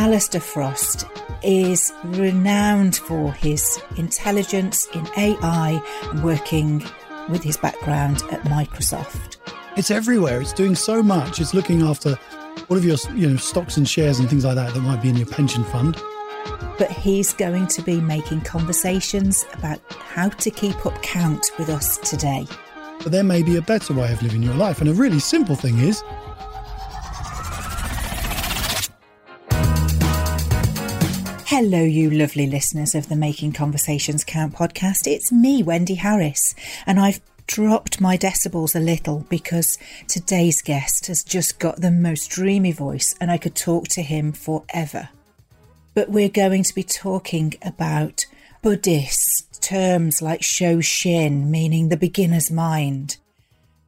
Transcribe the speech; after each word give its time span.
Allister 0.00 0.40
Frost 0.40 1.04
is 1.42 1.92
renowned 2.04 2.96
for 2.96 3.34
his 3.34 3.78
intelligence 3.98 4.86
in 4.94 5.06
AI 5.18 5.78
and 6.04 6.24
working 6.24 6.82
with 7.28 7.42
his 7.42 7.58
background 7.58 8.22
at 8.30 8.40
Microsoft. 8.44 9.36
It's 9.76 9.90
everywhere. 9.90 10.40
It's 10.40 10.54
doing 10.54 10.74
so 10.74 11.02
much. 11.02 11.38
It's 11.38 11.52
looking 11.52 11.82
after 11.82 12.18
all 12.70 12.78
of 12.78 12.84
your 12.86 12.96
you 13.14 13.28
know 13.28 13.36
stocks 13.36 13.76
and 13.76 13.86
shares 13.86 14.18
and 14.18 14.26
things 14.30 14.46
like 14.46 14.54
that 14.54 14.72
that 14.72 14.80
might 14.80 15.02
be 15.02 15.10
in 15.10 15.16
your 15.16 15.26
pension 15.26 15.64
fund. 15.64 16.02
But 16.78 16.90
he's 16.90 17.34
going 17.34 17.66
to 17.66 17.82
be 17.82 18.00
making 18.00 18.40
conversations 18.40 19.44
about 19.52 19.80
how 19.92 20.30
to 20.30 20.50
keep 20.50 20.86
up 20.86 21.02
count 21.02 21.50
with 21.58 21.68
us 21.68 21.98
today. 21.98 22.46
But 23.02 23.12
there 23.12 23.22
may 23.22 23.42
be 23.42 23.56
a 23.56 23.62
better 23.62 23.92
way 23.92 24.10
of 24.10 24.22
living 24.22 24.42
your 24.42 24.54
life. 24.54 24.80
And 24.80 24.88
a 24.88 24.94
really 24.94 25.20
simple 25.20 25.56
thing 25.56 25.78
is 25.78 26.02
Hello, 31.62 31.82
you 31.82 32.08
lovely 32.10 32.46
listeners 32.46 32.94
of 32.94 33.10
the 33.10 33.16
Making 33.16 33.52
Conversations 33.52 34.24
Count 34.24 34.54
podcast. 34.54 35.06
It's 35.06 35.30
me, 35.30 35.62
Wendy 35.62 35.96
Harris, 35.96 36.54
and 36.86 36.98
I've 36.98 37.20
dropped 37.46 38.00
my 38.00 38.16
decibels 38.16 38.74
a 38.74 38.78
little 38.80 39.26
because 39.28 39.76
today's 40.08 40.62
guest 40.62 41.08
has 41.08 41.22
just 41.22 41.58
got 41.58 41.82
the 41.82 41.90
most 41.90 42.30
dreamy 42.30 42.72
voice 42.72 43.14
and 43.20 43.30
I 43.30 43.36
could 43.36 43.54
talk 43.54 43.88
to 43.88 44.00
him 44.00 44.32
forever. 44.32 45.10
But 45.92 46.08
we're 46.08 46.30
going 46.30 46.62
to 46.62 46.74
be 46.74 46.82
talking 46.82 47.52
about 47.60 48.24
Buddhist 48.62 49.60
terms 49.62 50.22
like 50.22 50.40
Shoshin, 50.40 51.48
meaning 51.48 51.90
the 51.90 51.98
beginner's 51.98 52.50
mind. 52.50 53.18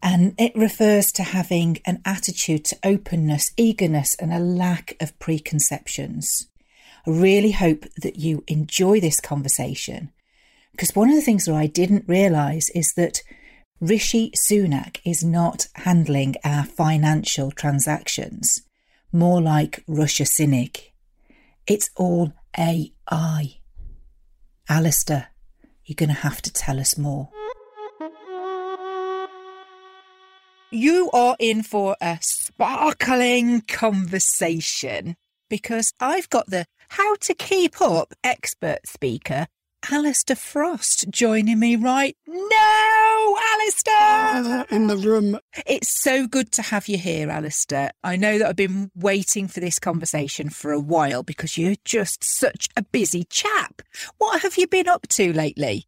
And 0.02 0.34
it 0.38 0.54
refers 0.54 1.10
to 1.12 1.22
having 1.22 1.80
an 1.86 2.02
attitude 2.04 2.66
to 2.66 2.78
openness, 2.84 3.50
eagerness, 3.56 4.14
and 4.16 4.30
a 4.30 4.38
lack 4.38 4.94
of 5.00 5.18
preconceptions. 5.18 6.48
I 7.06 7.10
really 7.10 7.52
hope 7.52 7.84
that 8.02 8.16
you 8.16 8.44
enjoy 8.46 9.00
this 9.00 9.20
conversation 9.20 10.12
because 10.72 10.94
one 10.94 11.08
of 11.08 11.14
the 11.16 11.22
things 11.22 11.44
that 11.44 11.54
I 11.54 11.66
didn't 11.66 12.08
realize 12.08 12.70
is 12.70 12.94
that 12.94 13.22
Rishi 13.80 14.30
Sunak 14.30 15.00
is 15.04 15.24
not 15.24 15.66
handling 15.74 16.36
our 16.44 16.64
financial 16.64 17.50
transactions, 17.50 18.62
more 19.12 19.42
like 19.42 19.82
Russia 19.88 20.24
Cynic. 20.24 20.92
It's 21.66 21.90
all 21.96 22.32
AI. 22.56 23.56
Allister, 24.68 25.26
you're 25.84 25.96
going 25.96 26.08
to 26.08 26.22
have 26.22 26.40
to 26.42 26.52
tell 26.52 26.78
us 26.78 26.96
more. 26.96 27.28
You 30.70 31.10
are 31.12 31.36
in 31.38 31.64
for 31.64 31.96
a 32.00 32.18
sparkling 32.22 33.62
conversation 33.62 35.16
because 35.50 35.92
I've 36.00 36.30
got 36.30 36.46
the 36.46 36.64
how 36.92 37.14
to 37.14 37.34
keep 37.34 37.80
up 37.80 38.12
expert 38.22 38.80
speaker, 38.86 39.46
Allister 39.90 40.34
Frost, 40.34 41.06
joining 41.08 41.58
me 41.58 41.74
right 41.74 42.14
now. 42.26 43.34
Allister! 43.52 44.66
in 44.74 44.88
the 44.88 44.98
room. 44.98 45.38
It's 45.66 45.88
so 45.88 46.26
good 46.26 46.52
to 46.52 46.62
have 46.62 46.88
you 46.88 46.98
here, 46.98 47.30
Allister. 47.30 47.92
I 48.04 48.16
know 48.16 48.38
that 48.38 48.46
I've 48.46 48.56
been 48.56 48.90
waiting 48.94 49.48
for 49.48 49.60
this 49.60 49.78
conversation 49.78 50.50
for 50.50 50.70
a 50.70 50.78
while 50.78 51.22
because 51.22 51.56
you're 51.56 51.76
just 51.86 52.22
such 52.22 52.68
a 52.76 52.82
busy 52.82 53.24
chap. 53.24 53.80
What 54.18 54.42
have 54.42 54.58
you 54.58 54.66
been 54.66 54.88
up 54.88 55.08
to 55.08 55.32
lately? 55.32 55.86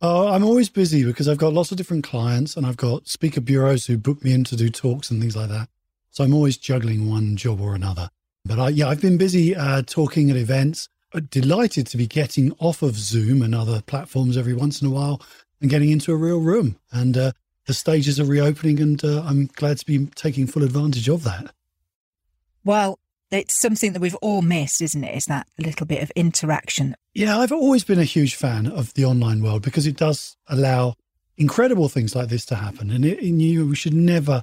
Oh, 0.00 0.28
I'm 0.28 0.44
always 0.44 0.70
busy 0.70 1.04
because 1.04 1.28
I've 1.28 1.36
got 1.36 1.52
lots 1.52 1.72
of 1.72 1.76
different 1.76 2.04
clients 2.04 2.56
and 2.56 2.66
I've 2.66 2.76
got 2.78 3.06
speaker 3.06 3.42
bureaus 3.42 3.84
who 3.84 3.98
book 3.98 4.24
me 4.24 4.32
in 4.32 4.44
to 4.44 4.56
do 4.56 4.70
talks 4.70 5.10
and 5.10 5.20
things 5.20 5.36
like 5.36 5.50
that. 5.50 5.68
So 6.10 6.24
I'm 6.24 6.32
always 6.32 6.56
juggling 6.56 7.10
one 7.10 7.36
job 7.36 7.60
or 7.60 7.74
another. 7.74 8.08
But 8.48 8.58
I, 8.58 8.68
yeah, 8.70 8.88
I've 8.88 9.00
been 9.00 9.18
busy 9.18 9.54
uh, 9.54 9.82
talking 9.82 10.30
at 10.30 10.36
events. 10.36 10.88
Uh, 11.14 11.20
delighted 11.30 11.86
to 11.86 11.96
be 11.96 12.06
getting 12.06 12.52
off 12.58 12.82
of 12.82 12.96
Zoom 12.96 13.40
and 13.40 13.54
other 13.54 13.80
platforms 13.82 14.36
every 14.36 14.54
once 14.54 14.82
in 14.82 14.88
a 14.88 14.90
while 14.90 15.22
and 15.60 15.70
getting 15.70 15.90
into 15.90 16.12
a 16.12 16.16
real 16.16 16.40
room. 16.40 16.78
And 16.92 17.16
uh, 17.16 17.32
the 17.66 17.74
stages 17.74 18.18
are 18.18 18.24
reopening, 18.24 18.80
and 18.80 19.02
uh, 19.04 19.22
I'm 19.22 19.46
glad 19.46 19.78
to 19.78 19.86
be 19.86 20.06
taking 20.14 20.46
full 20.46 20.64
advantage 20.64 21.08
of 21.08 21.24
that. 21.24 21.52
Well, 22.64 22.98
it's 23.30 23.60
something 23.60 23.92
that 23.92 24.00
we've 24.00 24.14
all 24.16 24.42
missed, 24.42 24.80
isn't 24.80 25.04
it? 25.04 25.14
Is 25.14 25.26
that 25.26 25.46
little 25.58 25.86
bit 25.86 26.02
of 26.02 26.10
interaction? 26.12 26.94
Yeah, 27.14 27.38
I've 27.38 27.52
always 27.52 27.84
been 27.84 27.98
a 27.98 28.04
huge 28.04 28.34
fan 28.34 28.66
of 28.66 28.94
the 28.94 29.04
online 29.04 29.42
world 29.42 29.62
because 29.62 29.86
it 29.86 29.96
does 29.96 30.36
allow 30.48 30.94
incredible 31.36 31.88
things 31.88 32.16
like 32.16 32.28
this 32.28 32.44
to 32.46 32.54
happen. 32.54 32.90
And, 32.90 33.04
it, 33.04 33.22
and 33.22 33.40
you, 33.40 33.68
we 33.68 33.76
should 33.76 33.94
never 33.94 34.42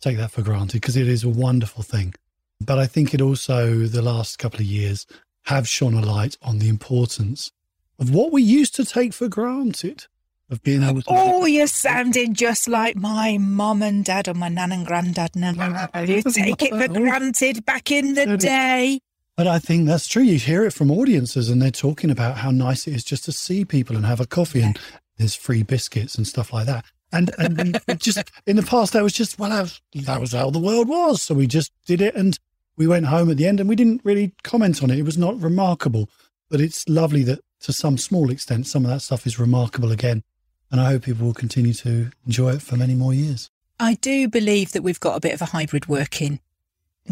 take 0.00 0.16
that 0.16 0.30
for 0.30 0.42
granted 0.42 0.80
because 0.80 0.96
it 0.96 1.08
is 1.08 1.24
a 1.24 1.28
wonderful 1.28 1.82
thing. 1.82 2.14
But 2.60 2.78
I 2.78 2.86
think 2.86 3.14
it 3.14 3.20
also, 3.20 3.86
the 3.86 4.02
last 4.02 4.38
couple 4.38 4.60
of 4.60 4.66
years, 4.66 5.06
have 5.44 5.66
shone 5.66 5.94
a 5.94 6.04
light 6.04 6.36
on 6.42 6.58
the 6.58 6.68
importance 6.68 7.50
of 7.98 8.14
what 8.14 8.32
we 8.32 8.42
used 8.42 8.74
to 8.76 8.84
take 8.84 9.12
for 9.12 9.28
granted 9.28 10.06
of 10.50 10.62
being 10.62 10.82
able 10.82 11.02
to. 11.02 11.08
Oh, 11.10 11.46
you're 11.46 11.66
sounding 11.66 12.34
just 12.34 12.68
like 12.68 12.96
my 12.96 13.38
mum 13.38 13.82
and 13.82 14.04
dad 14.04 14.28
or 14.28 14.34
my 14.34 14.48
nan 14.48 14.72
and 14.72 14.86
granddad 14.86 15.36
now. 15.36 15.88
You 16.00 16.22
take 16.22 16.62
it 16.62 16.70
for 16.70 16.88
granted 16.88 17.64
back 17.64 17.90
in 17.90 18.14
the 18.14 18.36
day. 18.36 19.00
But 19.36 19.46
I 19.46 19.58
think 19.58 19.86
that's 19.86 20.06
true. 20.06 20.22
You 20.22 20.38
hear 20.38 20.66
it 20.66 20.72
from 20.72 20.90
audiences, 20.90 21.48
and 21.48 21.62
they're 21.62 21.70
talking 21.70 22.10
about 22.10 22.38
how 22.38 22.50
nice 22.50 22.86
it 22.86 22.94
is 22.94 23.04
just 23.04 23.24
to 23.24 23.32
see 23.32 23.64
people 23.64 23.96
and 23.96 24.04
have 24.04 24.20
a 24.20 24.26
coffee, 24.26 24.60
and 24.60 24.78
there's 25.16 25.34
free 25.34 25.62
biscuits 25.62 26.16
and 26.16 26.26
stuff 26.26 26.52
like 26.52 26.66
that. 26.66 26.84
And 27.12 27.30
and 27.38 27.80
just 27.98 28.30
in 28.46 28.56
the 28.56 28.62
past, 28.62 28.92
that 28.92 29.02
was 29.02 29.12
just 29.12 29.38
well, 29.38 29.50
that 29.50 29.62
was, 29.62 29.80
that 29.94 30.20
was 30.20 30.32
how 30.32 30.50
the 30.50 30.58
world 30.58 30.88
was. 30.88 31.22
So 31.22 31.34
we 31.34 31.46
just 31.46 31.72
did 31.86 32.00
it, 32.00 32.14
and 32.14 32.38
we 32.76 32.86
went 32.86 33.06
home 33.06 33.30
at 33.30 33.36
the 33.36 33.46
end, 33.46 33.60
and 33.60 33.68
we 33.68 33.76
didn't 33.76 34.00
really 34.04 34.32
comment 34.42 34.82
on 34.82 34.90
it. 34.90 34.98
It 34.98 35.04
was 35.04 35.18
not 35.18 35.40
remarkable, 35.40 36.08
but 36.48 36.60
it's 36.60 36.88
lovely 36.88 37.22
that 37.24 37.40
to 37.60 37.72
some 37.72 37.98
small 37.98 38.30
extent, 38.30 38.66
some 38.66 38.84
of 38.84 38.90
that 38.90 39.00
stuff 39.00 39.26
is 39.26 39.38
remarkable 39.38 39.92
again. 39.92 40.22
And 40.70 40.80
I 40.80 40.90
hope 40.90 41.02
people 41.02 41.26
will 41.26 41.34
continue 41.34 41.74
to 41.74 42.10
enjoy 42.24 42.52
it 42.52 42.62
for 42.62 42.76
many 42.76 42.94
more 42.94 43.12
years. 43.12 43.50
I 43.78 43.94
do 43.94 44.28
believe 44.28 44.72
that 44.72 44.82
we've 44.82 45.00
got 45.00 45.16
a 45.16 45.20
bit 45.20 45.34
of 45.34 45.42
a 45.42 45.46
hybrid 45.46 45.86
working 45.86 46.40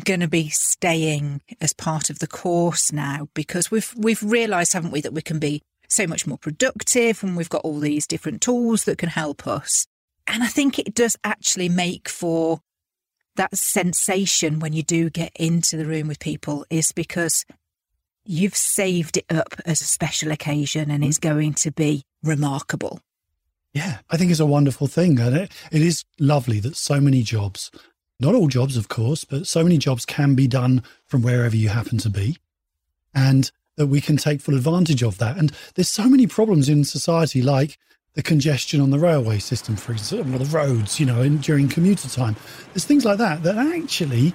going 0.04 0.20
to 0.20 0.28
be 0.28 0.48
staying 0.48 1.40
as 1.60 1.72
part 1.72 2.10
of 2.10 2.18
the 2.18 2.26
course 2.26 2.92
now 2.92 3.28
because 3.34 3.70
we've 3.70 3.92
we've 3.96 4.22
realized 4.22 4.72
haven't 4.72 4.90
we 4.90 5.00
that 5.00 5.12
we 5.12 5.22
can 5.22 5.38
be 5.38 5.62
so 5.88 6.06
much 6.06 6.26
more 6.26 6.38
productive 6.38 7.22
and 7.22 7.36
we've 7.36 7.48
got 7.48 7.62
all 7.64 7.80
these 7.80 8.06
different 8.06 8.40
tools 8.40 8.84
that 8.84 8.98
can 8.98 9.08
help 9.08 9.46
us 9.46 9.86
and 10.26 10.42
i 10.42 10.46
think 10.46 10.78
it 10.78 10.94
does 10.94 11.16
actually 11.24 11.68
make 11.68 12.08
for 12.08 12.60
that 13.38 13.56
sensation 13.56 14.58
when 14.58 14.72
you 14.72 14.82
do 14.82 15.08
get 15.08 15.32
into 15.36 15.76
the 15.76 15.86
room 15.86 16.06
with 16.08 16.18
people 16.18 16.66
is 16.68 16.92
because 16.92 17.46
you've 18.24 18.56
saved 18.56 19.16
it 19.16 19.24
up 19.30 19.54
as 19.64 19.80
a 19.80 19.84
special 19.84 20.30
occasion 20.30 20.90
and 20.90 21.02
mm. 21.02 21.08
it's 21.08 21.18
going 21.18 21.54
to 21.54 21.70
be 21.70 22.04
remarkable 22.22 23.00
Yeah, 23.72 23.98
I 24.10 24.16
think 24.16 24.30
it's 24.30 24.40
a 24.40 24.46
wonderful 24.46 24.86
thing. 24.86 25.18
And 25.20 25.36
it, 25.36 25.52
it 25.70 25.82
is 25.82 26.04
lovely 26.18 26.58
that 26.60 26.76
so 26.76 27.00
many 27.00 27.22
jobs, 27.22 27.70
not 28.18 28.34
all 28.34 28.48
jobs, 28.48 28.76
of 28.76 28.88
course, 28.88 29.24
but 29.24 29.46
so 29.46 29.62
many 29.62 29.78
jobs 29.78 30.04
can 30.04 30.34
be 30.34 30.48
done 30.48 30.82
from 31.06 31.22
wherever 31.22 31.54
you 31.56 31.68
happen 31.68 31.98
to 31.98 32.10
be. 32.10 32.36
And 33.14 33.50
that 33.76 33.86
we 33.86 34.00
can 34.00 34.16
take 34.16 34.40
full 34.40 34.56
advantage 34.56 35.04
of 35.04 35.18
that. 35.18 35.36
And 35.36 35.52
there's 35.74 35.88
so 35.88 36.08
many 36.08 36.26
problems 36.26 36.68
in 36.68 36.82
society, 36.84 37.40
like 37.40 37.78
the 38.18 38.22
congestion 38.24 38.80
on 38.80 38.90
the 38.90 38.98
railway 38.98 39.38
system, 39.38 39.76
for 39.76 39.92
example, 39.92 40.34
or 40.34 40.38
the 40.40 40.44
roads, 40.46 40.98
you 40.98 41.06
know, 41.06 41.22
in, 41.22 41.38
during 41.38 41.68
commuter 41.68 42.08
time. 42.08 42.34
There's 42.74 42.84
things 42.84 43.04
like 43.04 43.18
that 43.18 43.44
that 43.44 43.56
actually, 43.56 44.34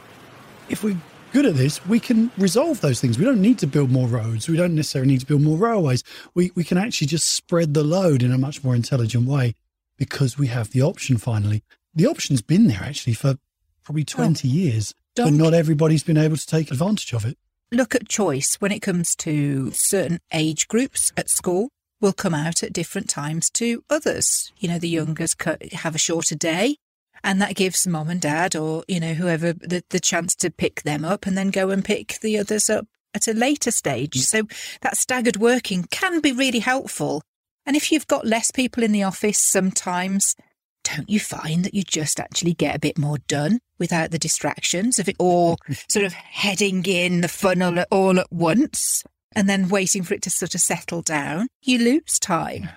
if 0.70 0.86
we're 0.86 0.96
good 1.34 1.46
at 1.46 1.56
this, 1.56 1.86
we 1.86 2.00
can 2.00 2.32
resolve 2.38 2.80
those 2.80 3.02
things. 3.02 3.20
We 3.20 3.26
don't 3.26 3.42
need 3.42 3.60
to 3.60 3.68
build 3.68 3.92
more 3.92 4.08
roads. 4.08 4.48
We 4.48 4.56
don't 4.56 4.74
necessarily 4.74 5.12
need 5.12 5.20
to 5.20 5.26
build 5.26 5.42
more 5.42 5.58
railways. 5.58 6.02
We, 6.34 6.54
we 6.56 6.64
can 6.64 6.78
actually 6.78 7.08
just 7.08 7.28
spread 7.28 7.74
the 7.74 7.84
load 7.84 8.24
in 8.24 8.32
a 8.32 8.38
much 8.38 8.64
more 8.64 8.74
intelligent 8.74 9.28
way 9.28 9.54
because 9.98 10.38
we 10.38 10.48
have 10.48 10.72
the 10.72 10.82
option 10.82 11.18
finally. 11.18 11.62
The 11.94 12.08
option's 12.08 12.42
been 12.42 12.68
there 12.68 12.84
actually 12.84 13.16
for 13.16 13.36
probably 13.84 14.06
20 14.06 14.48
years, 14.48 14.96
but 15.14 15.34
not 15.34 15.54
everybody's 15.54 16.04
been 16.04 16.18
able 16.18 16.38
to 16.38 16.48
take 16.48 16.72
advantage 16.72 17.12
of 17.12 17.26
it. 17.26 17.38
look 17.70 17.96
at 17.96 18.08
choice 18.08 18.56
when 18.62 18.72
it 18.72 18.80
comes 18.80 19.14
to 19.18 19.72
certain 19.72 20.20
age 20.32 20.70
groups 20.70 21.12
at 21.18 21.30
school 21.30 21.68
will 22.04 22.14
come 22.14 22.36
out 22.36 22.62
at 22.62 22.74
different 22.74 23.10
times 23.10 23.50
to 23.50 23.84
others. 23.90 24.52
You 24.58 24.68
know, 24.68 24.78
the 24.78 24.94
mm-hmm. 24.94 25.08
youngers 25.08 25.36
have 25.72 25.96
a 25.96 25.98
shorter 25.98 26.36
day 26.36 26.76
and 27.24 27.42
that 27.42 27.56
gives 27.56 27.88
mom 27.88 28.10
and 28.10 28.20
dad 28.20 28.56
or, 28.56 28.84
you 28.90 29.00
know, 29.00 29.14
whoever 29.14 29.54
the, 29.54 29.84
the 29.90 30.02
chance 30.02 30.36
to 30.36 30.52
pick 30.52 30.84
them 30.84 31.06
up 31.06 31.26
and 31.26 31.38
then 31.38 31.50
go 31.50 31.70
and 31.70 31.84
pick 31.84 32.20
the 32.22 32.38
others 32.38 32.70
up 32.70 32.86
at 33.14 33.30
a 33.30 33.34
later 33.34 33.72
stage. 33.72 34.16
Mm. 34.16 34.20
So 34.20 34.42
that 34.82 34.98
staggered 34.98 35.38
working 35.38 35.86
can 35.90 36.20
be 36.20 36.34
really 36.34 36.60
helpful. 36.60 37.24
And 37.66 37.78
if 37.78 37.90
you've 37.90 38.08
got 38.08 38.28
less 38.28 38.52
people 38.52 38.84
in 38.84 38.92
the 38.92 39.04
office 39.04 39.40
sometimes, 39.40 40.36
don't 40.84 41.10
you 41.10 41.22
find 41.22 41.64
that 41.64 41.74
you 41.74 41.84
just 41.84 42.20
actually 42.20 42.54
get 42.54 42.76
a 42.76 42.80
bit 42.80 42.98
more 42.98 43.20
done 43.30 43.60
without 43.80 44.12
the 44.12 44.20
distractions 44.20 45.00
of 45.00 45.08
it 45.08 45.16
all 45.20 45.56
sort 45.88 46.06
of 46.06 46.12
heading 46.12 46.84
in 46.86 47.22
the 47.22 47.30
funnel 47.30 47.86
all 47.90 48.20
at 48.20 48.32
once 48.32 49.06
and 49.36 49.50
then 49.50 49.70
waiting 49.70 50.04
for 50.04 50.14
it 50.14 50.22
to 50.24 50.30
sort 50.30 50.56
of 50.56 50.62
settle 50.62 51.02
down? 51.02 51.48
You 51.62 51.80
lose 51.80 52.20
time. 52.20 52.70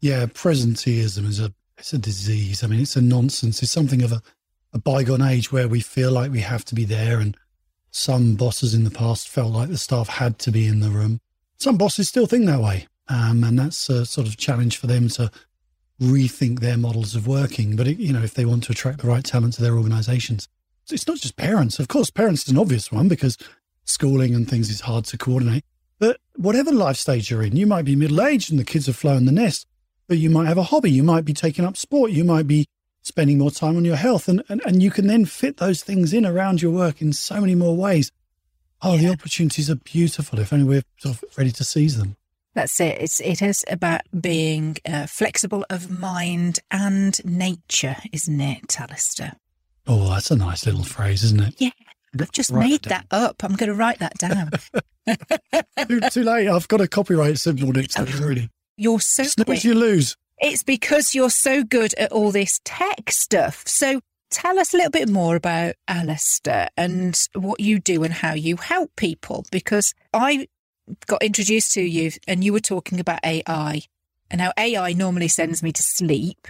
Yeah, 0.00 0.26
presenteeism 0.26 1.24
is 1.26 1.40
a 1.40 1.52
it's 1.78 1.92
a 1.92 1.98
disease. 1.98 2.64
I 2.64 2.66
mean, 2.66 2.80
it's 2.80 2.96
a 2.96 3.00
nonsense. 3.00 3.62
It's 3.62 3.72
something 3.72 4.02
of 4.02 4.12
a, 4.12 4.20
a 4.72 4.78
bygone 4.78 5.22
age 5.22 5.52
where 5.52 5.68
we 5.68 5.80
feel 5.80 6.10
like 6.10 6.32
we 6.32 6.40
have 6.40 6.64
to 6.66 6.74
be 6.74 6.84
there 6.84 7.20
and 7.20 7.36
some 7.90 8.34
bosses 8.34 8.74
in 8.74 8.84
the 8.84 8.90
past 8.90 9.28
felt 9.28 9.52
like 9.52 9.68
the 9.68 9.78
staff 9.78 10.08
had 10.08 10.38
to 10.40 10.50
be 10.50 10.66
in 10.66 10.80
the 10.80 10.90
room. 10.90 11.20
Some 11.58 11.76
bosses 11.76 12.08
still 12.08 12.26
think 12.26 12.46
that 12.46 12.60
way. 12.60 12.86
Um, 13.08 13.42
and 13.44 13.58
that's 13.58 13.88
a 13.88 14.04
sort 14.04 14.26
of 14.26 14.36
challenge 14.36 14.76
for 14.76 14.86
them 14.86 15.08
to 15.10 15.30
rethink 16.00 16.60
their 16.60 16.76
models 16.76 17.14
of 17.14 17.26
working. 17.26 17.76
But, 17.76 17.86
it, 17.88 17.98
you 17.98 18.12
know, 18.12 18.22
if 18.22 18.34
they 18.34 18.44
want 18.44 18.64
to 18.64 18.72
attract 18.72 19.00
the 19.00 19.08
right 19.08 19.24
talent 19.24 19.54
to 19.54 19.62
their 19.62 19.76
organizations, 19.76 20.48
it's 20.90 21.06
not 21.06 21.18
just 21.18 21.36
parents. 21.36 21.78
Of 21.78 21.88
course, 21.88 22.10
parents 22.10 22.44
is 22.44 22.50
an 22.50 22.58
obvious 22.58 22.92
one 22.92 23.08
because 23.08 23.36
schooling 23.84 24.34
and 24.34 24.48
things 24.48 24.70
is 24.70 24.82
hard 24.82 25.04
to 25.06 25.18
coordinate. 25.18 25.64
But 25.98 26.18
whatever 26.36 26.72
life 26.72 26.96
stage 26.96 27.30
you're 27.30 27.42
in, 27.42 27.56
you 27.56 27.66
might 27.66 27.84
be 27.84 27.96
middle 27.96 28.22
aged 28.22 28.50
and 28.50 28.58
the 28.58 28.64
kids 28.64 28.86
have 28.86 28.96
flown 28.96 29.24
the 29.24 29.32
nest, 29.32 29.66
but 30.06 30.18
you 30.18 30.30
might 30.30 30.46
have 30.46 30.58
a 30.58 30.64
hobby. 30.64 30.90
You 30.90 31.02
might 31.02 31.24
be 31.24 31.34
taking 31.34 31.64
up 31.64 31.76
sport. 31.76 32.12
You 32.12 32.24
might 32.24 32.46
be 32.46 32.66
spending 33.02 33.38
more 33.38 33.50
time 33.50 33.76
on 33.76 33.84
your 33.84 33.96
health. 33.96 34.28
And, 34.28 34.42
and, 34.48 34.62
and 34.64 34.82
you 34.82 34.90
can 34.90 35.06
then 35.06 35.24
fit 35.24 35.56
those 35.56 35.82
things 35.82 36.12
in 36.12 36.24
around 36.24 36.62
your 36.62 36.72
work 36.72 37.02
in 37.02 37.12
so 37.12 37.40
many 37.40 37.54
more 37.54 37.76
ways. 37.76 38.12
Oh, 38.80 38.94
yeah. 38.94 39.08
the 39.08 39.12
opportunities 39.14 39.68
are 39.68 39.76
beautiful 39.76 40.38
if 40.38 40.52
only 40.52 40.64
we're 40.64 40.82
sort 40.98 41.16
of 41.16 41.24
ready 41.36 41.50
to 41.52 41.64
seize 41.64 41.98
them. 41.98 42.16
That's 42.54 42.80
it. 42.80 43.00
It's 43.00 43.20
it 43.20 43.40
is 43.40 43.64
about 43.68 44.00
being 44.20 44.78
uh, 44.84 45.06
flexible 45.06 45.64
of 45.70 45.96
mind 45.96 46.58
and 46.70 47.24
nature, 47.24 47.96
isn't 48.12 48.40
it, 48.40 48.80
Allister? 48.80 49.32
Oh, 49.86 50.10
that's 50.10 50.30
a 50.30 50.36
nice 50.36 50.66
little 50.66 50.82
phrase, 50.82 51.22
isn't 51.24 51.40
it? 51.40 51.54
Yeah. 51.58 51.70
I've 52.18 52.32
just 52.32 52.50
write 52.50 52.68
made 52.68 52.82
that 52.84 53.06
up. 53.10 53.42
I'm 53.42 53.56
going 53.56 53.68
to 53.68 53.74
write 53.74 53.98
that 53.98 54.18
down. 54.18 54.50
too, 55.88 56.00
too, 56.10 56.22
late. 56.22 56.48
I've 56.48 56.68
got 56.68 56.80
a 56.80 56.88
copyright 56.88 57.38
symbol 57.38 57.72
next 57.72 57.94
to 57.94 58.02
it 58.02 58.14
oh, 58.14 58.24
already. 58.24 58.50
You're 58.76 59.00
so 59.00 59.24
quick. 59.44 59.64
you 59.64 59.74
lose. 59.74 60.16
It's 60.38 60.62
because 60.62 61.14
you're 61.14 61.30
so 61.30 61.64
good 61.64 61.94
at 61.94 62.12
all 62.12 62.30
this 62.30 62.60
tech 62.64 63.10
stuff. 63.10 63.64
So 63.66 64.00
tell 64.30 64.58
us 64.58 64.72
a 64.72 64.76
little 64.76 64.90
bit 64.90 65.08
more 65.08 65.36
about 65.36 65.74
Allister 65.88 66.68
and 66.76 67.18
what 67.34 67.60
you 67.60 67.80
do 67.80 68.04
and 68.04 68.14
how 68.14 68.34
you 68.34 68.56
help 68.56 68.94
people. 68.96 69.44
Because 69.50 69.94
I 70.14 70.46
got 71.06 71.22
introduced 71.22 71.72
to 71.72 71.82
you 71.82 72.12
and 72.26 72.44
you 72.44 72.52
were 72.52 72.60
talking 72.60 73.00
about 73.00 73.20
AI. 73.24 73.82
And 74.30 74.38
now 74.38 74.52
AI 74.58 74.92
normally 74.92 75.28
sends 75.28 75.62
me 75.62 75.72
to 75.72 75.82
sleep 75.82 76.46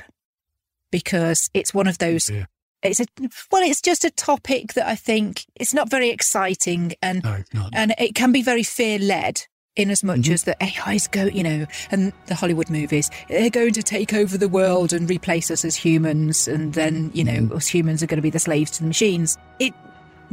because 0.90 1.50
it's 1.54 1.72
one 1.72 1.86
of 1.86 1.98
those 1.98 2.30
yeah 2.30 2.46
it's 2.82 3.00
a 3.00 3.06
well 3.50 3.62
it's 3.62 3.80
just 3.80 4.04
a 4.04 4.10
topic 4.10 4.74
that 4.74 4.86
i 4.86 4.94
think 4.94 5.44
it's 5.56 5.74
not 5.74 5.90
very 5.90 6.10
exciting 6.10 6.94
and 7.02 7.24
no, 7.24 7.68
and 7.72 7.94
it 7.98 8.14
can 8.14 8.32
be 8.32 8.42
very 8.42 8.62
fear 8.62 8.98
led 8.98 9.46
in 9.78 9.90
as 9.90 10.02
much 10.02 10.20
mm-hmm. 10.22 10.32
as 10.32 10.42
the 10.42 10.56
AIs 10.60 11.06
go, 11.06 11.26
you 11.26 11.42
know, 11.42 11.64
and 11.92 12.12
the 12.26 12.34
Hollywood 12.34 12.68
movies, 12.68 13.10
they're 13.28 13.48
going 13.48 13.72
to 13.72 13.82
take 13.82 14.12
over 14.12 14.36
the 14.36 14.48
world 14.48 14.92
and 14.92 15.08
replace 15.08 15.52
us 15.52 15.64
as 15.64 15.76
humans, 15.76 16.48
and 16.48 16.74
then, 16.74 17.12
you 17.14 17.22
know, 17.22 17.32
mm-hmm. 17.32 17.56
us 17.56 17.68
humans 17.68 18.02
are 18.02 18.06
going 18.06 18.18
to 18.18 18.22
be 18.22 18.28
the 18.28 18.40
slaves 18.40 18.72
to 18.72 18.80
the 18.80 18.88
machines. 18.88 19.38
It 19.60 19.72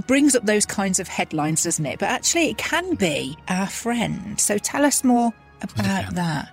brings 0.08 0.36
up 0.36 0.46
those 0.46 0.66
kinds 0.66 1.00
of 1.00 1.08
headlines, 1.08 1.64
doesn't 1.64 1.86
it? 1.86 2.00
But 2.00 2.10
actually, 2.10 2.50
it 2.50 2.58
can 2.58 2.96
be 2.96 3.38
our 3.48 3.68
friend. 3.68 4.42
So 4.42 4.58
tell 4.58 4.84
us 4.84 5.04
more 5.04 5.32
about 5.62 6.16
that. 6.16 6.52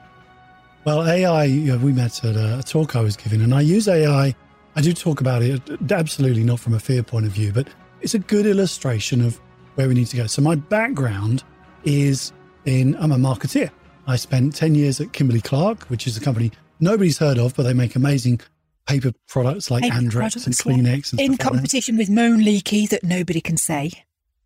Well, 0.85 1.07
AI, 1.07 1.45
you 1.45 1.73
know, 1.73 1.79
we 1.79 1.93
met 1.93 2.25
at 2.25 2.37
a 2.37 2.63
talk 2.63 2.95
I 2.95 3.01
was 3.01 3.17
giving, 3.17 3.41
and 3.41 3.55
I 3.55 3.63
use 3.63 3.89
AI 3.89 4.35
I 4.75 4.81
do 4.81 4.93
talk 4.93 5.21
about 5.21 5.43
it, 5.43 5.61
absolutely 5.91 6.45
not 6.45 6.61
from 6.61 6.75
a 6.75 6.81
fear 6.81 7.03
point 7.03 7.27
of 7.27 7.33
view, 7.33 7.53
but 7.53 7.69
it's 8.01 8.15
a 8.15 8.19
good 8.19 8.47
illustration 8.47 9.21
of 9.21 9.41
where 9.75 9.89
we 9.89 9.95
need 9.95 10.07
to 10.09 10.17
go. 10.17 10.27
So, 10.27 10.43
my 10.43 10.55
background 10.55 11.45
is 11.85 12.33
in, 12.65 12.97
I'm 12.97 13.13
a 13.13 13.17
marketeer. 13.17 13.71
I 14.07 14.17
spent 14.17 14.55
10 14.55 14.75
years 14.75 15.01
at 15.01 15.13
Kimberly 15.13 15.41
Clark, 15.41 15.85
which 15.85 16.07
is 16.07 16.17
a 16.17 16.21
company 16.21 16.51
nobody's 16.81 17.19
heard 17.19 17.39
of, 17.39 17.55
but 17.55 17.63
they 17.63 17.73
make 17.73 17.97
amazing 17.97 18.41
paper 18.87 19.13
products 19.29 19.71
like 19.71 19.85
paper 19.85 19.97
Andrex 19.97 20.13
products, 20.13 20.47
and 20.47 20.55
Kleenex. 20.55 21.13
And 21.13 21.21
in 21.21 21.37
competition 21.37 21.97
like 21.97 22.09
with 22.09 22.17
Mölnlycke 22.17 22.89
that 22.91 23.05
nobody 23.05 23.41
can 23.41 23.57
say. 23.57 23.93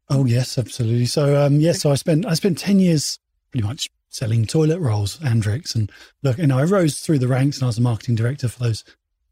Oh, 0.08 0.24
yes, 0.24 0.56
absolutely. 0.58 1.06
So, 1.06 1.44
um, 1.44 1.58
yes, 1.58 1.80
so 1.80 1.90
I 1.90 1.94
spent, 1.94 2.26
I 2.26 2.34
spent 2.34 2.58
10 2.58 2.78
years 2.78 3.18
pretty 3.50 3.66
much 3.66 3.88
selling 4.10 4.46
toilet 4.46 4.78
rolls, 4.78 5.18
Andrex. 5.18 5.74
And 5.74 5.90
look, 6.22 6.38
you 6.38 6.46
know, 6.46 6.58
I 6.58 6.64
rose 6.64 7.00
through 7.00 7.18
the 7.18 7.28
ranks 7.28 7.56
and 7.56 7.64
I 7.64 7.66
was 7.66 7.78
a 7.78 7.82
marketing 7.82 8.14
director 8.14 8.48
for 8.48 8.62
those 8.62 8.84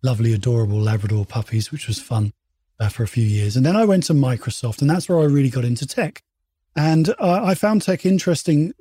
lovely, 0.05 0.35
adorable 0.35 0.79
Labrador 0.79 1.25
puppies, 1.25 1.73
which 1.73 1.89
was 1.89 1.99
fun 1.99 2.33
uh, 2.79 2.89
for 2.89 3.03
a 3.03 3.09
few 3.09 3.25
years. 3.25 3.57
And 3.57 3.65
then 3.65 3.75
I 3.75 3.87
went 3.87 4.05
to 4.05 4.13
Microsoft, 4.13 4.83
and 4.83 4.91
that's 4.91 5.09
where 5.09 5.19
I 5.19 5.25
really 5.25 5.49
got 5.49 5.65
into 5.65 5.87
tech. 5.87 6.23
And 6.77 7.09
uh, 7.19 7.41
I 7.43 7.55
found 7.55 7.83
tech 7.83 8.05
interesting 8.05 8.75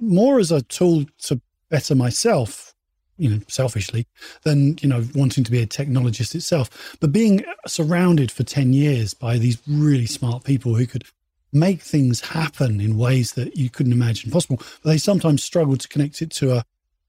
more 0.00 0.38
as 0.38 0.50
a 0.50 0.62
tool 0.62 1.04
to 1.24 1.40
better 1.68 1.94
myself, 1.94 2.74
you 3.18 3.28
know, 3.28 3.40
selfishly, 3.46 4.06
than, 4.44 4.78
you 4.80 4.88
know, 4.88 5.04
wanting 5.14 5.44
to 5.44 5.50
be 5.50 5.60
a 5.60 5.66
technologist 5.66 6.34
itself. 6.34 6.96
But 6.98 7.12
being 7.12 7.44
surrounded 7.66 8.32
for 8.32 8.42
10 8.42 8.72
years 8.72 9.12
by 9.12 9.36
these 9.36 9.58
really 9.68 10.06
smart 10.06 10.44
people 10.44 10.74
who 10.74 10.86
could 10.86 11.04
make 11.52 11.82
things 11.82 12.20
happen 12.20 12.80
in 12.80 12.96
ways 12.96 13.32
that 13.32 13.56
you 13.56 13.68
couldn't 13.68 13.92
imagine 13.92 14.30
possible, 14.30 14.56
but 14.82 14.90
they 14.90 14.98
sometimes 14.98 15.44
struggle 15.44 15.76
to 15.76 15.88
connect 15.88 16.22
it 16.22 16.30
to 16.30 16.56
a, 16.56 16.64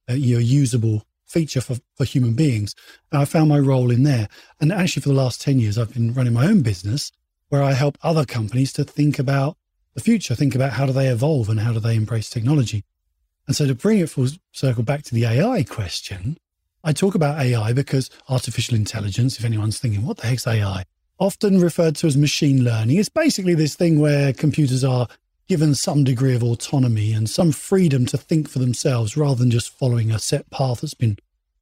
a 0.09 0.15
you 0.15 0.35
know, 0.35 0.41
usable 0.41 1.05
feature 1.31 1.61
for, 1.61 1.77
for 1.95 2.03
human 2.03 2.33
beings. 2.33 2.75
And 3.11 3.21
I 3.21 3.25
found 3.25 3.49
my 3.49 3.59
role 3.59 3.89
in 3.89 4.03
there. 4.03 4.27
And 4.59 4.71
actually, 4.71 5.01
for 5.01 5.09
the 5.09 5.15
last 5.15 5.41
10 5.41 5.59
years, 5.59 5.77
I've 5.77 5.93
been 5.93 6.13
running 6.13 6.33
my 6.33 6.45
own 6.45 6.61
business 6.61 7.11
where 7.49 7.63
I 7.63 7.73
help 7.73 7.97
other 8.03 8.25
companies 8.25 8.73
to 8.73 8.83
think 8.83 9.19
about 9.19 9.57
the 9.93 10.01
future, 10.01 10.35
think 10.35 10.55
about 10.55 10.73
how 10.73 10.85
do 10.85 10.93
they 10.93 11.07
evolve 11.07 11.49
and 11.49 11.59
how 11.59 11.73
do 11.73 11.79
they 11.79 11.95
embrace 11.95 12.29
technology. 12.29 12.83
And 13.47 13.55
so 13.55 13.67
to 13.67 13.75
bring 13.75 13.99
it 13.99 14.09
full 14.09 14.27
circle 14.51 14.83
back 14.83 15.03
to 15.03 15.15
the 15.15 15.25
AI 15.25 15.63
question, 15.63 16.37
I 16.83 16.93
talk 16.93 17.15
about 17.15 17.39
AI 17.39 17.73
because 17.73 18.09
artificial 18.29 18.75
intelligence, 18.75 19.37
if 19.37 19.45
anyone's 19.45 19.79
thinking, 19.79 20.05
what 20.05 20.17
the 20.17 20.27
heck's 20.27 20.47
AI? 20.47 20.85
Often 21.19 21.59
referred 21.59 21.95
to 21.97 22.07
as 22.07 22.17
machine 22.17 22.63
learning. 22.63 22.97
It's 22.97 23.09
basically 23.09 23.53
this 23.53 23.75
thing 23.75 23.99
where 23.99 24.33
computers 24.33 24.83
are 24.83 25.07
given 25.51 25.75
some 25.75 26.05
degree 26.05 26.33
of 26.33 26.41
autonomy 26.41 27.11
and 27.11 27.29
some 27.29 27.51
freedom 27.51 28.05
to 28.05 28.17
think 28.17 28.47
for 28.47 28.59
themselves 28.59 29.17
rather 29.17 29.35
than 29.35 29.51
just 29.51 29.77
following 29.77 30.09
a 30.09 30.17
set 30.17 30.49
path 30.49 30.79
that's 30.79 30.93
been 30.93 31.17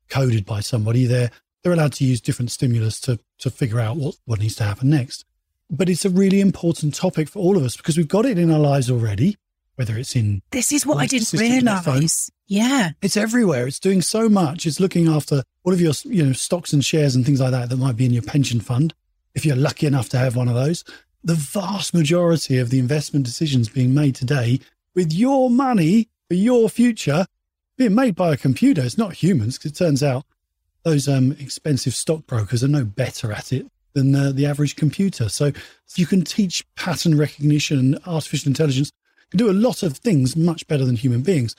coded 0.10 0.46
by 0.46 0.60
somebody. 0.60 1.08
They're 1.08 1.32
they're 1.64 1.74
allowed 1.74 1.94
to 1.94 2.06
use 2.06 2.22
different 2.22 2.52
stimulus 2.52 3.02
to 3.02 3.18
to 3.40 3.50
figure 3.50 3.80
out 3.80 3.98
what, 3.98 4.14
what 4.26 4.42
needs 4.42 4.54
to 4.58 4.64
happen 4.64 4.92
next. 4.92 5.26
But 5.72 5.90
it's 5.90 6.06
a 6.06 6.12
really 6.12 6.40
important 6.40 6.94
topic 6.94 7.30
for 7.30 7.40
all 7.40 7.58
of 7.58 7.64
us 7.64 7.78
because 7.78 7.98
we've 7.98 8.08
got 8.08 8.28
it 8.28 8.38
in 8.38 8.52
our 8.52 8.60
lives 8.60 8.92
already, 8.92 9.38
whether 9.74 9.98
it's 9.98 10.16
in 10.16 10.44
This 10.52 10.72
is 10.72 10.86
what 10.86 11.00
I 11.00 11.08
didn't 11.08 11.34
realise. 11.34 12.30
Yeah. 12.46 12.92
It's 13.02 13.18
everywhere. 13.18 13.66
It's 13.66 13.80
doing 13.80 14.04
so 14.04 14.30
much. 14.30 14.68
It's 14.68 14.80
looking 14.80 15.08
after 15.08 15.42
all 15.64 15.74
of 15.74 15.82
your 15.82 15.94
you 16.04 16.28
know 16.28 16.34
stocks 16.34 16.74
and 16.74 16.86
shares 16.86 17.16
and 17.16 17.26
things 17.26 17.42
like 17.42 17.52
that 17.54 17.70
that 17.70 17.78
might 17.78 17.98
be 17.98 18.06
in 18.06 18.14
your 18.14 18.22
pension 18.22 18.60
fund. 18.60 18.94
If 19.34 19.48
you're 19.48 19.56
lucky 19.56 19.88
enough 19.88 20.10
to 20.10 20.20
have 20.20 20.36
one 20.36 20.48
of 20.48 20.54
those, 20.54 20.84
the 21.24 21.36
vast 21.36 21.94
majority 21.94 22.58
of 22.58 22.70
the 22.70 22.80
investment 22.80 23.26
decisions 23.26 23.70
being 23.70 23.94
made 23.94 24.16
today 24.16 24.60
with 24.96 25.14
your 25.14 25.50
money 25.50 26.08
for 26.28 26.36
your 26.36 26.70
future 26.70 27.26
being 27.78 27.96
made 27.96 28.16
by 28.16 28.34
a 28.34 28.38
computer. 28.38 28.82
It's 28.82 28.98
not 28.98 29.14
humans 29.14 29.58
because 29.58 29.72
it 29.72 29.76
turns 29.76 30.04
out 30.04 30.26
those 30.84 31.08
um, 31.08 31.36
expensive 31.40 31.94
stockbrokers 31.94 32.64
are 32.64 32.70
no 32.70 32.86
better 32.86 33.32
at 33.32 33.52
it 33.52 33.68
than 33.94 34.16
uh, 34.16 34.32
the 34.32 34.46
average 34.46 34.76
computer. 34.76 35.30
So 35.30 35.52
you 35.96 36.06
can 36.06 36.24
teach 36.24 36.66
pattern 36.76 37.18
recognition 37.18 37.80
and 37.80 38.00
artificial 38.06 38.50
intelligence 38.50 38.92
can 39.30 39.38
do 39.38 39.50
a 39.50 39.54
lot 39.54 39.84
of 39.84 39.98
things 39.98 40.36
much 40.36 40.68
better 40.68 40.86
than 40.86 40.96
human 40.96 41.22
beings. 41.22 41.56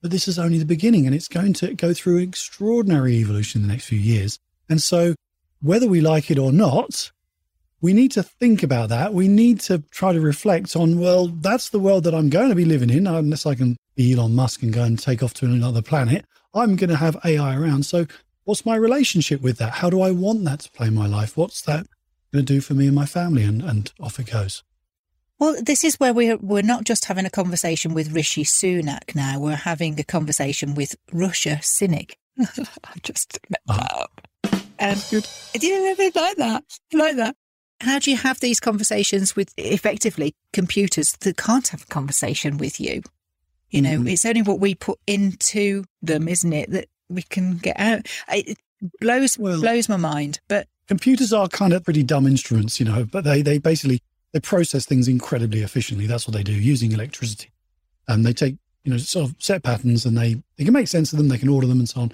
But 0.00 0.10
this 0.10 0.28
is 0.28 0.38
only 0.38 0.58
the 0.58 0.64
beginning 0.64 1.06
and 1.06 1.14
it's 1.14 1.28
going 1.28 1.54
to 1.54 1.74
go 1.74 1.94
through 1.94 2.18
extraordinary 2.18 3.14
evolution 3.16 3.62
in 3.62 3.68
the 3.68 3.72
next 3.72 3.86
few 3.86 3.98
years. 3.98 4.38
And 4.68 4.82
so 4.82 5.14
whether 5.60 5.88
we 5.88 6.00
like 6.00 6.30
it 6.30 6.38
or 6.38 6.52
not, 6.52 7.10
we 7.84 7.92
need 7.92 8.12
to 8.12 8.22
think 8.22 8.62
about 8.62 8.88
that. 8.88 9.12
We 9.12 9.28
need 9.28 9.60
to 9.60 9.80
try 9.90 10.14
to 10.14 10.20
reflect 10.20 10.74
on, 10.74 10.98
well, 10.98 11.26
that's 11.26 11.68
the 11.68 11.78
world 11.78 12.04
that 12.04 12.14
I'm 12.14 12.30
going 12.30 12.48
to 12.48 12.54
be 12.54 12.64
living 12.64 12.88
in, 12.88 13.06
unless 13.06 13.44
I 13.44 13.54
can 13.54 13.76
be 13.94 14.14
Elon 14.14 14.34
Musk 14.34 14.62
and 14.62 14.72
go 14.72 14.84
and 14.84 14.98
take 14.98 15.22
off 15.22 15.34
to 15.34 15.44
another 15.44 15.82
planet. 15.82 16.24
I'm 16.54 16.76
going 16.76 16.88
to 16.88 16.96
have 16.96 17.18
AI 17.26 17.54
around. 17.54 17.84
So, 17.84 18.06
what's 18.44 18.64
my 18.64 18.74
relationship 18.74 19.42
with 19.42 19.58
that? 19.58 19.70
How 19.70 19.90
do 19.90 20.00
I 20.00 20.12
want 20.12 20.46
that 20.46 20.60
to 20.60 20.70
play 20.70 20.86
in 20.86 20.94
my 20.94 21.06
life? 21.06 21.36
What's 21.36 21.60
that 21.62 21.86
going 22.32 22.46
to 22.46 22.54
do 22.54 22.62
for 22.62 22.72
me 22.72 22.86
and 22.86 22.96
my 22.96 23.04
family? 23.04 23.42
And, 23.42 23.60
and 23.60 23.92
off 24.00 24.18
it 24.18 24.30
goes. 24.30 24.62
Well, 25.38 25.54
this 25.62 25.84
is 25.84 26.00
where 26.00 26.14
we're, 26.14 26.38
we're 26.38 26.62
not 26.62 26.84
just 26.84 27.04
having 27.04 27.26
a 27.26 27.30
conversation 27.30 27.92
with 27.92 28.12
Rishi 28.12 28.44
Sunak 28.44 29.14
now, 29.14 29.38
we're 29.38 29.56
having 29.56 30.00
a 30.00 30.04
conversation 30.04 30.74
with 30.74 30.96
Russia 31.12 31.58
Cynic. 31.60 32.16
I 32.40 32.94
just 33.02 33.38
met 33.50 33.60
oh. 33.68 33.76
that 33.76 33.92
up. 33.92 34.28
Um, 34.80 35.22
I 35.54 35.58
didn't 35.58 36.16
like 36.16 36.36
that. 36.36 36.64
I 36.94 36.96
like 36.96 37.16
that 37.16 37.36
how 37.84 37.98
do 37.98 38.10
you 38.10 38.16
have 38.16 38.40
these 38.40 38.60
conversations 38.60 39.36
with 39.36 39.52
effectively 39.56 40.34
computers 40.52 41.12
that 41.20 41.36
can't 41.36 41.68
have 41.68 41.82
a 41.82 41.86
conversation 41.86 42.58
with 42.58 42.80
you? 42.80 43.02
You 43.70 43.82
know, 43.82 43.98
mm-hmm. 43.98 44.08
it's 44.08 44.24
only 44.24 44.42
what 44.42 44.60
we 44.60 44.74
put 44.74 44.98
into 45.06 45.84
them, 46.00 46.28
isn't 46.28 46.52
it, 46.52 46.70
that 46.70 46.86
we 47.08 47.22
can 47.22 47.58
get 47.58 47.78
out. 47.78 48.06
It 48.28 48.58
blows 49.00 49.38
well, 49.38 49.60
blows 49.60 49.88
my 49.88 49.96
mind. 49.96 50.40
But 50.48 50.68
computers 50.86 51.32
are 51.32 51.48
kind 51.48 51.72
of 51.72 51.84
pretty 51.84 52.02
dumb 52.02 52.26
instruments, 52.26 52.78
you 52.78 52.86
know, 52.86 53.04
but 53.04 53.24
they 53.24 53.42
they 53.42 53.58
basically 53.58 54.00
they 54.32 54.40
process 54.40 54.86
things 54.86 55.08
incredibly 55.08 55.62
efficiently. 55.62 56.06
That's 56.06 56.26
what 56.26 56.36
they 56.36 56.42
do 56.42 56.52
using 56.52 56.92
electricity. 56.92 57.50
And 58.08 58.24
they 58.24 58.32
take 58.32 58.56
you 58.84 58.92
know 58.92 58.98
sort 58.98 59.30
of 59.30 59.36
set 59.38 59.62
patterns 59.62 60.04
and 60.04 60.16
they 60.16 60.42
they 60.56 60.64
can 60.64 60.74
make 60.74 60.88
sense 60.88 61.12
of 61.12 61.18
them. 61.18 61.28
They 61.28 61.38
can 61.38 61.48
order 61.48 61.66
them 61.66 61.78
and 61.78 61.88
so 61.88 62.02
on. 62.02 62.12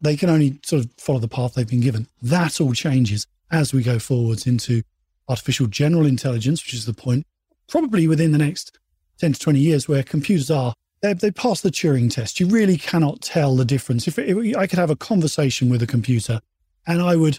They 0.00 0.16
can 0.16 0.30
only 0.30 0.58
sort 0.64 0.84
of 0.84 0.90
follow 0.98 1.18
the 1.18 1.28
path 1.28 1.54
they've 1.54 1.68
been 1.68 1.80
given. 1.80 2.06
That 2.22 2.60
all 2.60 2.72
changes 2.72 3.26
as 3.50 3.72
we 3.72 3.82
go 3.82 3.98
forwards 3.98 4.46
into 4.46 4.82
artificial 5.30 5.66
general 5.66 6.04
intelligence, 6.04 6.62
which 6.64 6.74
is 6.74 6.84
the 6.84 6.92
point 6.92 7.24
probably 7.68 8.08
within 8.08 8.32
the 8.32 8.38
next 8.38 8.78
10 9.18 9.34
to 9.34 9.40
20 9.40 9.58
years 9.58 9.88
where 9.88 10.02
computers 10.02 10.50
are 10.50 10.74
they, 11.02 11.30
pass 11.30 11.62
the 11.62 11.70
Turing 11.70 12.12
test. 12.12 12.40
You 12.40 12.46
really 12.46 12.76
cannot 12.76 13.22
tell 13.22 13.56
the 13.56 13.64
difference. 13.64 14.06
If, 14.06 14.18
if 14.18 14.56
I 14.56 14.66
could 14.66 14.78
have 14.78 14.90
a 14.90 14.96
conversation 14.96 15.70
with 15.70 15.82
a 15.82 15.86
computer 15.86 16.40
and 16.86 17.00
I 17.00 17.16
would 17.16 17.38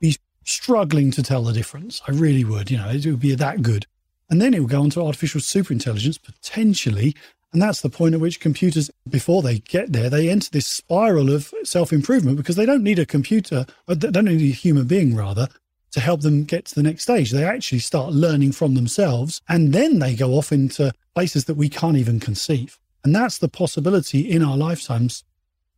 be 0.00 0.16
struggling 0.44 1.10
to 1.12 1.22
tell 1.22 1.42
the 1.42 1.52
difference, 1.52 2.02
I 2.06 2.12
really 2.12 2.44
would. 2.44 2.70
You 2.70 2.78
know, 2.78 2.90
it 2.90 3.06
would 3.06 3.20
be 3.20 3.34
that 3.34 3.62
good. 3.62 3.86
And 4.28 4.40
then 4.40 4.54
it 4.54 4.60
would 4.60 4.70
go 4.70 4.82
on 4.82 4.90
to 4.90 5.02
artificial 5.02 5.40
superintelligence 5.40 6.22
potentially. 6.22 7.16
And 7.52 7.60
that's 7.60 7.80
the 7.80 7.88
point 7.88 8.14
at 8.14 8.20
which 8.20 8.38
computers, 8.38 8.90
before 9.08 9.42
they 9.42 9.58
get 9.60 9.92
there, 9.92 10.08
they 10.08 10.28
enter 10.28 10.50
this 10.50 10.68
spiral 10.68 11.30
of 11.30 11.52
self 11.64 11.92
improvement 11.92 12.36
because 12.36 12.56
they 12.56 12.66
don't 12.66 12.84
need 12.84 12.98
a 12.98 13.06
computer, 13.06 13.66
they 13.88 14.10
don't 14.10 14.26
need 14.26 14.42
a 14.42 14.54
human 14.54 14.86
being 14.86 15.16
rather, 15.16 15.48
to 15.92 16.00
help 16.00 16.20
them 16.20 16.44
get 16.44 16.66
to 16.66 16.74
the 16.74 16.82
next 16.82 17.02
stage. 17.02 17.30
They 17.30 17.44
actually 17.44 17.80
start 17.80 18.12
learning 18.12 18.52
from 18.52 18.74
themselves 18.74 19.40
and 19.48 19.72
then 19.72 19.98
they 19.98 20.14
go 20.14 20.32
off 20.32 20.52
into 20.52 20.92
places 21.14 21.46
that 21.46 21.56
we 21.56 21.68
can't 21.68 21.96
even 21.96 22.20
conceive. 22.20 22.78
And 23.04 23.14
that's 23.14 23.38
the 23.38 23.48
possibility 23.48 24.30
in 24.30 24.42
our 24.42 24.56
lifetimes. 24.56 25.24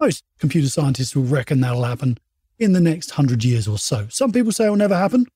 Most 0.01 0.25
computer 0.39 0.69
scientists 0.69 1.15
will 1.15 1.25
reckon 1.25 1.61
that'll 1.61 1.85
happen 1.85 2.19
in 2.59 2.73
the 2.73 2.81
next 2.81 3.13
hundred 3.13 3.45
years 3.45 3.67
or 3.67 3.79
so. 3.79 4.07
Some 4.11 4.33
people 4.33 4.53
say 4.53 4.65
it'll 4.65 4.77
never 4.77 4.97
happen. 4.97 5.27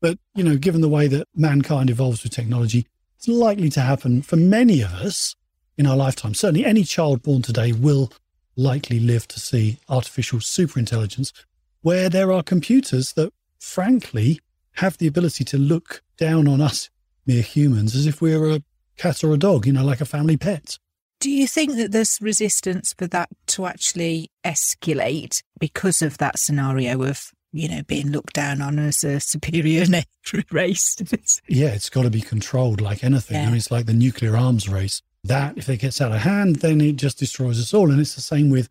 But, 0.00 0.18
you 0.34 0.44
know, 0.44 0.56
given 0.56 0.82
the 0.82 0.88
way 0.88 1.08
that 1.08 1.28
mankind 1.34 1.88
evolves 1.88 2.22
with 2.22 2.32
technology, 2.32 2.86
it's 3.16 3.26
likely 3.26 3.70
to 3.70 3.80
happen 3.80 4.20
for 4.20 4.36
many 4.36 4.82
of 4.82 4.92
us 4.92 5.34
in 5.78 5.86
our 5.86 5.96
lifetime. 5.96 6.34
Certainly, 6.34 6.66
any 6.66 6.84
child 6.84 7.22
born 7.22 7.40
today 7.40 7.72
will 7.72 8.12
likely 8.56 9.00
live 9.00 9.26
to 9.28 9.40
see 9.40 9.78
artificial 9.88 10.40
superintelligence, 10.40 11.32
where 11.80 12.08
there 12.08 12.32
are 12.32 12.42
computers 12.42 13.14
that, 13.14 13.32
frankly, 13.64 14.40
have 14.74 14.98
the 14.98 15.06
ability 15.06 15.44
to 15.44 15.58
look 15.58 16.02
down 16.16 16.46
on 16.46 16.60
us 16.60 16.90
mere 17.26 17.42
humans 17.42 17.94
as 17.94 18.06
if 18.06 18.20
we 18.20 18.36
were 18.36 18.50
a 18.50 18.62
cat 18.96 19.24
or 19.24 19.32
a 19.32 19.38
dog, 19.38 19.66
you 19.66 19.72
know, 19.72 19.84
like 19.84 20.00
a 20.00 20.04
family 20.04 20.36
pet. 20.36 20.78
Do 21.20 21.30
you 21.30 21.46
think 21.46 21.76
that 21.76 21.92
there's 21.92 22.18
resistance 22.20 22.92
for 22.96 23.06
that 23.08 23.30
to 23.48 23.66
actually 23.66 24.30
escalate 24.44 25.42
because 25.58 26.02
of 26.02 26.18
that 26.18 26.38
scenario 26.38 27.02
of, 27.02 27.30
you 27.52 27.68
know, 27.68 27.82
being 27.84 28.10
looked 28.10 28.34
down 28.34 28.60
on 28.60 28.78
as 28.78 29.02
a 29.02 29.20
superior 29.20 29.86
race? 30.50 30.96
yeah, 31.48 31.68
it's 31.68 31.88
got 31.88 32.02
to 32.02 32.10
be 32.10 32.20
controlled 32.20 32.80
like 32.80 33.02
anything. 33.02 33.36
Yeah. 33.36 33.44
I 33.44 33.46
mean, 33.46 33.56
it's 33.56 33.70
like 33.70 33.86
the 33.86 33.94
nuclear 33.94 34.36
arms 34.36 34.68
race. 34.68 35.02
That, 35.24 35.56
if 35.56 35.70
it 35.70 35.78
gets 35.78 36.02
out 36.02 36.12
of 36.12 36.20
hand, 36.20 36.56
then 36.56 36.82
it 36.82 36.96
just 36.96 37.18
destroys 37.18 37.58
us 37.58 37.72
all. 37.72 37.90
And 37.90 37.98
it's 37.98 38.14
the 38.14 38.20
same 38.20 38.50
with 38.50 38.68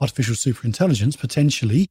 artificial 0.00 0.36
superintelligence. 0.36 1.18
Potentially, 1.18 1.90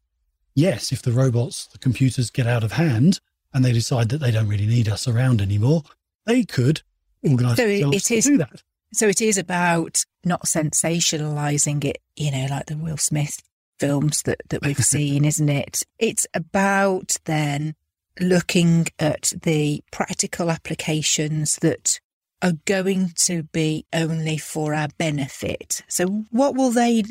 yes, 0.56 0.92
if 0.92 1.02
the 1.02 1.12
robots, 1.12 1.68
the 1.68 1.78
computers 1.78 2.32
get 2.32 2.48
out 2.48 2.64
of 2.64 2.74
hand 2.74 3.20
and 3.54 3.64
they 3.64 3.72
decide 3.72 4.10
that 4.10 4.18
they 4.18 4.32
don't 4.32 4.48
really 4.48 4.66
need 4.66 4.90
us 4.90 5.08
around 5.08 5.42
anymore, 5.42 5.84
they 6.26 6.44
could 6.44 6.82
organize 7.24 7.58
so 7.58 7.68
it 7.68 7.94
is, 7.94 8.26
to 8.26 8.32
do 8.32 8.38
that. 8.38 8.64
So 8.94 9.08
it 9.08 9.22
is 9.22 9.38
about 9.38 10.04
not 10.24 10.46
sensationalizing 10.46 11.84
it, 11.86 12.02
you 12.16 12.32
know, 12.32 12.48
like 12.50 12.66
the 12.66 12.78
Will 12.78 12.98
Smith 12.98 13.42
films 13.80 14.22
that, 14.24 14.42
that 14.50 14.66
we've 14.66 14.78
seen, 14.84 15.26
isn't 15.26 15.50
it? 15.50 15.84
It's 16.00 16.26
about 16.34 17.16
then 17.26 17.76
looking 18.20 18.88
at 18.98 19.34
the 19.44 19.84
practical 19.92 20.50
applications 20.50 21.58
that 21.58 22.00
are 22.42 22.54
going 22.66 23.12
to 23.16 23.44
be 23.44 23.86
only 23.94 24.38
for 24.38 24.74
our 24.74 24.88
benefit. 24.98 25.82
So 25.88 26.26
what 26.32 26.56
will 26.56 26.72
they 26.72 27.04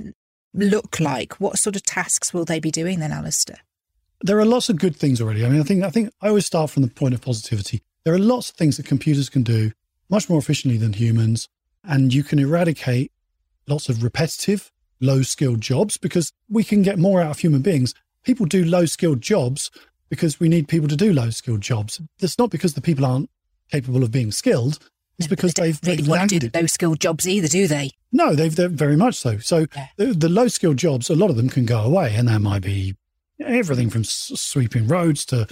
look 0.54 1.00
like? 1.00 1.40
What 1.40 1.58
sort 1.58 1.76
of 1.76 1.82
tasks 1.82 2.32
will 2.32 2.44
they 2.44 2.60
be 2.60 2.70
doing 2.70 3.00
then, 3.00 3.12
Allister? 3.12 3.56
There 4.20 4.38
are 4.38 4.44
lots 4.44 4.68
of 4.68 4.78
good 4.78 4.96
things 4.96 5.20
already. 5.20 5.44
I 5.44 5.48
mean, 5.48 5.60
I 5.60 5.64
think 5.64 5.84
I 5.84 5.90
think 5.90 6.12
I 6.22 6.28
always 6.28 6.46
start 6.46 6.70
from 6.70 6.82
the 6.82 6.88
point 6.88 7.14
of 7.14 7.20
positivity. 7.20 7.82
There 8.04 8.14
are 8.14 8.18
lots 8.18 8.50
of 8.50 8.56
things 8.56 8.76
that 8.76 8.86
computers 8.86 9.28
can 9.28 9.42
do 9.42 9.72
much 10.08 10.28
more 10.28 10.38
efficiently 10.38 10.78
than 10.78 10.92
humans 10.92 11.48
and 11.82 12.14
you 12.14 12.22
can 12.22 12.38
eradicate 12.38 13.12
lots 13.66 13.88
of 13.88 14.02
repetitive, 14.02 14.70
low 15.00 15.22
skilled 15.22 15.60
jobs 15.60 15.96
because 15.96 16.32
we 16.48 16.64
can 16.64 16.82
get 16.82 16.98
more 16.98 17.20
out 17.20 17.30
of 17.30 17.38
human 17.38 17.62
beings. 17.62 17.94
People 18.22 18.46
do 18.46 18.64
low 18.64 18.86
skilled 18.86 19.20
jobs 19.20 19.70
because 20.08 20.38
we 20.38 20.48
need 20.48 20.68
people 20.68 20.88
to 20.88 20.96
do 20.96 21.12
low 21.12 21.30
skilled 21.30 21.60
jobs. 21.60 22.00
It's 22.20 22.38
not 22.38 22.50
because 22.50 22.74
the 22.74 22.80
people 22.80 23.04
aren't 23.04 23.30
capable 23.70 24.02
of 24.02 24.10
being 24.10 24.32
skilled. 24.32 24.78
It's 25.18 25.28
because 25.28 25.54
they 25.54 25.72
they've, 25.72 26.06
really 26.08 26.26
to 26.26 26.38
do 26.38 26.50
low 26.54 26.66
skilled 26.66 27.00
jobs 27.00 27.28
either, 27.28 27.48
do 27.48 27.66
they? 27.66 27.90
No, 28.12 28.34
they've 28.34 28.54
they're 28.54 28.68
very 28.68 28.96
much 28.96 29.14
so. 29.14 29.38
So 29.38 29.66
yeah. 29.74 29.88
the, 29.96 30.06
the 30.06 30.28
low 30.28 30.48
skilled 30.48 30.76
jobs, 30.76 31.08
a 31.08 31.14
lot 31.14 31.30
of 31.30 31.36
them 31.36 31.48
can 31.48 31.66
go 31.66 31.80
away, 31.80 32.14
and 32.14 32.28
that 32.28 32.40
might 32.40 32.62
be 32.62 32.96
everything 33.40 33.90
from 33.90 34.04
sweeping 34.04 34.88
roads 34.88 35.24
to 35.26 35.46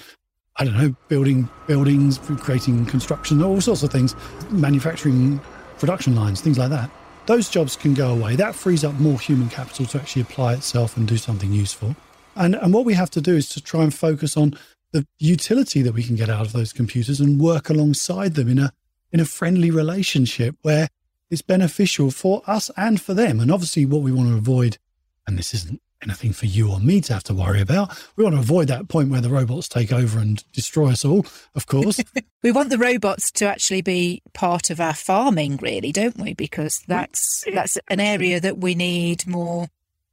I 0.56 0.64
don't 0.64 0.76
know, 0.76 0.94
building 1.08 1.48
buildings, 1.66 2.18
creating 2.18 2.84
construction, 2.86 3.42
all 3.42 3.60
sorts 3.60 3.82
of 3.82 3.90
things, 3.90 4.14
manufacturing 4.50 5.40
production 5.78 6.14
lines, 6.14 6.40
things 6.40 6.58
like 6.58 6.70
that. 6.70 6.90
Those 7.26 7.48
jobs 7.48 7.74
can 7.74 7.94
go 7.94 8.10
away. 8.10 8.36
That 8.36 8.54
frees 8.54 8.84
up 8.84 8.94
more 8.94 9.18
human 9.18 9.48
capital 9.48 9.86
to 9.86 9.98
actually 9.98 10.22
apply 10.22 10.54
itself 10.54 10.96
and 10.96 11.08
do 11.08 11.16
something 11.16 11.52
useful. 11.52 11.96
And, 12.36 12.54
and 12.56 12.74
what 12.74 12.84
we 12.84 12.94
have 12.94 13.10
to 13.10 13.20
do 13.20 13.34
is 13.34 13.48
to 13.50 13.62
try 13.62 13.82
and 13.82 13.94
focus 13.94 14.36
on 14.36 14.58
the 14.92 15.06
utility 15.18 15.80
that 15.82 15.94
we 15.94 16.02
can 16.02 16.16
get 16.16 16.28
out 16.28 16.44
of 16.44 16.52
those 16.52 16.72
computers 16.72 17.18
and 17.18 17.40
work 17.40 17.70
alongside 17.70 18.34
them 18.34 18.48
in 18.48 18.58
a 18.58 18.72
in 19.12 19.20
a 19.20 19.24
friendly 19.24 19.70
relationship 19.70 20.56
where 20.62 20.88
it's 21.30 21.42
beneficial 21.42 22.10
for 22.10 22.42
us 22.46 22.70
and 22.76 23.00
for 23.00 23.14
them. 23.14 23.40
And 23.40 23.50
obviously, 23.50 23.86
what 23.86 24.02
we 24.02 24.12
want 24.12 24.28
to 24.28 24.36
avoid, 24.36 24.78
and 25.26 25.38
this 25.38 25.54
isn't 25.54 25.80
anything 26.02 26.32
for 26.32 26.46
you 26.46 26.70
or 26.70 26.80
me 26.80 27.00
to 27.00 27.12
have 27.12 27.22
to 27.24 27.34
worry 27.34 27.60
about. 27.60 27.96
We 28.16 28.24
want 28.24 28.34
to 28.34 28.40
avoid 28.40 28.68
that 28.68 28.88
point 28.88 29.10
where 29.10 29.20
the 29.20 29.30
robots 29.30 29.68
take 29.68 29.92
over 29.92 30.18
and 30.18 30.42
destroy 30.52 30.90
us 30.90 31.04
all, 31.04 31.24
of 31.54 31.66
course. 31.66 32.00
we 32.42 32.52
want 32.52 32.70
the 32.70 32.78
robots 32.78 33.30
to 33.32 33.46
actually 33.46 33.82
be 33.82 34.22
part 34.32 34.70
of 34.70 34.80
our 34.80 34.94
farming, 34.94 35.58
really, 35.62 35.92
don't 35.92 36.18
we? 36.18 36.34
Because 36.34 36.82
that's 36.88 37.44
that's 37.52 37.78
an 37.88 38.00
area 38.00 38.40
that 38.40 38.58
we 38.58 38.74
need 38.74 39.26
more 39.26 39.68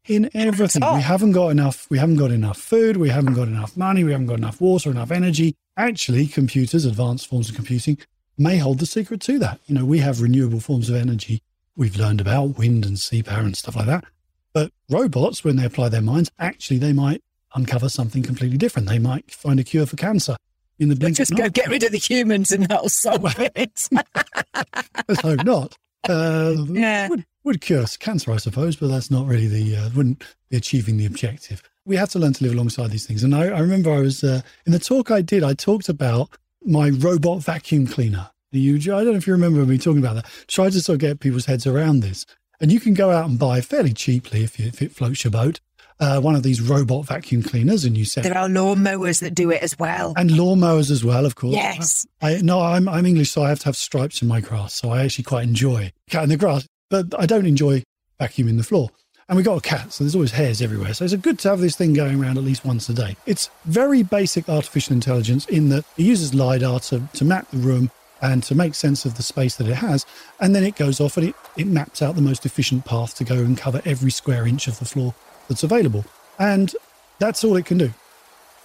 in 0.05 0.29
everything. 0.33 0.81
We 0.95 1.01
haven't 1.01 1.33
got 1.33 1.49
enough. 1.49 1.87
We 1.89 1.97
haven't 1.97 2.17
got 2.17 2.31
enough 2.31 2.57
food. 2.57 2.97
We 2.97 3.09
haven't 3.09 3.33
got 3.33 3.47
enough 3.47 3.77
money. 3.77 4.03
We 4.03 4.11
haven't 4.11 4.27
got 4.27 4.39
enough 4.39 4.61
water, 4.61 4.89
enough 4.89 5.11
energy. 5.11 5.55
Actually, 5.77 6.27
computers, 6.27 6.85
advanced 6.85 7.27
forms 7.27 7.49
of 7.49 7.55
computing, 7.55 7.97
may 8.39 8.57
hold 8.57 8.79
the 8.79 8.85
secret 8.85 9.21
to 9.21 9.39
that. 9.39 9.59
You 9.67 9.75
know, 9.75 9.85
we 9.85 9.99
have 9.99 10.21
renewable 10.21 10.59
forms 10.59 10.89
of 10.89 10.95
energy. 10.95 11.41
We've 11.75 11.95
learned 11.95 12.21
about 12.21 12.57
wind 12.57 12.85
and 12.85 12.99
sea 12.99 13.23
power 13.23 13.41
and 13.41 13.55
stuff 13.55 13.75
like 13.75 13.85
that. 13.85 14.05
But 14.53 14.71
robots, 14.89 15.43
when 15.43 15.57
they 15.57 15.65
apply 15.65 15.89
their 15.89 16.01
minds, 16.01 16.31
actually 16.39 16.77
they 16.77 16.93
might 16.93 17.23
uncover 17.55 17.89
something 17.89 18.23
completely 18.23 18.57
different. 18.57 18.87
They 18.87 18.99
might 18.99 19.31
find 19.31 19.59
a 19.59 19.63
cure 19.63 19.85
for 19.85 19.95
cancer 19.95 20.35
in 20.79 20.89
the 20.89 20.95
blink. 20.95 21.17
Just 21.17 21.35
go 21.35 21.49
get 21.49 21.69
rid 21.69 21.83
of 21.83 21.91
the 21.91 21.97
humans 21.97 22.51
and 22.51 22.65
that'll 22.65 22.89
solve 22.89 23.35
it. 23.37 23.87
Let's 25.07 25.21
hope 25.21 25.43
not. 25.43 25.77
Uh, 26.07 26.55
yeah. 26.69 27.09
Would, 27.09 27.25
would 27.43 27.61
cure 27.61 27.85
cancer, 27.99 28.31
I 28.31 28.37
suppose, 28.37 28.75
but 28.75 28.87
that's 28.87 29.11
not 29.11 29.27
really 29.27 29.47
the 29.47 29.77
uh, 29.77 29.89
wouldn't 29.95 30.23
be 30.49 30.57
achieving 30.57 30.97
the 30.97 31.05
objective. 31.05 31.61
We 31.85 31.95
have 31.95 32.09
to 32.11 32.19
learn 32.19 32.33
to 32.33 32.43
live 32.43 32.53
alongside 32.53 32.91
these 32.91 33.05
things. 33.05 33.23
And 33.23 33.33
I, 33.33 33.47
I 33.47 33.59
remember 33.59 33.91
I 33.91 33.99
was 33.99 34.23
uh, 34.23 34.41
in 34.65 34.71
the 34.71 34.79
talk 34.79 35.11
I 35.11 35.21
did. 35.21 35.43
I 35.43 35.53
talked 35.53 35.89
about 35.89 36.29
my 36.63 36.89
robot 36.89 37.43
vacuum 37.43 37.87
cleaner. 37.87 38.31
You, 38.51 38.75
I 38.77 39.03
don't 39.03 39.11
know 39.11 39.17
if 39.17 39.27
you 39.27 39.33
remember 39.33 39.63
me 39.65 39.77
talking 39.77 39.99
about 39.99 40.15
that. 40.15 40.25
Tried 40.47 40.71
to 40.71 40.81
sort 40.81 40.95
of 40.95 41.01
get 41.01 41.19
people's 41.19 41.45
heads 41.45 41.67
around 41.67 41.99
this. 41.99 42.25
And 42.59 42.71
you 42.71 42.79
can 42.79 42.93
go 42.93 43.11
out 43.11 43.29
and 43.29 43.37
buy 43.37 43.61
fairly 43.61 43.93
cheaply 43.93 44.43
if, 44.43 44.59
you, 44.59 44.67
if 44.67 44.81
it 44.81 44.91
floats 44.91 45.23
your 45.23 45.31
boat. 45.31 45.59
Uh, 46.01 46.19
one 46.19 46.33
of 46.33 46.43
these 46.43 46.61
robot 46.61 47.05
vacuum 47.05 47.43
cleaners, 47.43 47.83
and 47.83 47.97
you 47.97 48.05
set. 48.05 48.23
There 48.23 48.37
are 48.37 48.47
lawn 48.47 48.81
mowers 48.83 49.19
that 49.19 49.35
do 49.35 49.51
it 49.51 49.61
as 49.61 49.77
well, 49.77 50.13
and 50.15 50.29
lawnmowers 50.29 50.89
as 50.91 51.03
well, 51.03 51.25
of 51.25 51.35
course. 51.35 51.55
Yes. 51.55 52.07
I 52.21 52.37
no, 52.37 52.61
I'm 52.61 52.87
I'm 52.87 53.05
English, 53.05 53.31
so 53.31 53.43
I 53.43 53.49
have 53.49 53.59
to 53.59 53.65
have 53.65 53.75
stripes 53.75 54.21
in 54.21 54.29
my 54.29 54.39
grass. 54.39 54.75
So 54.75 54.91
I 54.91 55.03
actually 55.03 55.25
quite 55.25 55.43
enjoy 55.43 55.91
cutting 56.09 56.29
the 56.29 56.37
grass, 56.37 56.65
but 56.89 57.07
I 57.19 57.25
don't 57.25 57.45
enjoy 57.45 57.83
vacuuming 58.17 58.55
the 58.55 58.63
floor. 58.63 58.91
And 59.29 59.37
we 59.37 59.43
got 59.43 59.57
a 59.57 59.61
cat, 59.61 59.93
so 59.93 60.03
there's 60.03 60.15
always 60.15 60.31
hairs 60.31 60.59
everywhere. 60.59 60.91
So 60.95 61.05
it's 61.05 61.15
good 61.15 61.37
to 61.39 61.49
have 61.49 61.59
this 61.59 61.75
thing 61.75 61.93
going 61.93 62.19
around 62.19 62.39
at 62.39 62.43
least 62.43 62.65
once 62.65 62.89
a 62.89 62.93
day. 62.93 63.15
It's 63.27 63.51
very 63.65 64.01
basic 64.01 64.49
artificial 64.49 64.93
intelligence 64.93 65.45
in 65.45 65.69
that 65.69 65.85
it 65.97 66.03
uses 66.03 66.33
lidar 66.33 66.79
to 66.81 67.07
to 67.13 67.25
map 67.25 67.49
the 67.51 67.57
room 67.57 67.91
and 68.21 68.41
to 68.43 68.55
make 68.55 68.73
sense 68.75 69.05
of 69.05 69.15
the 69.17 69.23
space 69.23 69.55
that 69.57 69.67
it 69.67 69.75
has. 69.75 70.05
And 70.39 70.55
then 70.55 70.63
it 70.63 70.75
goes 70.75 70.99
off 70.99 71.15
and 71.15 71.27
it, 71.27 71.35
it 71.55 71.67
maps 71.67 72.01
out 72.01 72.15
the 72.15 72.21
most 72.21 72.45
efficient 72.45 72.85
path 72.85 73.15
to 73.15 73.23
go 73.23 73.35
and 73.35 73.57
cover 73.57 73.81
every 73.85 74.11
square 74.11 74.45
inch 74.47 74.67
of 74.67 74.79
the 74.79 74.85
floor 74.85 75.13
that's 75.47 75.63
available. 75.63 76.05
And 76.37 76.75
that's 77.19 77.43
all 77.43 77.55
it 77.55 77.65
can 77.65 77.77
do. 77.77 77.93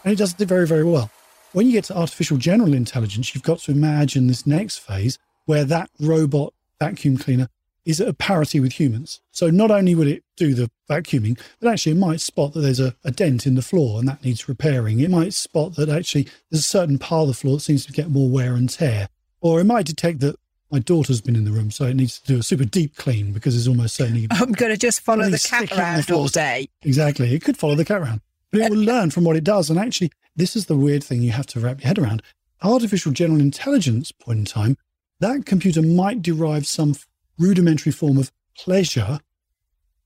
And 0.03 0.13
it 0.13 0.17
does 0.17 0.35
it 0.39 0.49
very, 0.49 0.67
very 0.67 0.85
well. 0.85 1.11
When 1.53 1.67
you 1.67 1.73
get 1.73 1.85
to 1.85 1.97
artificial 1.97 2.37
general 2.37 2.75
intelligence, 2.75 3.35
you've 3.35 3.45
got 3.45 3.61
to 3.61 3.71
imagine 3.71 4.27
this 4.27 4.47
next 4.47 4.79
phase 4.79 5.19
where 5.45 5.65
that 5.65 5.91
robot 6.01 6.53
vacuum 6.81 7.17
cleaner 7.17 7.49
is 7.85 8.01
at 8.01 8.09
a 8.09 8.15
parity 8.15 8.59
with 8.61 8.73
humans. 8.73 9.21
So 9.31 9.51
not 9.51 9.71
only 9.71 9.95
will 9.95 10.09
it 10.09 10.24
do 10.37 10.55
the 10.55 10.71
vacuuming, 10.89 11.39
but 11.61 11.71
actually 11.71 11.93
it 11.93 11.99
might 11.99 12.21
spot 12.21 12.53
that 12.53 12.61
there's 12.61 12.81
a, 12.81 12.95
a, 13.05 13.11
dent 13.11 13.47
in 13.47 13.55
the 13.55 13.63
floor 13.63 13.99
and 13.99 14.09
that 14.09 14.25
needs 14.25 14.49
repairing. 14.49 15.01
It 15.01 15.11
might 15.11 15.35
spot 15.35 15.77
that 15.77 15.89
actually 15.89 16.29
there's 16.51 16.61
a 16.61 16.63
certain 16.63 16.99
part 16.99 17.23
of 17.23 17.29
the 17.29 17.35
floor 17.35 17.57
that 17.57 17.61
seems 17.61 17.87
to 17.87 17.93
get 17.93 18.11
more 18.11 18.29
wear 18.29 18.55
and 18.55 18.69
tear. 18.69 19.09
Or 19.41 19.61
it 19.61 19.65
might 19.65 19.87
detect 19.87 20.21
that 20.21 20.37
my 20.71 20.79
daughter's 20.79 21.21
been 21.21 21.37
in 21.37 21.45
the 21.45 21.53
room, 21.53 21.71
so 21.71 21.85
it 21.85 21.95
needs 21.95 22.19
to 22.21 22.27
do 22.27 22.39
a 22.41 22.43
super 22.43 22.65
deep 22.65 22.97
clean 22.97 23.33
because 23.33 23.57
it's 23.57 23.69
almost 23.69 23.95
certainly. 23.95 24.27
I'm 24.31 24.53
going 24.53 24.73
to 24.73 24.79
just 24.79 25.01
follow 25.01 25.29
the 25.29 25.39
cat 25.39 25.71
around 25.73 26.05
the 26.05 26.15
all 26.15 26.29
day. 26.29 26.69
Exactly. 26.83 27.35
It 27.35 27.45
could 27.45 27.57
follow 27.57 27.75
the 27.75 27.85
cat 27.85 28.01
around, 28.01 28.21
but 28.51 28.61
it 28.61 28.71
will 28.71 28.79
learn 28.93 29.11
from 29.11 29.25
what 29.25 29.37
it 29.37 29.45
does. 29.45 29.71
And 29.71 29.79
actually, 29.79 30.11
this 30.35 30.57
is 30.57 30.67
the 30.67 30.77
weird 30.77 31.05
thing 31.05 31.23
you 31.23 31.33
have 31.33 31.47
to 31.49 31.61
wrap 31.61 31.81
your 31.81 31.89
head 31.89 31.99
around. 31.99 32.23
Artificial 32.63 33.13
general 33.13 33.41
intelligence 33.41 34.11
point 34.11 34.39
in 34.39 34.45
time 34.47 34.77
that 35.21 35.47
computer 35.47 35.83
might 35.83 36.23
derive 36.23 36.67
some 36.67 36.95
rudimentary 37.39 37.93
form 37.93 38.19
of 38.19 38.33
pleasure, 38.57 39.21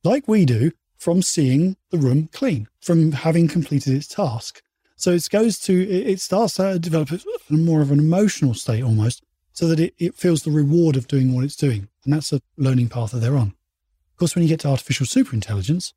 like 0.05 0.29
we 0.29 0.45
do, 0.45 0.73
from 0.97 1.23
seeing 1.23 1.77
the 1.91 1.99
room 1.99 2.29
clean, 2.33 2.69
from 2.81 3.13
having 3.13 3.49
completed 3.49 3.95
its 3.95 4.09
task. 4.09 4.63
So 4.97 5.13
it 5.13 5.29
goes 5.31 5.59
to, 5.61 5.89
it 5.89 6.21
starts 6.21 6.55
to 6.55 6.79
develop 6.79 7.11
more 7.49 7.81
of 7.81 7.93
an 7.93 8.01
emotional 8.01 8.55
state 8.55 8.83
almost, 8.83 9.23
so 9.53 9.69
that 9.69 9.79
it, 9.79 9.95
it 9.99 10.15
feels 10.15 10.43
the 10.43 10.51
reward 10.51 10.97
of 10.97 11.07
doing 11.07 11.35
what 11.35 11.45
it's 11.45 11.57
doing. 11.57 11.89
And 12.05 12.13
that's 12.13 12.33
a 12.33 12.41
learning 12.57 12.89
path 12.89 13.13
that 13.13 13.19
they're 13.19 13.37
on. 13.37 13.49
Of 13.49 14.17
course, 14.19 14.35
when 14.35 14.43
you 14.43 14.49
get 14.49 14.61
to 14.61 14.69
artificial 14.69 15.07
superintelligence, 15.07 15.93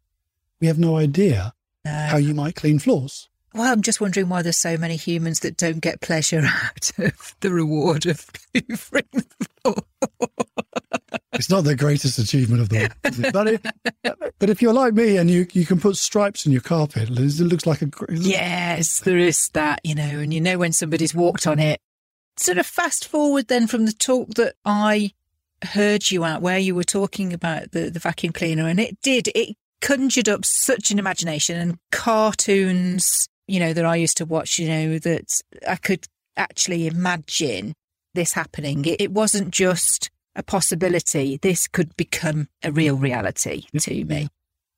we 0.59 0.67
have 0.67 0.77
no 0.77 0.97
idea 0.97 1.53
no. 1.83 1.91
how 1.91 2.17
you 2.17 2.35
might 2.35 2.55
clean 2.55 2.77
floors. 2.77 3.29
Well, 3.53 3.71
I'm 3.71 3.81
just 3.81 3.99
wondering 3.99 4.29
why 4.29 4.43
there's 4.43 4.57
so 4.57 4.77
many 4.77 4.95
humans 4.95 5.41
that 5.41 5.57
don't 5.57 5.79
get 5.79 5.99
pleasure 5.99 6.41
out 6.45 6.91
of 6.99 7.35
the 7.41 7.51
reward 7.51 8.05
of 8.05 8.25
hoovering 8.55 9.11
the 9.11 9.47
floor. 9.61 9.75
It's 11.41 11.49
not 11.49 11.63
the 11.63 11.75
greatest 11.75 12.19
achievement 12.19 12.61
of 12.61 12.69
the 12.69 12.77
world, 12.77 13.33
but, 13.33 13.47
it, 13.47 13.65
but 14.37 14.47
if 14.51 14.61
you're 14.61 14.73
like 14.73 14.93
me 14.93 15.17
and 15.17 15.27
you, 15.27 15.47
you 15.53 15.65
can 15.65 15.79
put 15.79 15.97
stripes 15.97 16.45
in 16.45 16.51
your 16.51 16.61
carpet, 16.61 17.09
it 17.09 17.39
looks 17.39 17.65
like 17.65 17.81
a. 17.81 17.89
Yes, 18.11 18.99
there 18.99 19.17
is 19.17 19.49
that, 19.53 19.81
you 19.83 19.95
know, 19.95 20.03
and 20.03 20.31
you 20.31 20.39
know 20.39 20.59
when 20.59 20.71
somebody's 20.71 21.15
walked 21.15 21.47
on 21.47 21.57
it. 21.57 21.79
Sort 22.37 22.59
of 22.59 22.67
fast 22.67 23.07
forward 23.07 23.47
then 23.47 23.65
from 23.65 23.87
the 23.87 23.91
talk 23.91 24.35
that 24.35 24.53
I 24.65 25.13
heard 25.65 26.11
you 26.11 26.23
at, 26.25 26.43
where 26.43 26.59
you 26.59 26.75
were 26.75 26.83
talking 26.83 27.33
about 27.33 27.71
the, 27.71 27.89
the 27.89 27.97
vacuum 27.97 28.33
cleaner, 28.33 28.67
and 28.67 28.79
it 28.79 29.01
did, 29.01 29.29
it 29.33 29.55
conjured 29.81 30.29
up 30.29 30.45
such 30.45 30.91
an 30.91 30.99
imagination 30.99 31.57
and 31.57 31.79
cartoons, 31.91 33.27
you 33.47 33.59
know, 33.59 33.73
that 33.73 33.83
I 33.83 33.95
used 33.95 34.17
to 34.17 34.25
watch, 34.25 34.59
you 34.59 34.67
know, 34.67 34.99
that 34.99 35.41
I 35.67 35.77
could 35.77 36.05
actually 36.37 36.85
imagine 36.85 37.73
this 38.13 38.33
happening. 38.33 38.85
It, 38.85 39.01
it 39.01 39.11
wasn't 39.11 39.49
just 39.49 40.11
a 40.35 40.43
possibility. 40.43 41.37
This 41.37 41.67
could 41.67 41.95
become 41.97 42.47
a 42.63 42.71
real 42.71 42.95
reality 42.95 43.63
to 43.79 44.05
me. 44.05 44.29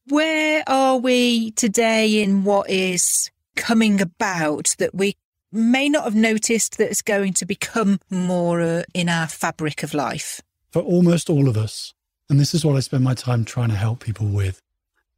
Where 0.08 0.64
are 0.68 0.98
we 0.98 1.52
today 1.52 2.22
in 2.22 2.44
what 2.44 2.70
is 2.70 3.32
coming 3.56 4.02
about 4.02 4.76
that 4.80 4.94
we 4.94 5.16
may 5.52 5.88
not 5.88 6.04
have 6.04 6.16
noticed 6.16 6.78
that 6.78 6.90
it's 6.90 7.02
going 7.02 7.34
to 7.34 7.46
become 7.46 8.00
more 8.10 8.60
uh, 8.60 8.84
in 8.94 9.08
our 9.08 9.28
fabric 9.28 9.84
of 9.84 9.94
life? 9.94 10.42
For 10.72 10.82
almost 10.82 11.30
all 11.30 11.48
of 11.48 11.56
us, 11.56 11.94
and 12.30 12.40
this 12.40 12.54
is 12.54 12.66
what 12.66 12.76
I 12.76 12.80
spend 12.80 13.04
my 13.04 13.14
time 13.14 13.46
trying 13.46 13.70
to 13.70 13.76
help 13.76 14.00
people 14.00 14.28
with, 14.28 14.60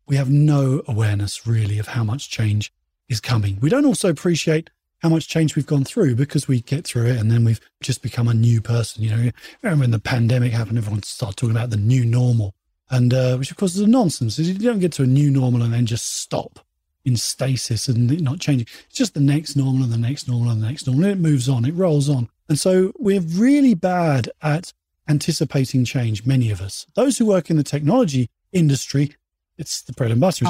we 0.08 0.18
have 0.18 0.30
no 0.30 0.84
awareness 0.88 1.48
really 1.48 1.80
of 1.80 1.88
how 1.88 2.04
much 2.04 2.30
change 2.30 2.72
is 3.10 3.20
coming. 3.20 3.58
We 3.62 3.70
don't 3.70 3.86
also 3.86 4.10
appreciate 4.10 4.70
how 5.06 5.10
much 5.10 5.28
change 5.28 5.56
we've 5.56 5.68
gone 5.68 5.84
through 5.84 6.16
because 6.16 6.48
we 6.48 6.62
get 6.62 6.84
through 6.84 7.06
it 7.06 7.18
and 7.18 7.30
then 7.30 7.46
we've 7.46 7.60
just 7.80 8.02
become 8.02 8.28
a 8.28 8.34
new 8.34 8.60
person. 8.60 9.04
You 9.04 9.12
know, 9.12 9.32
remember 9.62 9.84
when 9.84 9.92
the 9.92 10.00
pandemic 10.00 10.52
happened, 10.52 10.80
everyone 10.80 11.04
started 11.04 11.38
talking 11.38 11.56
about 11.56 11.70
the 11.70 11.78
new 11.78 12.04
normal, 12.04 12.56
and 12.90 13.14
uh, 13.14 13.38
which 13.38 13.52
of 13.52 13.58
course 13.58 13.76
is 13.76 13.82
a 13.82 13.88
nonsense. 13.88 14.40
You 14.40 14.56
don't 14.56 14.80
get 14.80 14.94
to 14.94 15.04
a 15.04 15.08
new 15.08 15.30
normal 15.30 15.62
and 15.62 15.72
then 15.72 15.86
just 15.86 16.22
stop 16.22 16.60
in 17.06 17.16
stasis 17.18 17.88
and 17.88 18.20
not 18.24 18.40
changing. 18.40 18.66
It's 18.88 18.98
just 18.98 19.14
the 19.14 19.20
next 19.20 19.56
normal 19.56 19.84
and 19.84 19.94
the 19.94 19.98
next 20.00 20.28
normal 20.28 20.50
and 20.50 20.64
the 20.64 20.68
next 20.68 20.88
normal. 20.88 21.04
And 21.04 21.14
it 21.14 21.22
moves 21.22 21.48
on, 21.48 21.66
it 21.66 21.76
rolls 21.76 22.10
on. 22.10 22.28
And 22.50 22.60
so 22.60 22.92
we're 22.98 23.22
really 23.22 23.76
bad 23.76 24.32
at 24.42 24.74
anticipating 25.08 25.86
change, 25.86 26.26
many 26.26 26.50
of 26.50 26.62
us. 26.62 26.88
Those 26.96 27.20
who 27.20 27.28
work 27.28 27.52
in 27.52 27.58
the 27.58 27.64
technology 27.64 28.28
industry, 28.52 29.16
it's 29.56 29.84
the 29.84 29.94
bread 29.94 30.10
and 30.10 30.20
butter. 30.20 30.46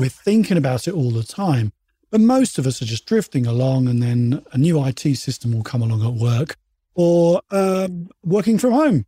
We're 0.00 0.08
thinking 0.08 0.56
about 0.56 0.88
it 0.88 0.94
all 0.94 1.12
the 1.12 1.22
time. 1.22 1.72
But 2.10 2.20
most 2.20 2.58
of 2.58 2.66
us 2.66 2.80
are 2.80 2.86
just 2.86 3.06
drifting 3.06 3.46
along, 3.46 3.88
and 3.88 4.02
then 4.02 4.44
a 4.52 4.58
new 4.58 4.84
IT 4.84 5.00
system 5.16 5.52
will 5.52 5.64
come 5.64 5.82
along 5.82 6.04
at 6.06 6.14
work 6.14 6.56
or 6.94 7.42
um, 7.50 8.08
working 8.22 8.58
from 8.58 8.72
home 8.72 9.06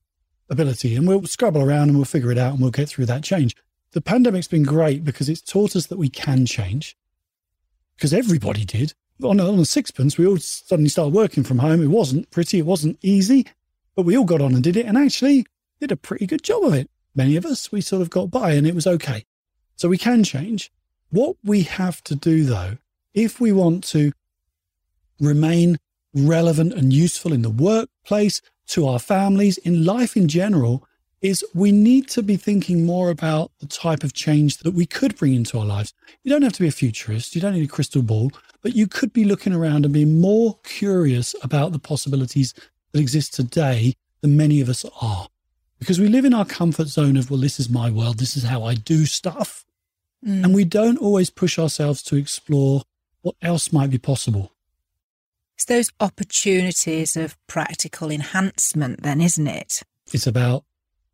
ability, 0.48 0.94
and 0.94 1.08
we'll 1.08 1.24
scrabble 1.26 1.62
around 1.62 1.88
and 1.88 1.96
we'll 1.96 2.04
figure 2.04 2.30
it 2.30 2.38
out 2.38 2.52
and 2.52 2.60
we'll 2.60 2.70
get 2.70 2.88
through 2.88 3.06
that 3.06 3.24
change. 3.24 3.56
The 3.92 4.00
pandemic's 4.00 4.48
been 4.48 4.62
great 4.62 5.04
because 5.04 5.28
it's 5.28 5.40
taught 5.40 5.74
us 5.76 5.86
that 5.86 5.98
we 5.98 6.08
can 6.08 6.46
change, 6.46 6.96
because 7.96 8.12
everybody 8.12 8.64
did. 8.64 8.94
On 9.22 9.40
a, 9.40 9.50
on 9.50 9.58
a 9.58 9.64
sixpence, 9.64 10.18
we 10.18 10.26
all 10.26 10.36
suddenly 10.36 10.90
started 10.90 11.14
working 11.14 11.42
from 11.42 11.58
home. 11.58 11.82
It 11.82 11.86
wasn't 11.86 12.30
pretty, 12.30 12.58
it 12.58 12.66
wasn't 12.66 12.98
easy, 13.02 13.46
but 13.94 14.04
we 14.04 14.16
all 14.16 14.24
got 14.24 14.42
on 14.42 14.54
and 14.54 14.62
did 14.62 14.76
it, 14.76 14.86
and 14.86 14.98
actually 14.98 15.46
did 15.80 15.90
a 15.90 15.96
pretty 15.96 16.26
good 16.26 16.42
job 16.42 16.64
of 16.64 16.74
it. 16.74 16.90
Many 17.14 17.36
of 17.36 17.46
us, 17.46 17.72
we 17.72 17.80
sort 17.80 18.02
of 18.02 18.10
got 18.10 18.30
by, 18.30 18.52
and 18.52 18.66
it 18.66 18.74
was 18.74 18.86
okay. 18.86 19.24
So 19.76 19.88
we 19.88 19.98
can 19.98 20.22
change. 20.22 20.70
What 21.10 21.36
we 21.42 21.62
have 21.62 22.02
to 22.04 22.14
do, 22.14 22.44
though, 22.44 22.76
if 23.16 23.40
we 23.40 23.50
want 23.50 23.82
to 23.82 24.12
remain 25.18 25.78
relevant 26.14 26.72
and 26.74 26.92
useful 26.92 27.32
in 27.32 27.42
the 27.42 27.50
workplace, 27.50 28.40
to 28.68 28.86
our 28.86 28.98
families, 28.98 29.58
in 29.58 29.84
life 29.84 30.16
in 30.16 30.28
general, 30.28 30.86
is 31.22 31.44
we 31.54 31.72
need 31.72 32.08
to 32.08 32.22
be 32.22 32.36
thinking 32.36 32.84
more 32.84 33.10
about 33.10 33.50
the 33.60 33.66
type 33.66 34.04
of 34.04 34.12
change 34.12 34.58
that 34.58 34.74
we 34.74 34.86
could 34.86 35.16
bring 35.16 35.34
into 35.34 35.58
our 35.58 35.64
lives. 35.64 35.92
You 36.22 36.30
don't 36.30 36.42
have 36.42 36.52
to 36.54 36.62
be 36.62 36.68
a 36.68 36.72
futurist, 36.72 37.34
you 37.34 37.40
don't 37.40 37.54
need 37.54 37.64
a 37.64 37.72
crystal 37.72 38.02
ball, 38.02 38.30
but 38.62 38.76
you 38.76 38.86
could 38.86 39.12
be 39.12 39.24
looking 39.24 39.52
around 39.52 39.84
and 39.84 39.94
being 39.94 40.20
more 40.20 40.58
curious 40.62 41.34
about 41.42 41.72
the 41.72 41.78
possibilities 41.78 42.54
that 42.92 43.00
exist 43.00 43.34
today 43.34 43.94
than 44.20 44.36
many 44.36 44.60
of 44.60 44.68
us 44.68 44.84
are. 45.00 45.28
Because 45.78 46.00
we 46.00 46.08
live 46.08 46.24
in 46.24 46.34
our 46.34 46.44
comfort 46.44 46.88
zone 46.88 47.16
of, 47.16 47.30
well, 47.30 47.40
this 47.40 47.60
is 47.60 47.68
my 47.68 47.90
world, 47.90 48.18
this 48.18 48.36
is 48.36 48.44
how 48.44 48.64
I 48.64 48.74
do 48.74 49.06
stuff. 49.06 49.64
Mm. 50.26 50.44
And 50.44 50.54
we 50.54 50.64
don't 50.64 50.98
always 50.98 51.30
push 51.30 51.58
ourselves 51.58 52.02
to 52.04 52.16
explore 52.16 52.82
what 53.26 53.34
else 53.42 53.72
might 53.72 53.90
be 53.90 53.98
possible? 53.98 54.52
It's 55.56 55.64
those 55.64 55.90
opportunities 55.98 57.16
of 57.16 57.36
practical 57.48 58.12
enhancement, 58.12 59.02
then, 59.02 59.20
isn't 59.20 59.48
it? 59.48 59.82
It's 60.12 60.28
about 60.28 60.62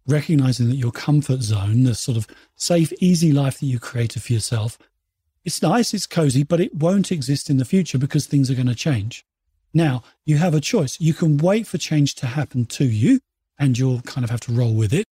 recognizing 0.06 0.68
that 0.68 0.76
your 0.76 0.92
comfort 0.92 1.40
zone, 1.40 1.84
the 1.84 1.94
sort 1.94 2.18
of 2.18 2.26
safe, 2.54 2.92
easy 3.00 3.32
life 3.32 3.60
that 3.60 3.66
you 3.66 3.78
created 3.78 4.22
for 4.22 4.34
yourself, 4.34 4.76
it's 5.42 5.62
nice, 5.62 5.94
it's 5.94 6.06
cozy, 6.06 6.42
but 6.42 6.60
it 6.60 6.74
won't 6.74 7.10
exist 7.10 7.48
in 7.48 7.56
the 7.56 7.64
future 7.64 7.96
because 7.96 8.26
things 8.26 8.50
are 8.50 8.54
going 8.54 8.66
to 8.66 8.74
change. 8.74 9.24
Now, 9.72 10.02
you 10.26 10.36
have 10.36 10.52
a 10.52 10.60
choice. 10.60 11.00
You 11.00 11.14
can 11.14 11.38
wait 11.38 11.66
for 11.66 11.78
change 11.78 12.14
to 12.16 12.26
happen 12.26 12.66
to 12.66 12.84
you 12.84 13.20
and 13.58 13.78
you'll 13.78 14.02
kind 14.02 14.22
of 14.22 14.28
have 14.28 14.40
to 14.40 14.52
roll 14.52 14.74
with 14.74 14.92
it. 14.92 15.06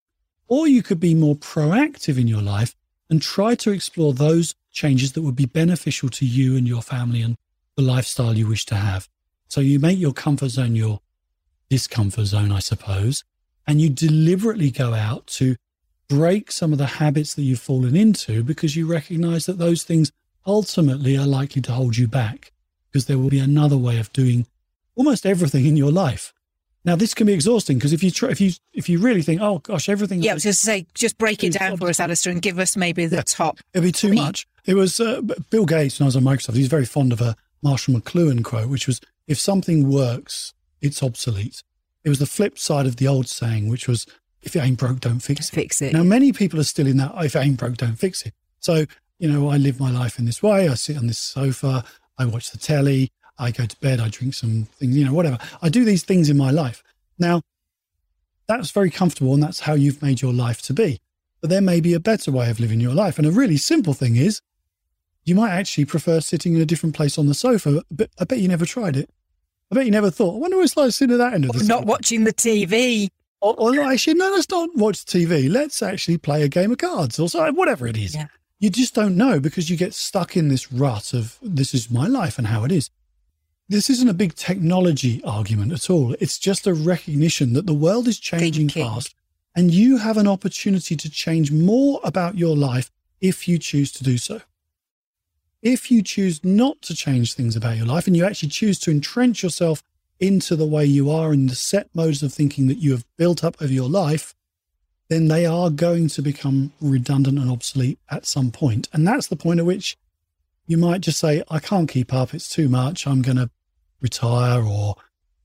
Or 0.48 0.68
you 0.68 0.82
could 0.82 1.00
be 1.00 1.14
more 1.14 1.36
proactive 1.36 2.20
in 2.20 2.28
your 2.28 2.42
life 2.42 2.74
and 3.10 3.20
try 3.20 3.54
to 3.56 3.72
explore 3.72 4.14
those 4.14 4.54
changes 4.72 5.12
that 5.12 5.22
would 5.22 5.36
be 5.36 5.46
beneficial 5.46 6.08
to 6.08 6.24
you 6.24 6.56
and 6.56 6.66
your 6.66 6.80
family 6.80 7.20
and 7.20 7.36
the 7.76 7.82
lifestyle 7.82 8.36
you 8.36 8.46
wish 8.46 8.64
to 8.66 8.76
have. 8.76 9.08
So 9.48 9.60
you 9.60 9.80
make 9.80 9.98
your 9.98 10.12
comfort 10.12 10.50
zone 10.50 10.76
your 10.76 11.00
discomfort 11.68 12.26
zone, 12.26 12.52
I 12.52 12.60
suppose, 12.60 13.24
and 13.66 13.80
you 13.80 13.90
deliberately 13.90 14.70
go 14.70 14.94
out 14.94 15.26
to 15.28 15.56
break 16.08 16.50
some 16.50 16.72
of 16.72 16.78
the 16.78 16.86
habits 16.86 17.34
that 17.34 17.42
you've 17.42 17.60
fallen 17.60 17.96
into 17.96 18.42
because 18.42 18.76
you 18.76 18.86
recognize 18.86 19.46
that 19.46 19.58
those 19.58 19.84
things 19.84 20.10
ultimately 20.46 21.16
are 21.16 21.26
likely 21.26 21.62
to 21.62 21.72
hold 21.72 21.96
you 21.96 22.08
back 22.08 22.52
because 22.90 23.06
there 23.06 23.18
will 23.18 23.28
be 23.28 23.38
another 23.38 23.76
way 23.76 23.98
of 23.98 24.12
doing 24.12 24.46
almost 24.96 25.24
everything 25.24 25.66
in 25.66 25.76
your 25.76 25.92
life. 25.92 26.32
Now, 26.84 26.96
this 26.96 27.12
can 27.12 27.26
be 27.26 27.34
exhausting 27.34 27.76
because 27.76 27.92
if 27.92 28.02
you 28.02 28.10
try, 28.10 28.30
if 28.30 28.40
you 28.40 28.52
if 28.72 28.88
you 28.88 28.98
really 29.00 29.22
think, 29.22 29.40
oh 29.42 29.58
gosh, 29.58 29.88
everything. 29.88 30.22
Yeah, 30.22 30.32
I 30.32 30.34
was 30.34 30.44
just 30.44 30.62
say, 30.62 30.86
just 30.94 31.18
break 31.18 31.44
it 31.44 31.52
down 31.52 31.76
for 31.76 31.88
us, 31.88 32.00
Allister, 32.00 32.30
and 32.30 32.40
give 32.40 32.58
us 32.58 32.76
maybe 32.76 33.06
the 33.06 33.16
yeah, 33.16 33.22
top. 33.22 33.58
It'd 33.74 33.84
be 33.84 33.92
too 33.92 34.14
much. 34.14 34.46
It 34.64 34.74
was 34.74 34.98
uh, 34.98 35.20
Bill 35.50 35.66
Gates 35.66 35.98
when 35.98 36.04
I 36.04 36.08
was 36.08 36.16
at 36.16 36.22
Microsoft. 36.22 36.56
He's 36.56 36.68
very 36.68 36.86
fond 36.86 37.12
of 37.12 37.20
a 37.20 37.36
Marshall 37.62 37.94
McLuhan 37.94 38.42
quote, 38.42 38.68
which 38.68 38.86
was, 38.86 39.00
"If 39.26 39.38
something 39.38 39.90
works, 39.90 40.54
it's 40.80 41.02
obsolete." 41.02 41.62
It 42.02 42.08
was 42.08 42.18
the 42.18 42.26
flip 42.26 42.58
side 42.58 42.86
of 42.86 42.96
the 42.96 43.06
old 43.06 43.28
saying, 43.28 43.68
which 43.68 43.86
was, 43.86 44.06
"If 44.40 44.56
it 44.56 44.60
ain't 44.60 44.78
broke, 44.78 45.00
don't 45.00 45.20
fix 45.20 45.50
it." 45.50 45.54
Fix 45.54 45.82
it. 45.82 45.92
Now, 45.92 46.02
many 46.02 46.32
people 46.32 46.58
are 46.58 46.64
still 46.64 46.86
in 46.86 46.96
that. 46.96 47.12
If 47.22 47.36
it 47.36 47.40
ain't 47.40 47.58
broke, 47.58 47.76
don't 47.76 47.96
fix 47.96 48.22
it. 48.22 48.32
So, 48.58 48.86
you 49.18 49.30
know, 49.30 49.50
I 49.50 49.58
live 49.58 49.78
my 49.78 49.90
life 49.90 50.18
in 50.18 50.24
this 50.24 50.42
way. 50.42 50.66
I 50.68 50.74
sit 50.74 50.96
on 50.96 51.08
this 51.08 51.18
sofa. 51.18 51.84
I 52.16 52.24
watch 52.24 52.50
the 52.50 52.58
telly. 52.58 53.12
I 53.40 53.50
go 53.50 53.66
to 53.66 53.76
bed. 53.80 54.00
I 54.00 54.08
drink 54.08 54.34
some 54.34 54.66
things. 54.78 54.96
You 54.96 55.06
know, 55.06 55.14
whatever. 55.14 55.38
I 55.62 55.68
do 55.68 55.84
these 55.84 56.04
things 56.04 56.28
in 56.28 56.36
my 56.36 56.50
life. 56.50 56.82
Now, 57.18 57.42
that's 58.46 58.70
very 58.70 58.90
comfortable 58.90 59.32
and 59.34 59.42
that's 59.42 59.60
how 59.60 59.74
you've 59.74 60.02
made 60.02 60.20
your 60.20 60.32
life 60.32 60.60
to 60.62 60.74
be. 60.74 60.98
But 61.40 61.50
there 61.50 61.60
may 61.60 61.80
be 61.80 61.94
a 61.94 62.00
better 62.00 62.30
way 62.30 62.50
of 62.50 62.60
living 62.60 62.80
your 62.80 62.94
life. 62.94 63.16
And 63.16 63.26
a 63.26 63.30
really 63.30 63.56
simple 63.56 63.94
thing 63.94 64.16
is 64.16 64.40
you 65.24 65.34
might 65.34 65.50
actually 65.50 65.84
prefer 65.84 66.20
sitting 66.20 66.54
in 66.54 66.60
a 66.60 66.66
different 66.66 66.94
place 66.94 67.16
on 67.16 67.26
the 67.26 67.34
sofa, 67.34 67.82
but 67.90 68.10
I 68.18 68.24
bet 68.24 68.38
you 68.40 68.48
never 68.48 68.66
tried 68.66 68.96
it. 68.96 69.08
I 69.70 69.76
bet 69.76 69.84
you 69.84 69.92
never 69.92 70.10
thought, 70.10 70.34
I 70.34 70.38
wonder 70.38 70.56
what 70.56 70.64
it's 70.64 70.76
like 70.76 70.90
sitting 70.92 71.14
at 71.14 71.18
that 71.18 71.34
end 71.34 71.44
of 71.44 71.52
the 71.52 71.64
Not 71.64 71.80
sofa. 71.80 71.86
watching 71.86 72.24
the 72.24 72.32
TV. 72.32 73.08
Or, 73.40 73.54
or 73.58 73.80
actually, 73.80 74.14
no, 74.14 74.30
let's 74.32 74.50
not 74.50 74.68
watch 74.74 75.04
TV. 75.04 75.50
Let's 75.50 75.80
actually 75.82 76.18
play 76.18 76.42
a 76.42 76.48
game 76.48 76.72
of 76.72 76.78
cards 76.78 77.18
or 77.18 77.28
so, 77.28 77.50
whatever 77.52 77.86
it 77.86 77.96
is. 77.96 78.14
Yeah. 78.14 78.26
You 78.58 78.68
just 78.68 78.94
don't 78.94 79.16
know 79.16 79.40
because 79.40 79.70
you 79.70 79.76
get 79.76 79.94
stuck 79.94 80.36
in 80.36 80.48
this 80.48 80.70
rut 80.70 81.14
of 81.14 81.38
this 81.40 81.72
is 81.72 81.90
my 81.90 82.06
life 82.06 82.36
and 82.36 82.48
how 82.48 82.64
it 82.64 82.72
is 82.72 82.90
this 83.70 83.88
isn't 83.88 84.08
a 84.08 84.14
big 84.14 84.34
technology 84.34 85.22
argument 85.22 85.70
at 85.70 85.88
all. 85.88 86.16
It's 86.18 86.40
just 86.40 86.66
a 86.66 86.74
recognition 86.74 87.52
that 87.52 87.66
the 87.66 87.72
world 87.72 88.08
is 88.08 88.18
changing 88.18 88.68
fast 88.68 89.14
and 89.54 89.70
you 89.70 89.98
have 89.98 90.16
an 90.16 90.26
opportunity 90.26 90.96
to 90.96 91.08
change 91.08 91.52
more 91.52 92.00
about 92.02 92.36
your 92.36 92.56
life 92.56 92.90
if 93.20 93.46
you 93.46 93.58
choose 93.58 93.92
to 93.92 94.02
do 94.02 94.18
so. 94.18 94.40
If 95.62 95.88
you 95.88 96.02
choose 96.02 96.42
not 96.42 96.82
to 96.82 96.96
change 96.96 97.34
things 97.34 97.54
about 97.54 97.76
your 97.76 97.86
life 97.86 98.08
and 98.08 98.16
you 98.16 98.24
actually 98.24 98.48
choose 98.48 98.76
to 98.80 98.90
entrench 98.90 99.44
yourself 99.44 99.84
into 100.18 100.56
the 100.56 100.66
way 100.66 100.84
you 100.84 101.08
are 101.08 101.32
in 101.32 101.46
the 101.46 101.54
set 101.54 101.94
modes 101.94 102.24
of 102.24 102.32
thinking 102.32 102.66
that 102.66 102.78
you 102.78 102.90
have 102.90 103.06
built 103.16 103.44
up 103.44 103.62
over 103.62 103.72
your 103.72 103.88
life, 103.88 104.34
then 105.08 105.28
they 105.28 105.46
are 105.46 105.70
going 105.70 106.08
to 106.08 106.22
become 106.22 106.72
redundant 106.80 107.38
and 107.38 107.48
obsolete 107.48 108.00
at 108.10 108.26
some 108.26 108.50
point. 108.50 108.88
And 108.92 109.06
that's 109.06 109.28
the 109.28 109.36
point 109.36 109.60
at 109.60 109.66
which 109.66 109.96
you 110.66 110.76
might 110.76 111.02
just 111.02 111.20
say, 111.20 111.44
I 111.48 111.60
can't 111.60 111.88
keep 111.88 112.12
up. 112.12 112.34
It's 112.34 112.48
too 112.48 112.68
much. 112.68 113.06
I'm 113.06 113.22
going 113.22 113.36
to 113.36 113.48
retire 114.00 114.62
or 114.62 114.96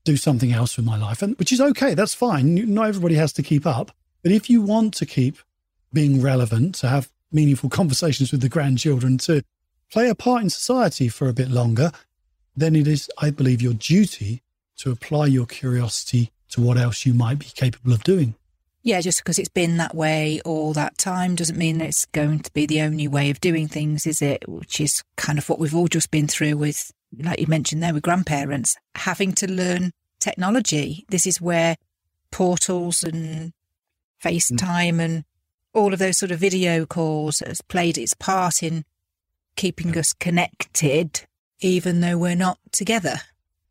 do 0.04 0.16
something 0.16 0.52
else 0.52 0.76
with 0.76 0.86
my 0.86 0.96
life. 0.96 1.22
And 1.22 1.36
which 1.38 1.52
is 1.52 1.60
okay. 1.60 1.94
That's 1.94 2.14
fine. 2.14 2.54
Not 2.72 2.88
everybody 2.88 3.16
has 3.16 3.32
to 3.34 3.42
keep 3.42 3.66
up. 3.66 3.90
But 4.22 4.32
if 4.32 4.48
you 4.48 4.62
want 4.62 4.94
to 4.94 5.06
keep 5.06 5.38
being 5.92 6.20
relevant, 6.20 6.74
to 6.76 6.88
have 6.88 7.10
meaningful 7.32 7.70
conversations 7.70 8.32
with 8.32 8.40
the 8.40 8.48
grandchildren, 8.48 9.18
to 9.18 9.42
play 9.92 10.08
a 10.08 10.14
part 10.14 10.42
in 10.42 10.50
society 10.50 11.08
for 11.08 11.28
a 11.28 11.32
bit 11.32 11.48
longer, 11.48 11.92
then 12.56 12.74
it 12.74 12.88
is, 12.88 13.10
I 13.18 13.30
believe, 13.30 13.62
your 13.62 13.74
duty 13.74 14.42
to 14.78 14.90
apply 14.90 15.26
your 15.26 15.46
curiosity 15.46 16.32
to 16.50 16.60
what 16.60 16.76
else 16.76 17.06
you 17.06 17.14
might 17.14 17.38
be 17.38 17.46
capable 17.46 17.92
of 17.92 18.04
doing. 18.04 18.34
Yeah, 18.82 19.00
just 19.00 19.18
because 19.18 19.38
it's 19.38 19.48
been 19.48 19.78
that 19.78 19.96
way 19.96 20.40
all 20.44 20.72
that 20.74 20.96
time 20.96 21.34
doesn't 21.34 21.58
mean 21.58 21.80
it's 21.80 22.06
going 22.06 22.38
to 22.40 22.52
be 22.52 22.66
the 22.66 22.82
only 22.82 23.08
way 23.08 23.30
of 23.30 23.40
doing 23.40 23.66
things, 23.66 24.06
is 24.06 24.22
it? 24.22 24.48
Which 24.48 24.80
is 24.80 25.02
kind 25.16 25.38
of 25.38 25.48
what 25.48 25.58
we've 25.58 25.74
all 25.74 25.88
just 25.88 26.12
been 26.12 26.28
through 26.28 26.56
with, 26.56 26.92
like 27.18 27.40
you 27.40 27.46
mentioned 27.46 27.82
there, 27.82 27.94
with 27.94 28.02
grandparents 28.02 28.76
having 28.94 29.32
to 29.34 29.50
learn 29.50 29.92
technology. 30.20 31.04
This 31.08 31.26
is 31.26 31.40
where 31.40 31.76
portals 32.30 33.02
and 33.02 33.52
FaceTime 34.22 34.94
mm. 34.94 35.00
and 35.00 35.24
all 35.72 35.92
of 35.92 35.98
those 35.98 36.18
sort 36.18 36.32
of 36.32 36.38
video 36.38 36.86
calls 36.86 37.40
has 37.40 37.60
played 37.60 37.98
its 37.98 38.14
part 38.14 38.62
in 38.62 38.84
keeping 39.56 39.96
us 39.96 40.12
connected, 40.12 41.22
even 41.60 42.00
though 42.00 42.18
we're 42.18 42.34
not 42.34 42.58
together. 42.72 43.20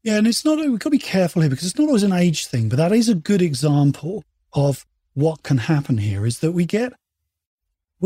Yeah, 0.03 0.17
and 0.17 0.27
it's 0.27 0.45
not, 0.45 0.59
we've 0.59 0.71
got 0.71 0.83
to 0.83 0.89
be 0.91 0.99
careful 0.99 1.41
here 1.41 1.49
because 1.49 1.65
it's 1.65 1.79
not 1.79 1.87
always 1.87 2.03
an 2.03 2.13
age 2.13 2.45
thing, 2.45 2.69
but 2.69 2.75
that 2.75 2.91
is 2.91 3.09
a 3.09 3.15
good 3.15 3.41
example 3.41 4.23
of 4.53 4.85
what 5.13 5.41
can 5.43 5.57
happen 5.57 5.97
here 5.97 6.25
is 6.25 6.39
that 6.39 6.51
we 6.51 6.65
get, 6.65 6.93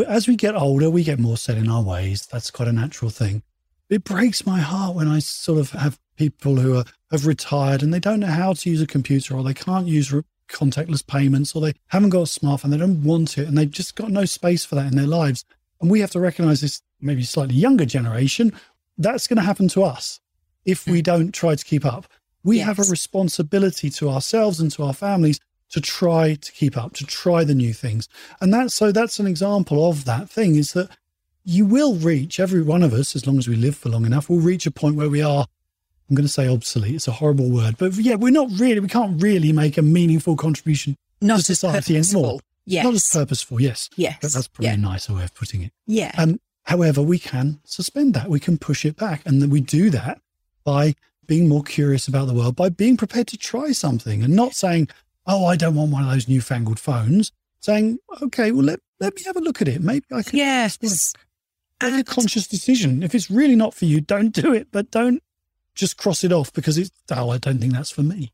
as 0.08 0.28
we 0.28 0.38
get 0.38 0.56
older, 0.56 0.90
we 0.90 1.04
get 1.04 1.20
more 1.20 1.38
set 1.38 1.58
in 1.58 1.70
our 1.70 1.84
ways. 1.84 2.26
That's 2.32 2.52
quite 2.52 2.70
a 2.70 2.74
natural 2.74 3.12
thing. 3.12 3.44
It 3.90 4.04
breaks 4.04 4.46
my 4.46 4.60
heart 4.60 4.96
when 4.96 5.08
I 5.08 5.20
sort 5.20 5.60
of 5.60 5.72
have 5.72 6.00
people 6.16 6.58
who 6.58 6.78
are, 6.78 6.86
have 7.12 7.26
retired 7.26 7.82
and 7.82 7.94
they 7.94 8.00
don't 8.00 8.20
know 8.20 8.28
how 8.28 8.54
to 8.54 8.70
use 8.70 8.82
a 8.82 8.88
computer 8.88 9.36
or 9.36 9.44
they 9.44 9.54
can't 9.54 9.88
use 9.88 10.14
contactless 10.50 11.06
payments 11.06 11.56
or 11.56 11.62
they 11.62 11.74
haven't 11.88 12.10
got 12.10 12.22
a 12.22 12.40
smartphone, 12.40 12.72
they 12.72 12.78
don't 12.78 13.04
want 13.04 13.38
it, 13.38 13.48
and 13.48 13.58
they've 13.58 13.70
just 13.70 13.96
got 13.96 14.12
no 14.12 14.26
space 14.26 14.66
for 14.66 14.76
that 14.76 14.88
in 14.88 14.98
their 14.98 15.08
lives. 15.08 15.46
And 15.82 15.90
we 15.90 16.02
have 16.02 16.12
to 16.12 16.20
recognize 16.20 16.62
this 16.62 16.82
maybe 17.00 17.24
slightly 17.24 17.56
younger 17.56 17.86
generation. 17.86 18.52
That's 18.98 19.28
going 19.28 19.38
to 19.38 19.44
happen 19.44 19.70
to 19.70 19.84
us 19.84 20.20
if 20.66 20.86
we 20.86 21.00
hmm. 21.00 21.04
don't 21.04 21.32
try 21.32 21.56
to 21.56 21.66
keep 21.66 21.86
up. 21.86 22.06
We 22.44 22.58
yes. 22.58 22.68
have 22.68 22.80
a 22.80 22.92
responsibility 22.92 23.90
to 23.92 24.10
ourselves 24.10 24.60
and 24.60 24.72
to 24.72 24.84
our 24.84 24.94
families 24.94 25.40
to 25.72 25.82
try 25.82 26.36
to 26.36 26.52
keep 26.52 26.78
up, 26.78 26.94
to 26.94 27.06
try 27.06 27.44
the 27.44 27.56
new 27.56 27.74
things. 27.74 28.10
And 28.42 28.54
that's 28.54 28.74
so 28.74 28.92
that's 28.92 29.20
an 29.20 29.28
example 29.28 29.90
of 29.90 30.06
that 30.06 30.30
thing 30.30 30.56
is 30.56 30.74
that 30.74 30.90
you 31.44 31.66
will 31.66 31.96
reach, 31.96 32.40
every 32.40 32.62
one 32.62 32.84
of 32.84 32.94
us, 32.94 33.16
as 33.16 33.26
long 33.26 33.38
as 33.38 33.48
we 33.48 33.56
live 33.56 33.76
for 33.76 33.90
long 33.90 34.06
enough, 34.06 34.30
we'll 34.30 34.40
reach 34.40 34.66
a 34.66 34.72
point 34.72 34.96
where 34.96 35.10
we 35.10 35.22
are, 35.22 35.48
I'm 36.10 36.16
going 36.16 36.26
to 36.26 36.32
say 36.32 36.48
obsolete. 36.48 36.96
It's 36.96 37.08
a 37.08 37.14
horrible 37.14 37.50
word, 37.50 37.78
but 37.78 37.94
yeah, 37.96 38.16
we're 38.16 38.32
not 38.32 38.50
really, 38.54 38.80
we 38.80 38.88
can't 38.88 39.22
really 39.22 39.52
make 39.52 39.78
a 39.78 39.82
meaningful 39.82 40.36
contribution 40.36 40.96
not 41.22 41.38
to 41.38 41.44
society 41.44 41.98
anymore. 41.98 42.40
Yes. 42.66 42.84
Not 42.84 42.94
as 42.94 43.10
purposeful, 43.12 43.62
yes. 43.62 43.90
Yes. 43.96 44.18
But 44.22 44.32
that's 44.34 44.48
probably 44.48 44.68
yeah. 44.68 44.74
a 44.76 44.78
nicer 44.78 45.16
way 45.16 45.24
of 45.24 45.34
putting 45.34 45.64
it. 45.64 45.72
Yeah. 45.88 46.12
Um, 46.18 46.40
however, 46.64 47.02
we 47.02 47.18
can 47.18 47.60
suspend 47.64 48.14
that. 48.14 48.30
We 48.30 48.40
can 48.40 48.58
push 48.60 48.86
it 48.86 48.96
back. 48.96 49.22
And 49.26 49.42
then 49.42 49.50
we 49.50 49.60
do 49.60 49.90
that 49.90 50.22
by 50.64 50.94
being 51.26 51.48
more 51.48 51.64
curious 51.64 52.08
about 52.08 52.28
the 52.28 52.34
world, 52.34 52.56
by 52.56 52.70
being 52.70 52.96
prepared 52.96 53.28
to 53.28 53.38
try 53.38 53.72
something 53.72 54.24
and 54.24 54.36
not 54.36 54.54
saying, 54.54 54.90
oh, 55.26 55.46
I 55.46 55.56
don't 55.56 55.76
want 55.76 55.92
one 55.92 56.04
of 56.04 56.12
those 56.12 56.28
newfangled 56.28 56.80
phones, 56.80 57.32
saying, 57.60 58.00
okay, 58.22 58.52
well, 58.52 58.66
let, 58.66 58.80
let 59.00 59.16
me 59.16 59.24
have 59.26 59.38
a 59.38 59.42
look 59.42 59.62
at 59.62 59.68
it. 59.68 59.82
Maybe 59.82 60.06
I 60.12 60.22
can. 60.22 60.38
Yes. 60.38 60.78
Make 61.82 61.94
a 61.94 62.04
conscious 62.04 62.48
decision. 62.48 63.04
If 63.04 63.16
it's 63.16 63.32
really 63.32 63.56
not 63.56 63.74
for 63.74 63.86
you, 63.86 64.02
don't 64.02 64.34
do 64.34 64.54
it, 64.54 64.68
but 64.72 64.92
don't 64.92 65.24
just 65.76 65.98
cross 65.98 66.24
it 66.24 66.32
off 66.32 66.52
because 66.54 66.78
it's, 66.78 66.92
oh, 67.12 67.30
I 67.30 67.38
don't 67.38 67.60
think 67.60 67.74
that's 67.74 67.92
for 67.92 68.04
me. 68.04 68.34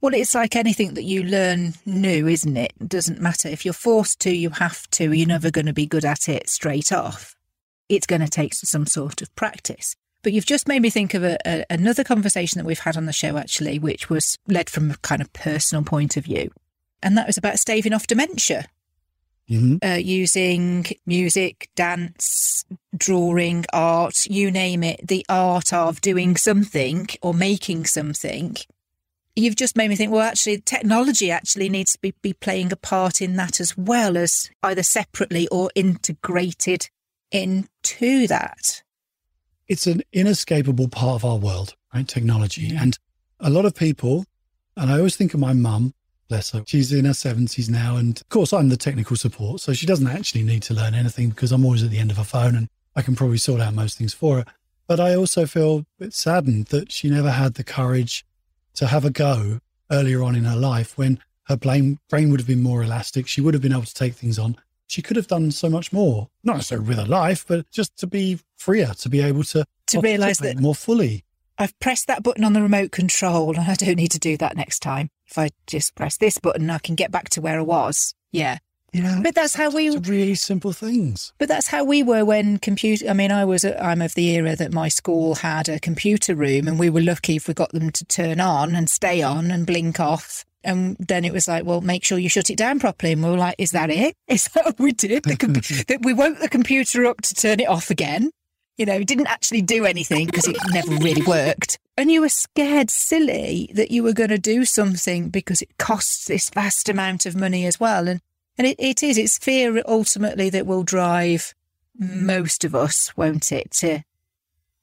Well, 0.00 0.14
it's 0.14 0.34
like 0.34 0.54
anything 0.54 0.94
that 0.94 1.02
you 1.02 1.24
learn 1.24 1.74
new, 1.84 2.28
isn't 2.28 2.56
it? 2.56 2.72
It 2.80 2.88
doesn't 2.88 3.20
matter. 3.20 3.48
If 3.48 3.64
you're 3.64 3.74
forced 3.74 4.20
to, 4.20 4.30
you 4.30 4.50
have 4.50 4.88
to. 4.90 5.12
You're 5.12 5.26
never 5.26 5.50
going 5.50 5.66
to 5.66 5.72
be 5.72 5.86
good 5.86 6.04
at 6.04 6.28
it 6.28 6.48
straight 6.48 6.92
off. 6.92 7.34
It's 7.88 8.06
going 8.06 8.20
to 8.20 8.28
take 8.28 8.54
some 8.54 8.86
sort 8.86 9.22
of 9.22 9.34
practice. 9.34 9.96
But 10.22 10.32
you've 10.32 10.46
just 10.46 10.68
made 10.68 10.82
me 10.82 10.90
think 10.90 11.14
of 11.14 11.24
a, 11.24 11.38
a, 11.44 11.64
another 11.70 12.04
conversation 12.04 12.58
that 12.58 12.66
we've 12.66 12.78
had 12.78 12.96
on 12.96 13.06
the 13.06 13.12
show, 13.12 13.36
actually, 13.36 13.78
which 13.78 14.08
was 14.08 14.36
led 14.46 14.70
from 14.70 14.90
a 14.90 14.96
kind 14.98 15.20
of 15.20 15.32
personal 15.32 15.82
point 15.82 16.16
of 16.16 16.24
view. 16.24 16.50
And 17.02 17.16
that 17.16 17.26
was 17.26 17.36
about 17.36 17.58
staving 17.58 17.92
off 17.92 18.06
dementia. 18.06 18.66
Mm-hmm. 19.50 19.76
Uh, 19.82 19.96
using 19.96 20.86
music, 21.06 21.70
dance, 21.74 22.64
drawing, 22.96 23.64
art, 23.72 24.26
you 24.28 24.50
name 24.50 24.82
it, 24.82 25.06
the 25.06 25.24
art 25.28 25.72
of 25.72 26.00
doing 26.02 26.36
something 26.36 27.08
or 27.22 27.32
making 27.32 27.86
something. 27.86 28.56
You've 29.34 29.56
just 29.56 29.76
made 29.76 29.88
me 29.88 29.96
think, 29.96 30.12
well, 30.12 30.22
actually, 30.22 30.60
technology 30.60 31.30
actually 31.30 31.68
needs 31.68 31.92
to 31.92 32.00
be, 32.00 32.12
be 32.20 32.34
playing 32.34 32.72
a 32.72 32.76
part 32.76 33.22
in 33.22 33.36
that 33.36 33.60
as 33.60 33.76
well 33.76 34.16
as 34.16 34.50
either 34.62 34.82
separately 34.82 35.48
or 35.48 35.70
integrated 35.74 36.90
into 37.30 38.26
that 38.26 38.82
it's 39.68 39.86
an 39.86 40.02
inescapable 40.12 40.88
part 40.88 41.16
of 41.16 41.24
our 41.24 41.36
world, 41.36 41.74
right? 41.94 42.08
Technology. 42.08 42.74
And 42.74 42.98
a 43.38 43.50
lot 43.50 43.66
of 43.66 43.74
people, 43.74 44.24
and 44.76 44.90
I 44.90 44.96
always 44.96 45.16
think 45.16 45.34
of 45.34 45.40
my 45.40 45.52
mum, 45.52 45.94
bless 46.28 46.50
her, 46.52 46.62
she's 46.66 46.92
in 46.92 47.04
her 47.04 47.12
70s 47.12 47.68
now. 47.68 47.96
And 47.96 48.20
of 48.20 48.28
course, 48.28 48.52
I'm 48.52 48.68
the 48.68 48.76
technical 48.76 49.16
support. 49.16 49.60
So 49.60 49.72
she 49.72 49.86
doesn't 49.86 50.06
actually 50.06 50.42
need 50.42 50.62
to 50.64 50.74
learn 50.74 50.94
anything 50.94 51.30
because 51.30 51.52
I'm 51.52 51.64
always 51.64 51.82
at 51.82 51.90
the 51.90 51.98
end 51.98 52.10
of 52.10 52.16
her 52.16 52.24
phone 52.24 52.54
and 52.54 52.68
I 52.96 53.02
can 53.02 53.16
probably 53.16 53.38
sort 53.38 53.60
out 53.60 53.74
most 53.74 53.98
things 53.98 54.14
for 54.14 54.38
her. 54.38 54.44
But 54.86 55.00
I 55.00 55.14
also 55.14 55.46
feel 55.46 55.78
a 55.78 55.84
bit 55.98 56.14
saddened 56.14 56.66
that 56.66 56.90
she 56.90 57.10
never 57.10 57.30
had 57.30 57.54
the 57.54 57.64
courage 57.64 58.24
to 58.74 58.86
have 58.86 59.04
a 59.04 59.10
go 59.10 59.60
earlier 59.90 60.22
on 60.22 60.34
in 60.34 60.44
her 60.44 60.56
life 60.56 60.96
when 60.96 61.18
her 61.44 61.56
brain, 61.56 61.98
brain 62.08 62.30
would 62.30 62.40
have 62.40 62.46
been 62.46 62.62
more 62.62 62.82
elastic. 62.82 63.26
She 63.26 63.40
would 63.40 63.54
have 63.54 63.62
been 63.62 63.72
able 63.72 63.82
to 63.82 63.94
take 63.94 64.14
things 64.14 64.38
on 64.38 64.56
she 64.88 65.02
could 65.02 65.16
have 65.16 65.26
done 65.26 65.50
so 65.50 65.68
much 65.68 65.92
more, 65.92 66.28
not 66.42 66.56
necessarily 66.56 66.88
with 66.88 66.98
her 66.98 67.06
life, 67.06 67.44
but 67.46 67.70
just 67.70 67.96
to 67.98 68.06
be 68.06 68.40
freer, 68.56 68.92
to 68.98 69.08
be 69.08 69.20
able 69.20 69.44
to 69.44 69.64
to 69.88 70.00
realize 70.00 70.38
that 70.38 70.58
more 70.58 70.74
fully. 70.74 71.24
I've 71.58 71.78
pressed 71.78 72.06
that 72.06 72.22
button 72.22 72.44
on 72.44 72.54
the 72.54 72.62
remote 72.62 72.90
control, 72.90 73.50
and 73.50 73.70
I 73.70 73.74
don't 73.74 73.96
need 73.96 74.12
to 74.12 74.18
do 74.18 74.36
that 74.38 74.56
next 74.56 74.80
time. 74.80 75.10
If 75.28 75.38
I 75.38 75.50
just 75.66 75.94
press 75.94 76.16
this 76.16 76.38
button, 76.38 76.70
I 76.70 76.78
can 76.78 76.94
get 76.94 77.10
back 77.10 77.28
to 77.30 77.40
where 77.40 77.58
I 77.58 77.62
was. 77.62 78.14
Yeah. 78.32 78.58
Yeah, 78.94 79.20
but 79.22 79.34
that's 79.34 79.54
how 79.54 79.70
we 79.70 79.94
really 79.98 80.34
simple 80.34 80.72
things. 80.72 81.34
But 81.36 81.48
that's 81.48 81.68
how 81.68 81.84
we 81.84 82.02
were 82.02 82.24
when 82.24 82.56
computer. 82.56 83.06
I 83.06 83.12
mean, 83.12 83.30
I 83.30 83.44
was 83.44 83.62
uh, 83.62 83.78
I'm 83.78 84.00
of 84.00 84.14
the 84.14 84.30
era 84.30 84.56
that 84.56 84.72
my 84.72 84.88
school 84.88 85.34
had 85.34 85.68
a 85.68 85.78
computer 85.78 86.34
room, 86.34 86.66
and 86.66 86.78
we 86.78 86.88
were 86.88 87.02
lucky 87.02 87.36
if 87.36 87.48
we 87.48 87.52
got 87.52 87.70
them 87.72 87.90
to 87.90 88.04
turn 88.06 88.40
on 88.40 88.74
and 88.74 88.88
stay 88.88 89.20
on 89.20 89.50
and 89.50 89.66
blink 89.66 90.00
off 90.00 90.46
and 90.64 90.96
then 90.98 91.24
it 91.24 91.32
was 91.32 91.48
like, 91.48 91.64
well, 91.64 91.80
make 91.80 92.04
sure 92.04 92.18
you 92.18 92.28
shut 92.28 92.50
it 92.50 92.56
down 92.56 92.80
properly. 92.80 93.12
And 93.12 93.22
we 93.22 93.30
were 93.30 93.36
like, 93.36 93.54
is 93.58 93.70
that 93.70 93.90
it? 93.90 94.14
Is 94.28 94.48
that 94.48 94.64
what 94.64 94.78
we 94.78 94.92
did? 94.92 95.24
Com- 95.38 95.54
we 96.02 96.12
woke 96.12 96.38
the 96.38 96.48
computer 96.48 97.06
up 97.06 97.22
to 97.22 97.34
turn 97.34 97.60
it 97.60 97.68
off 97.68 97.90
again. 97.90 98.30
You 98.76 98.86
know, 98.86 98.94
it 98.94 99.06
didn't 99.06 99.26
actually 99.26 99.62
do 99.62 99.84
anything 99.86 100.26
because 100.26 100.46
it 100.46 100.56
never 100.70 100.94
really 100.96 101.22
worked. 101.22 101.78
And 101.98 102.10
you 102.10 102.20
were 102.20 102.28
scared 102.28 102.90
silly 102.90 103.70
that 103.74 103.90
you 103.90 104.02
were 104.02 104.12
going 104.12 104.30
to 104.30 104.38
do 104.38 104.64
something 104.64 105.30
because 105.30 105.60
it 105.60 105.76
costs 105.78 106.26
this 106.26 106.48
vast 106.48 106.88
amount 106.88 107.26
of 107.26 107.34
money 107.34 107.66
as 107.66 107.80
well. 107.80 108.06
And, 108.06 108.20
and 108.56 108.66
it, 108.66 108.76
it 108.78 109.02
is, 109.02 109.18
it's 109.18 109.36
fear 109.36 109.82
ultimately 109.86 110.48
that 110.48 110.66
will 110.66 110.84
drive 110.84 111.54
most 111.98 112.64
of 112.64 112.74
us, 112.74 113.16
won't 113.16 113.50
it, 113.50 113.72
to 113.72 114.04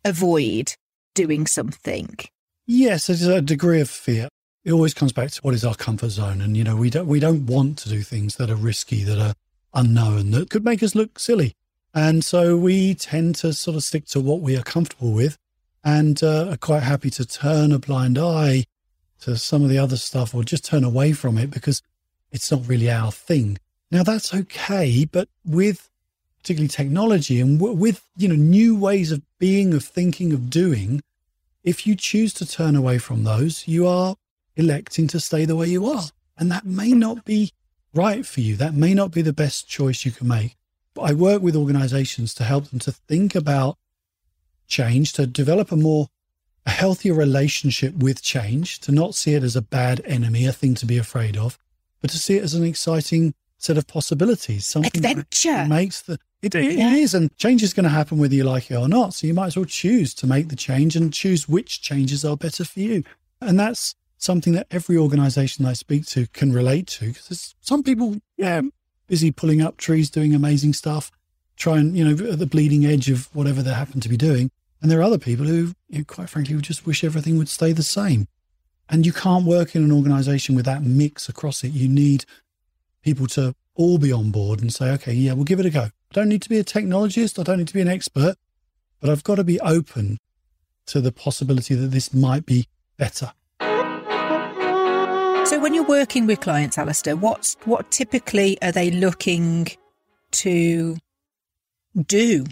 avoid 0.04 0.73
doing 1.13 1.47
something. 1.47 2.17
Yes, 2.67 3.08
there's 3.08 3.25
a 3.25 3.41
degree 3.41 3.80
of 3.80 3.89
fear 3.89 4.28
it 4.65 4.73
always 4.73 4.95
comes 4.95 5.13
back 5.13 5.30
to 5.30 5.41
what 5.41 5.54
is 5.54 5.63
our 5.63 5.75
comfort 5.75 6.10
zone. 6.10 6.41
And, 6.41 6.58
you 6.58 6.63
know, 6.63 6.75
we 6.75 6.89
don't, 6.89 7.08
we 7.08 7.19
don't 7.19 7.45
want 7.45 7.78
to 7.80 7.89
do 7.89 8.01
things 8.01 8.36
that 8.36 8.49
are 8.49 8.56
risky, 8.56 9.04
that 9.04 9.19
are 9.19 9.36
unknown, 9.73 10.32
that 10.32 10.49
could 10.49 10.65
make 10.65 10.82
us 10.82 10.95
look 10.95 11.19
silly. 11.19 11.54
And 11.93 12.25
so 12.25 12.58
we 12.58 12.95
tend 12.95 13.36
to 13.36 13.54
sort 13.54 13.78
of 13.78 13.84
stick 13.84 14.06
to 14.08 14.19
what 14.19 14.41
we 14.41 14.58
are 14.58 14.63
comfortable 14.63 15.13
with 15.13 15.38
and 15.86 16.24
uh, 16.24 16.48
are 16.50 16.58
quite 16.58 16.82
happy 16.84 17.12
to 17.12 17.26
turn 17.26 17.71
a 17.71 17.78
blind 17.78 18.17
eye 18.17 18.65
to 19.21 19.38
some 19.38 19.63
of 19.63 19.69
the 19.69 19.78
other 19.78 19.95
stuff 19.95 20.34
or 20.34 20.43
just 20.43 20.65
turn 20.65 20.84
away 20.84 21.13
from 21.13 21.38
it 21.38 21.52
because 21.52 21.82
it's 22.32 22.52
not 22.52 22.67
really 22.67 22.89
our 22.89 23.12
thing. 23.12 23.58
Now 23.91 24.04
that's 24.04 24.34
okay, 24.34 25.06
but 25.06 25.30
with 25.45 25.89
particularly 26.41 26.67
technology 26.67 27.39
and 27.39 27.60
w- 27.60 27.78
with, 27.78 28.02
you 28.17 28.28
know, 28.28 28.36
new 28.36 28.76
ways 28.76 29.12
of 29.12 29.21
being, 29.38 29.74
of 29.74 29.84
thinking, 29.84 30.34
of 30.34 30.50
doing, 30.50 31.02
if 31.63 31.86
you 31.86 31.95
choose 31.95 32.34
to 32.34 32.48
turn 32.48 32.76
away 32.76 32.98
from 32.98 33.24
those, 33.24 33.67
you 33.67 33.88
are 33.88 34.15
electing 34.56 35.08
to 35.08 35.19
stay 35.19 35.45
the 35.45 35.56
way 35.56 35.67
you 35.67 35.86
are. 35.86 36.06
And 36.38 36.52
that 36.52 36.65
may 36.65 36.91
not 36.91 37.26
be 37.26 37.52
right 37.93 38.26
for 38.26 38.41
you. 38.41 38.56
That 38.56 38.74
may 38.74 38.93
not 38.93 39.12
be 39.12 39.21
the 39.21 39.34
best 39.34 39.69
choice 39.69 40.04
you 40.04 40.12
can 40.12 40.28
make. 40.28 40.56
But 40.95 41.04
I 41.04 41.13
work 41.13 41.41
with 41.41 41.56
organizations 41.56 42.34
to 42.36 42.43
help 42.43 42.69
them 42.69 42.80
to 42.80 42.91
think 42.91 43.36
about 43.36 43.78
change, 44.67 45.13
to 45.13 45.28
develop 45.28 45.71
a 45.71 45.75
more 45.75 46.10
a 46.65 46.71
healthier 46.71 47.13
relationship 47.13 47.95
with 47.95 48.23
change, 48.23 48.80
to 48.80 48.91
not 48.91 49.13
see 49.13 49.34
it 49.34 49.43
as 49.43 49.56
a 49.56 49.62
bad 49.62 50.01
enemy, 50.06 50.45
a 50.45 50.51
thing 50.51 50.73
to 50.75 50.86
be 50.86 50.97
afraid 50.97 51.38
of, 51.38 51.60
but 52.01 52.10
to 52.10 52.17
see 52.17 52.38
it 52.38 52.43
as 52.43 52.56
an 52.56 52.63
exciting 52.63 53.36
set 53.58 53.78
of 53.78 53.88
possibilities. 53.88 54.65
Something 54.65 55.06
Adventure. 55.06 55.65
makes 55.65 56.01
the 56.01 56.17
it, 56.41 56.54
it, 56.54 56.78
yeah. 56.78 56.93
it 56.93 56.99
is, 56.99 57.13
and 57.13 57.36
change 57.38 57.63
is 57.63 57.73
going 57.73 57.86
to 57.86 57.89
happen 57.89 58.19
whether 58.19 58.36
you 58.36 58.43
like 58.43 58.69
it 58.69 58.75
or 58.75 58.88
not. 58.88 59.13
So 59.13 59.25
you 59.25 59.34
might 59.34 59.47
as 59.47 59.56
well 59.56 59.65
choose 59.65 60.13
to 60.15 60.28
make 60.28 60.49
the 60.49 60.56
change 60.56 60.95
and 60.95 61.12
choose 61.12 61.49
which 61.49 61.82
changes 61.82 62.23
are 62.23 62.38
better 62.38 62.63
for 62.63 62.80
you. 62.80 63.04
And 63.41 63.60
that's 63.60 63.95
something 64.17 64.54
that 64.54 64.67
every 64.69 64.97
organization 64.97 65.65
I 65.65 65.73
speak 65.73 66.06
to 66.08 66.28
can 66.28 66.54
relate 66.54 66.88
to 66.88 67.13
because 67.13 67.56
some 67.62 67.82
people, 67.82 68.17
yeah, 68.38 68.62
busy 69.08 69.32
pulling 69.32 69.62
up 69.62 69.78
trees, 69.78 70.10
doing 70.10 70.36
amazing 70.36 70.73
stuff, 70.73 71.12
trying, 71.56 71.96
you 71.96 72.04
know, 72.04 72.32
at 72.32 72.39
the 72.39 72.46
bleeding 72.46 72.86
edge 72.86 73.10
of 73.10 73.34
whatever 73.36 73.62
they 73.62 73.74
happen 73.74 74.02
to 74.02 74.10
be 74.10 74.18
doing. 74.18 74.52
And 74.82 74.91
there 74.91 75.00
are 75.00 75.04
other 75.04 75.18
people 75.18 75.46
who, 75.46 75.74
you 75.89 76.00
know, 76.00 76.04
quite 76.06 76.30
frankly, 76.30 76.56
would 76.56 76.63
just 76.63 76.86
wish 76.86 77.04
everything 77.04 77.38
would 77.38 77.50
stay 77.50 77.72
the 77.72 77.84
same. 77.84 78.28
And 78.89 79.06
you 79.06 79.13
can't 79.13 79.46
work 79.46 79.76
in 79.76 79.84
an 79.84 79.91
organization 79.91 80.56
with 80.56 80.65
that 80.65 80.84
mix 80.84 81.28
across 81.28 81.63
it. 81.63 81.70
You 81.70 81.88
need 81.88 82.26
people 83.02 83.28
to 83.28 83.56
all 83.74 83.98
be 83.98 84.12
on 84.12 84.32
board 84.32 84.62
and 84.62 84.74
say, 84.74 84.91
okay, 84.91 85.13
yeah, 85.13 85.34
we'll 85.34 85.44
give 85.44 85.60
it 85.60 85.65
a 85.65 85.70
go. 85.70 85.82
I 85.82 86.13
don't 86.13 86.30
need 86.30 86.41
to 86.44 86.50
be 86.50 86.60
a 86.60 86.63
technologist. 86.63 87.39
I 87.39 87.44
don't 87.44 87.58
need 87.58 87.68
to 87.68 87.74
be 87.74 87.82
an 87.82 87.88
expert, 87.88 88.36
but 89.00 89.10
I've 89.10 89.24
got 89.24 89.36
to 89.36 89.44
be 89.44 89.60
open 89.62 90.18
to 90.88 91.02
the 91.02 91.12
possibility 91.12 91.74
that 91.76 91.88
this 91.88 92.13
might 92.13 92.46
be 92.46 92.68
better. 92.98 93.34
So 95.46 95.60
when 95.60 95.74
you're 95.74 95.84
working 95.84 96.26
with 96.26 96.39
clients, 96.41 96.78
Allister, 96.78 97.15
what's 97.15 97.56
what 97.65 97.91
typically 97.91 98.60
are 98.62 98.72
they 98.72 98.89
looking 98.91 99.68
to 100.32 100.98
do? 102.03 102.45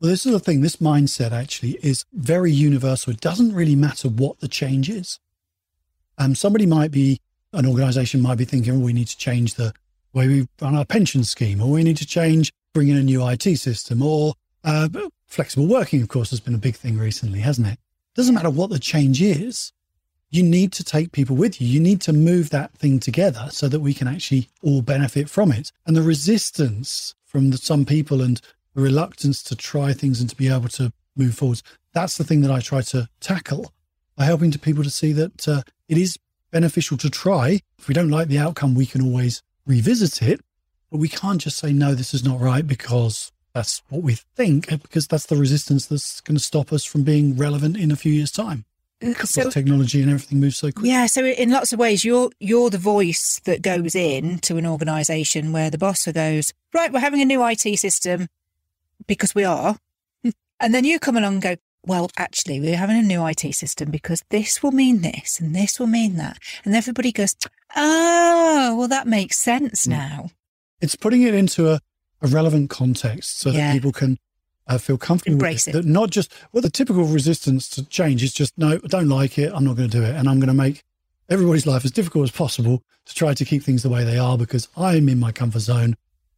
Well, 0.00 0.10
this 0.10 0.26
is 0.26 0.32
the 0.32 0.40
thing. 0.40 0.60
This 0.60 0.76
mindset 0.76 1.32
actually 1.32 1.78
is 1.82 2.04
very 2.12 2.50
universal. 2.50 3.12
It 3.12 3.20
doesn't 3.20 3.54
really 3.54 3.76
matter 3.76 4.08
what 4.08 4.40
the 4.40 4.48
change 4.48 4.90
is. 4.90 5.20
Um, 6.18 6.34
somebody 6.34 6.66
might 6.66 6.90
be, 6.90 7.20
an 7.52 7.66
organization 7.66 8.20
might 8.20 8.38
be 8.38 8.44
thinking, 8.44 8.74
oh, 8.74 8.78
we 8.78 8.92
need 8.92 9.08
to 9.08 9.16
change 9.16 9.54
the 9.54 9.72
way 10.12 10.26
we 10.26 10.48
run 10.60 10.74
our 10.74 10.84
pension 10.84 11.24
scheme, 11.24 11.62
or 11.62 11.70
we 11.70 11.84
need 11.84 11.96
to 11.98 12.06
change, 12.06 12.52
bring 12.72 12.88
in 12.88 12.96
a 12.96 13.02
new 13.02 13.26
IT 13.26 13.42
system, 13.58 14.02
or 14.02 14.34
uh, 14.64 14.88
flexible 15.26 15.66
working, 15.66 16.02
of 16.02 16.08
course, 16.08 16.30
has 16.30 16.40
been 16.40 16.54
a 16.54 16.58
big 16.58 16.76
thing 16.76 16.98
recently, 16.98 17.40
hasn't 17.40 17.66
it? 17.66 17.78
Doesn't 18.14 18.34
matter 18.34 18.50
what 18.50 18.70
the 18.70 18.78
change 18.78 19.22
is 19.22 19.72
you 20.32 20.42
need 20.42 20.72
to 20.72 20.82
take 20.82 21.12
people 21.12 21.36
with 21.36 21.60
you. 21.60 21.68
You 21.68 21.78
need 21.78 22.00
to 22.00 22.12
move 22.12 22.48
that 22.50 22.72
thing 22.72 22.98
together 22.98 23.48
so 23.50 23.68
that 23.68 23.80
we 23.80 23.92
can 23.92 24.08
actually 24.08 24.48
all 24.62 24.80
benefit 24.80 25.28
from 25.28 25.52
it. 25.52 25.70
And 25.86 25.94
the 25.94 26.02
resistance 26.02 27.14
from 27.26 27.50
the, 27.50 27.58
some 27.58 27.84
people 27.84 28.22
and 28.22 28.40
the 28.74 28.80
reluctance 28.80 29.42
to 29.44 29.54
try 29.54 29.92
things 29.92 30.20
and 30.20 30.30
to 30.30 30.36
be 30.36 30.48
able 30.48 30.70
to 30.70 30.90
move 31.14 31.34
forwards, 31.34 31.62
that's 31.92 32.16
the 32.16 32.24
thing 32.24 32.40
that 32.40 32.50
I 32.50 32.60
try 32.60 32.80
to 32.80 33.10
tackle 33.20 33.74
by 34.16 34.24
helping 34.24 34.50
to 34.52 34.58
people 34.58 34.82
to 34.82 34.90
see 34.90 35.12
that 35.12 35.46
uh, 35.46 35.62
it 35.86 35.98
is 35.98 36.18
beneficial 36.50 36.96
to 36.98 37.10
try. 37.10 37.60
If 37.78 37.86
we 37.86 37.94
don't 37.94 38.10
like 38.10 38.28
the 38.28 38.38
outcome, 38.38 38.74
we 38.74 38.86
can 38.86 39.02
always 39.02 39.42
revisit 39.66 40.22
it, 40.22 40.40
but 40.90 40.96
we 40.96 41.08
can't 41.08 41.42
just 41.42 41.58
say, 41.58 41.74
no, 41.74 41.94
this 41.94 42.14
is 42.14 42.24
not 42.24 42.40
right 42.40 42.66
because 42.66 43.32
that's 43.52 43.82
what 43.90 44.02
we 44.02 44.14
think, 44.34 44.68
because 44.80 45.06
that's 45.06 45.26
the 45.26 45.36
resistance 45.36 45.84
that's 45.84 46.22
going 46.22 46.38
to 46.38 46.42
stop 46.42 46.72
us 46.72 46.86
from 46.86 47.02
being 47.02 47.36
relevant 47.36 47.76
in 47.76 47.92
a 47.92 47.96
few 47.96 48.12
years' 48.12 48.32
time 48.32 48.64
so, 49.24 49.50
technology 49.50 50.02
and 50.02 50.10
everything 50.10 50.40
moves 50.40 50.58
so 50.58 50.70
quick. 50.70 50.86
Yeah, 50.86 51.06
so 51.06 51.24
in 51.24 51.50
lots 51.50 51.72
of 51.72 51.78
ways, 51.78 52.04
you're 52.04 52.30
you're 52.38 52.70
the 52.70 52.78
voice 52.78 53.40
that 53.44 53.62
goes 53.62 53.94
in 53.94 54.38
to 54.40 54.56
an 54.56 54.66
organisation 54.66 55.52
where 55.52 55.70
the 55.70 55.78
boss 55.78 56.06
goes, 56.06 56.52
right, 56.72 56.92
we're 56.92 57.00
having 57.00 57.20
a 57.20 57.26
new 57.26 57.44
IT 57.46 57.78
system 57.78 58.28
because 59.06 59.34
we 59.34 59.44
are, 59.44 59.76
and 60.60 60.74
then 60.74 60.84
you 60.84 60.98
come 60.98 61.16
along 61.16 61.34
and 61.34 61.42
go, 61.42 61.56
well, 61.84 62.10
actually, 62.16 62.60
we're 62.60 62.76
having 62.76 62.98
a 62.98 63.02
new 63.02 63.26
IT 63.26 63.54
system 63.54 63.90
because 63.90 64.22
this 64.30 64.62
will 64.62 64.72
mean 64.72 65.02
this 65.02 65.40
and 65.40 65.54
this 65.54 65.80
will 65.80 65.88
mean 65.88 66.16
that, 66.16 66.38
and 66.64 66.74
everybody 66.74 67.12
goes, 67.12 67.34
oh, 67.76 68.76
well, 68.78 68.88
that 68.88 69.06
makes 69.06 69.38
sense 69.38 69.86
mm. 69.86 69.90
now. 69.90 70.30
It's 70.80 70.96
putting 70.96 71.22
it 71.22 71.34
into 71.34 71.70
a, 71.70 71.80
a 72.20 72.28
relevant 72.28 72.70
context 72.70 73.38
so 73.38 73.50
yeah. 73.50 73.68
that 73.68 73.72
people 73.74 73.92
can 73.92 74.18
uh, 74.66 74.78
feel 74.78 74.98
comfortable 74.98 75.34
Embrace 75.34 75.66
with 75.66 75.76
it. 75.76 75.78
it. 75.80 75.84
Not 75.84 76.10
just, 76.10 76.32
well, 76.52 76.62
the 76.62 76.70
typical 76.70 77.04
resistance 77.04 77.68
to 77.70 77.84
change 77.86 78.22
is 78.22 78.32
just, 78.32 78.56
no, 78.56 78.80
I 78.82 78.86
don't 78.88 79.08
like 79.08 79.38
it. 79.38 79.52
I'm 79.54 79.64
not 79.64 79.76
going 79.76 79.90
to 79.90 79.96
do 79.98 80.04
it. 80.04 80.14
And 80.14 80.28
I'm 80.28 80.38
going 80.38 80.48
to 80.48 80.54
make 80.54 80.82
everybody's 81.28 81.66
life 81.66 81.84
as 81.84 81.90
difficult 81.90 82.24
as 82.24 82.30
possible 82.30 82.82
to 83.06 83.14
try 83.14 83.34
to 83.34 83.44
keep 83.44 83.62
things 83.62 83.82
the 83.82 83.88
way 83.88 84.04
they 84.04 84.18
are 84.18 84.38
because 84.38 84.68
I'm 84.76 85.08
in 85.08 85.18
my 85.18 85.32
comfort 85.32 85.60
zone. 85.60 85.96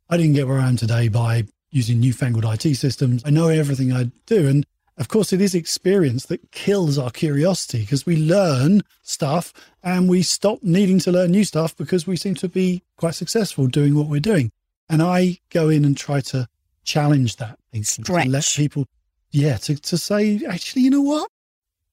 I 0.08 0.16
didn't 0.16 0.34
get 0.34 0.46
where 0.46 0.60
I 0.60 0.68
am 0.68 0.76
today 0.76 1.08
by 1.08 1.44
using 1.70 2.00
newfangled 2.00 2.44
IT 2.44 2.76
systems. 2.76 3.22
I 3.26 3.30
know 3.30 3.48
everything 3.48 3.92
I 3.92 4.10
do. 4.26 4.46
And 4.46 4.64
of 4.96 5.08
course, 5.08 5.32
it 5.32 5.40
is 5.40 5.54
experience 5.54 6.26
that 6.26 6.52
kills 6.52 6.98
our 6.98 7.10
curiosity 7.10 7.80
because 7.80 8.06
we 8.06 8.16
learn 8.16 8.82
stuff 9.02 9.52
and 9.82 10.08
we 10.08 10.22
stop 10.22 10.62
needing 10.62 11.00
to 11.00 11.10
learn 11.10 11.32
new 11.32 11.44
stuff 11.44 11.76
because 11.76 12.06
we 12.06 12.16
seem 12.16 12.36
to 12.36 12.48
be 12.48 12.82
quite 12.96 13.16
successful 13.16 13.66
doing 13.66 13.96
what 13.96 14.06
we're 14.06 14.20
doing. 14.20 14.52
And 14.88 15.02
I 15.02 15.38
go 15.50 15.68
in 15.68 15.84
and 15.84 15.96
try 15.96 16.20
to 16.20 16.46
challenge 16.84 17.36
that 17.36 17.58
Stretch. 17.82 18.28
let 18.28 18.52
people, 18.56 18.86
yeah, 19.30 19.56
to, 19.58 19.76
to 19.76 19.98
say, 19.98 20.40
actually, 20.48 20.82
you 20.82 20.90
know 20.90 21.02
what? 21.02 21.28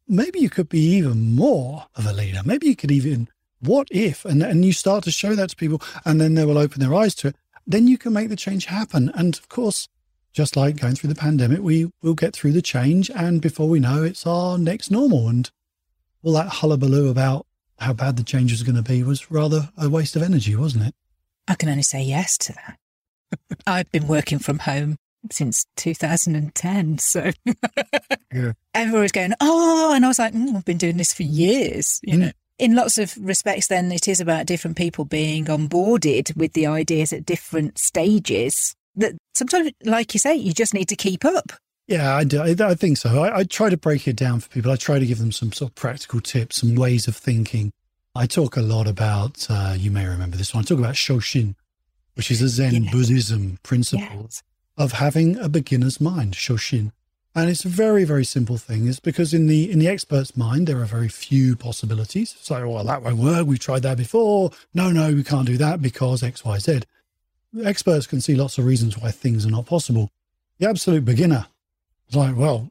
Maybe 0.08 0.40
you 0.40 0.50
could 0.50 0.70
be 0.70 0.80
even 0.98 1.36
more 1.36 1.86
of 1.96 2.06
a 2.06 2.14
leader. 2.14 2.42
Maybe 2.46 2.68
you 2.68 2.76
could 2.76 2.92
even, 2.92 3.30
what 3.60 3.88
if? 3.92 4.26
And, 4.26 4.44
and 4.44 4.66
you 4.66 4.74
start 4.74 5.04
to 5.06 5.12
show 5.12 5.36
that 5.36 5.52
to 5.52 5.56
people, 5.56 5.82
and 6.06 6.20
then 6.20 6.34
they 6.34 6.46
will 6.46 6.58
open 6.58 6.80
their 6.80 6.94
eyes 6.94 7.16
to 7.16 7.30
it. 7.30 7.36
Then 7.66 7.88
you 7.88 7.98
can 7.98 8.14
make 8.14 8.30
the 8.30 8.36
change 8.36 8.66
happen. 8.66 9.12
And 9.16 9.38
of 9.38 9.48
course, 9.50 9.88
just 10.34 10.56
like 10.56 10.78
going 10.78 10.96
through 10.96 11.10
the 11.10 11.16
pandemic, 11.16 11.62
we 11.62 11.92
will 12.02 12.14
get 12.14 12.34
through 12.34 12.54
the 12.54 12.62
change. 12.62 13.10
And 13.12 13.42
before 13.42 13.70
we 13.70 13.80
know, 13.80 14.04
it's 14.04 14.26
our 14.26 14.58
next 14.58 14.92
normal. 14.92 15.30
And 15.30 15.50
all 16.24 16.34
that 16.34 16.50
hullabaloo 16.50 17.10
about 17.10 17.46
how 17.80 17.94
bad 17.94 18.18
the 18.18 18.24
change 18.24 18.52
was 18.52 18.64
going 18.64 18.76
to 18.76 18.82
be 18.82 19.04
was 19.04 19.32
rather 19.32 19.70
a 19.78 19.90
waste 19.90 20.16
of 20.16 20.22
energy, 20.22 20.56
wasn't 20.56 20.86
it? 20.86 20.96
I 21.48 21.56
can 21.56 21.70
only 21.70 21.84
say 21.84 22.04
yes 22.04 22.38
to 22.40 22.54
that. 22.54 22.78
I've 23.68 23.92
been 23.92 24.08
working 24.08 24.40
from 24.40 24.60
home 24.60 24.98
since 25.32 25.66
2010. 25.78 26.98
So 26.98 27.32
yeah. 28.34 28.54
everyone's 28.74 29.12
going, 29.12 29.34
oh, 29.40 29.94
and 29.94 30.06
I 30.06 30.08
was 30.08 30.20
like, 30.20 30.34
mm, 30.34 30.56
I've 30.56 30.66
been 30.66 30.78
doing 30.78 30.98
this 30.98 31.14
for 31.14 31.24
years, 31.24 32.00
you 32.04 32.16
mm. 32.16 32.20
know. 32.20 32.32
In 32.60 32.76
lots 32.76 33.00
of 33.00 33.18
respects, 33.20 33.68
then 33.68 33.92
it 33.92 34.08
is 34.08 34.20
about 34.20 34.46
different 34.46 34.78
people 34.78 35.04
being 35.04 35.46
onboarded 35.46 36.36
with 36.38 36.54
the 36.54 36.68
ideas 36.68 37.12
at 37.12 37.26
different 37.26 37.80
stages. 37.80 38.76
That 38.96 39.16
sometimes, 39.34 39.72
like 39.84 40.14
you 40.14 40.20
say, 40.20 40.36
you 40.36 40.54
just 40.54 40.74
need 40.76 40.88
to 40.90 40.96
keep 40.96 41.26
up. 41.26 41.52
Yeah, 41.88 42.16
I, 42.16 42.24
do, 42.24 42.40
I, 42.40 42.56
I 42.60 42.76
think 42.76 42.98
so. 42.98 43.24
I, 43.24 43.40
I, 43.40 43.44
try 43.46 43.70
to 43.70 43.78
break 43.78 44.08
it 44.08 44.16
down 44.16 44.42
for 44.42 44.50
people. 44.50 44.72
I 44.72 44.76
try 44.76 45.00
to 45.00 45.06
give 45.06 45.18
them 45.18 45.32
some 45.32 45.52
sort 45.52 45.72
of 45.72 45.76
practical 45.76 46.22
tips, 46.22 46.58
some 46.58 46.76
ways 46.76 47.08
of 47.08 47.18
thinking. 47.18 47.72
I 48.14 48.28
talk 48.28 48.58
a 48.58 48.62
lot 48.62 48.88
about, 48.88 49.48
uh, 49.50 49.74
you 49.76 49.90
may 49.90 50.06
remember 50.06 50.38
this 50.38 50.54
one, 50.54 50.64
I 50.64 50.66
talk 50.66 50.80
about 50.80 50.96
Shoshin, 50.96 51.56
which 52.16 52.32
is 52.32 52.42
a 52.42 52.50
Zen 52.50 52.84
yes. 52.84 52.94
Buddhism 52.94 53.60
principle 53.64 54.24
yes. 54.24 54.44
of 54.78 54.94
having 54.94 55.38
a 55.38 55.50
beginner's 55.50 56.02
mind, 56.02 56.34
Shoshin. 56.34 56.92
And 57.34 57.50
it's 57.50 57.64
a 57.64 57.70
very, 57.70 58.04
very 58.04 58.26
simple 58.26 58.58
thing. 58.58 58.88
It's 58.88 59.00
because 59.00 59.34
in 59.34 59.48
the 59.48 59.72
in 59.72 59.80
the 59.80 59.88
expert's 59.88 60.36
mind, 60.36 60.68
there 60.68 60.82
are 60.82 60.86
very 60.86 61.08
few 61.08 61.56
possibilities. 61.56 62.36
So, 62.42 62.68
well, 62.68 62.84
that 62.84 63.04
won't 63.04 63.18
work. 63.18 63.48
We've 63.48 63.58
tried 63.60 63.84
that 63.84 63.98
before. 63.98 64.52
No, 64.74 64.92
no, 64.92 65.14
we 65.14 65.24
can't 65.24 65.48
do 65.48 65.58
that 65.58 65.82
because 65.82 66.24
X, 66.24 66.44
Y, 66.44 66.58
Z. 66.58 66.82
Experts 67.64 68.08
can 68.08 68.20
see 68.20 68.36
lots 68.36 68.58
of 68.58 68.66
reasons 68.66 68.98
why 68.98 69.12
things 69.12 69.46
are 69.46 69.52
not 69.52 69.66
possible. 69.66 70.10
The 70.60 70.68
absolute 70.68 71.06
beginner 71.06 71.48
is 72.10 72.16
like, 72.16 72.36
well, 72.36 72.70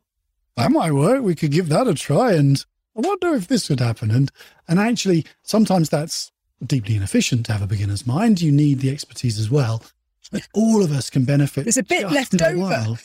that 0.57 0.70
might 0.70 0.92
work. 0.92 1.22
We 1.22 1.35
could 1.35 1.53
give 1.53 1.70
that 1.70 1.88
a 1.88 1.94
try. 1.94 2.33
And 2.33 2.62
I 2.96 3.00
wonder 3.00 3.35
if 3.35 3.48
this 3.48 3.70
would 3.70 3.81
happen. 3.81 4.11
And 4.11 4.31
and 4.68 4.79
actually, 4.79 5.24
sometimes 5.42 5.88
that's 5.88 6.33
deeply 6.64 6.96
inefficient 6.96 7.46
to 7.46 7.52
have 7.52 7.62
a 7.62 7.66
beginner's 7.66 8.06
mind. 8.06 8.40
You 8.40 8.52
need 8.52 8.80
the 8.80 8.90
expertise 8.90 9.38
as 9.38 9.50
well. 9.50 9.82
But 10.30 10.46
all 10.54 10.82
of 10.82 10.92
us 10.92 11.10
can 11.10 11.24
benefit. 11.24 11.64
There's 11.64 11.76
a 11.76 11.82
bit 11.82 12.10
left 12.10 12.40
over. 12.40 12.96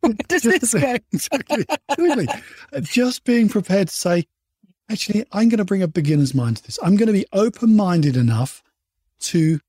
Where 0.00 0.12
does 0.28 0.42
this 0.42 0.74
go? 0.74 0.96
exactly. 1.12 1.66
Really. 1.96 2.28
Uh, 2.72 2.80
just 2.80 3.24
being 3.24 3.48
prepared 3.48 3.88
to 3.88 3.94
say, 3.94 4.26
actually, 4.90 5.24
I'm 5.32 5.48
going 5.48 5.58
to 5.58 5.64
bring 5.64 5.82
a 5.82 5.88
beginner's 5.88 6.34
mind 6.34 6.58
to 6.58 6.62
this. 6.64 6.78
I'm 6.82 6.96
going 6.96 7.08
to 7.08 7.12
be 7.12 7.26
open 7.32 7.74
minded 7.74 8.16
enough 8.16 8.62
to 9.20 9.60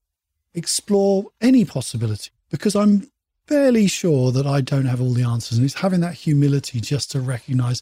explore 0.53 1.25
any 1.41 1.65
possibility 1.65 2.31
because 2.51 2.75
I'm 2.75 3.09
fairly 3.47 3.87
sure 3.87 4.31
that 4.31 4.45
I 4.45 4.61
don't 4.61 4.85
have 4.85 5.01
all 5.01 5.13
the 5.13 5.23
answers. 5.23 5.57
And 5.57 5.65
it's 5.65 5.81
having 5.81 6.01
that 6.01 6.13
humility 6.13 6.79
just 6.79 7.09
to 7.11 7.21
recognize 7.21 7.81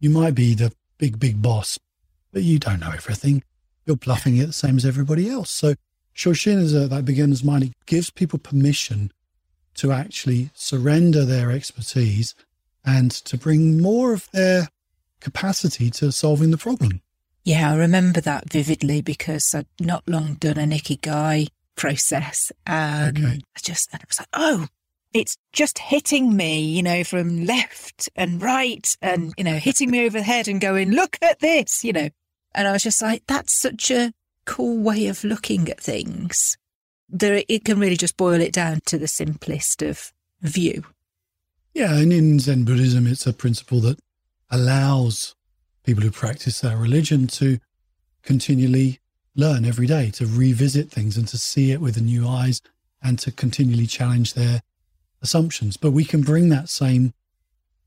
you 0.00 0.10
might 0.10 0.34
be 0.34 0.54
the 0.54 0.72
big, 0.98 1.20
big 1.20 1.40
boss, 1.40 1.78
but 2.32 2.42
you 2.42 2.58
don't 2.58 2.80
know 2.80 2.90
everything 2.90 3.44
you're 3.86 3.96
bluffing 3.96 4.36
it 4.36 4.46
the 4.46 4.52
same 4.52 4.76
as 4.76 4.86
everybody 4.86 5.28
else. 5.28 5.50
So 5.50 5.74
Shoshin 6.14 6.58
is 6.58 6.74
a, 6.74 6.86
that 6.88 7.04
beginner's 7.04 7.44
mind. 7.44 7.64
It 7.64 7.72
gives 7.86 8.10
people 8.10 8.38
permission 8.38 9.12
to 9.74 9.92
actually 9.92 10.50
surrender 10.54 11.24
their 11.24 11.50
expertise 11.50 12.34
and 12.84 13.10
to 13.10 13.36
bring 13.36 13.80
more 13.80 14.12
of 14.12 14.30
their 14.32 14.68
capacity 15.20 15.90
to 15.90 16.12
solving 16.12 16.50
the 16.50 16.58
problem. 16.58 17.00
Yeah, 17.44 17.72
I 17.72 17.76
remember 17.76 18.20
that 18.22 18.50
vividly 18.50 19.02
because 19.02 19.54
I'd 19.54 19.66
not 19.80 20.08
long 20.08 20.34
done 20.34 20.58
a 20.58 20.62
an 20.62 20.70
Ikigai 20.70 21.48
process. 21.76 22.52
And 22.66 23.18
okay. 23.18 23.40
I 23.56 23.60
just, 23.60 23.92
and 23.92 24.00
it 24.00 24.08
was 24.08 24.20
like, 24.20 24.28
oh, 24.32 24.66
it's 25.12 25.36
just 25.52 25.78
hitting 25.78 26.36
me, 26.36 26.60
you 26.60 26.82
know, 26.82 27.04
from 27.04 27.44
left 27.44 28.08
and 28.16 28.40
right 28.40 28.96
and, 29.02 29.32
you 29.36 29.44
know, 29.44 29.56
hitting 29.56 29.90
me 29.90 30.06
over 30.06 30.18
the 30.18 30.24
head 30.24 30.48
and 30.48 30.60
going, 30.60 30.90
look 30.90 31.18
at 31.20 31.40
this, 31.40 31.84
you 31.84 31.92
know. 31.92 32.08
And 32.54 32.68
I 32.68 32.72
was 32.72 32.82
just 32.82 33.02
like, 33.02 33.22
that's 33.26 33.52
such 33.52 33.90
a 33.90 34.12
cool 34.44 34.78
way 34.78 35.06
of 35.06 35.24
looking 35.24 35.68
at 35.68 35.80
things. 35.80 36.56
There, 37.08 37.42
it 37.48 37.64
can 37.64 37.78
really 37.78 37.96
just 37.96 38.16
boil 38.16 38.40
it 38.40 38.52
down 38.52 38.80
to 38.86 38.98
the 38.98 39.08
simplest 39.08 39.82
of 39.82 40.12
view. 40.40 40.84
Yeah, 41.72 41.96
and 41.96 42.12
in 42.12 42.38
Zen 42.38 42.64
Buddhism, 42.64 43.06
it's 43.06 43.26
a 43.26 43.32
principle 43.32 43.80
that 43.80 43.98
allows 44.50 45.34
people 45.84 46.04
who 46.04 46.10
practice 46.10 46.60
their 46.60 46.76
religion 46.76 47.26
to 47.26 47.58
continually 48.22 49.00
learn 49.34 49.64
every 49.64 49.86
day, 49.86 50.10
to 50.12 50.26
revisit 50.26 50.90
things 50.90 51.16
and 51.16 51.26
to 51.28 51.38
see 51.38 51.72
it 51.72 51.80
with 51.80 52.00
new 52.00 52.26
eyes 52.28 52.60
and 53.02 53.18
to 53.18 53.32
continually 53.32 53.86
challenge 53.86 54.34
their 54.34 54.62
assumptions. 55.20 55.76
But 55.76 55.90
we 55.90 56.04
can 56.04 56.22
bring 56.22 56.48
that 56.50 56.68
same 56.68 57.12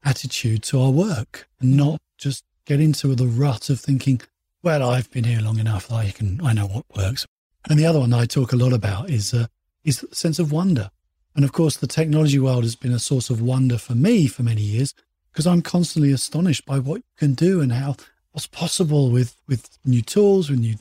attitude 0.03 0.63
to 0.63 0.81
our 0.81 0.91
work 0.91 1.47
and 1.59 1.75
not 1.75 1.99
just 2.17 2.43
get 2.65 2.79
into 2.79 3.15
the 3.15 3.27
rut 3.27 3.69
of 3.69 3.79
thinking, 3.79 4.21
well, 4.63 4.89
I've 4.89 5.09
been 5.11 5.23
here 5.23 5.41
long 5.41 5.59
enough 5.59 5.87
that 5.87 5.95
I 5.95 6.11
can, 6.11 6.39
I 6.43 6.53
know 6.53 6.67
what 6.67 6.85
works. 6.95 7.25
And 7.69 7.79
the 7.79 7.85
other 7.85 7.99
one 7.99 8.13
I 8.13 8.25
talk 8.25 8.53
a 8.53 8.57
lot 8.57 8.73
about 8.73 9.09
is, 9.09 9.33
uh, 9.33 9.47
is 9.83 10.05
sense 10.11 10.39
of 10.39 10.51
wonder. 10.51 10.89
And 11.35 11.45
of 11.45 11.51
course, 11.51 11.77
the 11.77 11.87
technology 11.87 12.39
world 12.39 12.63
has 12.63 12.75
been 12.75 12.93
a 12.93 12.99
source 12.99 13.29
of 13.29 13.41
wonder 13.41 13.77
for 13.77 13.93
me 13.93 14.27
for 14.27 14.43
many 14.43 14.61
years 14.61 14.93
because 15.31 15.45
I'm 15.45 15.61
constantly 15.61 16.11
astonished 16.11 16.65
by 16.65 16.79
what 16.79 16.97
you 16.97 17.03
can 17.17 17.33
do 17.33 17.61
and 17.61 17.71
how 17.71 17.95
what's 18.31 18.47
possible 18.47 19.11
with, 19.11 19.35
with 19.47 19.77
new 19.85 20.01
tools, 20.01 20.49
with 20.49 20.59
new 20.59 20.75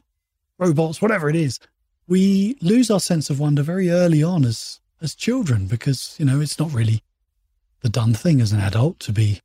robots, 0.59 1.03
whatever 1.03 1.29
it 1.29 1.37
is. 1.37 1.59
We 2.09 2.57
lose 2.61 2.91
our 2.91 3.01
sense 3.01 3.31
of 3.31 3.41
wonder 3.41 3.63
very 3.63 3.91
early 3.91 4.23
on 4.23 4.45
as 4.45 4.81
as 5.01 5.15
children 5.15 5.67
because, 5.67 6.17
you 6.19 6.25
know, 6.25 6.41
it's 6.41 6.59
not 6.59 6.73
really 6.73 7.03
the 7.81 7.89
done 7.89 8.15
thing 8.15 8.41
as 8.41 8.53
an 8.53 8.61
adult 8.61 8.99
to 9.01 9.13
be, 9.13 9.41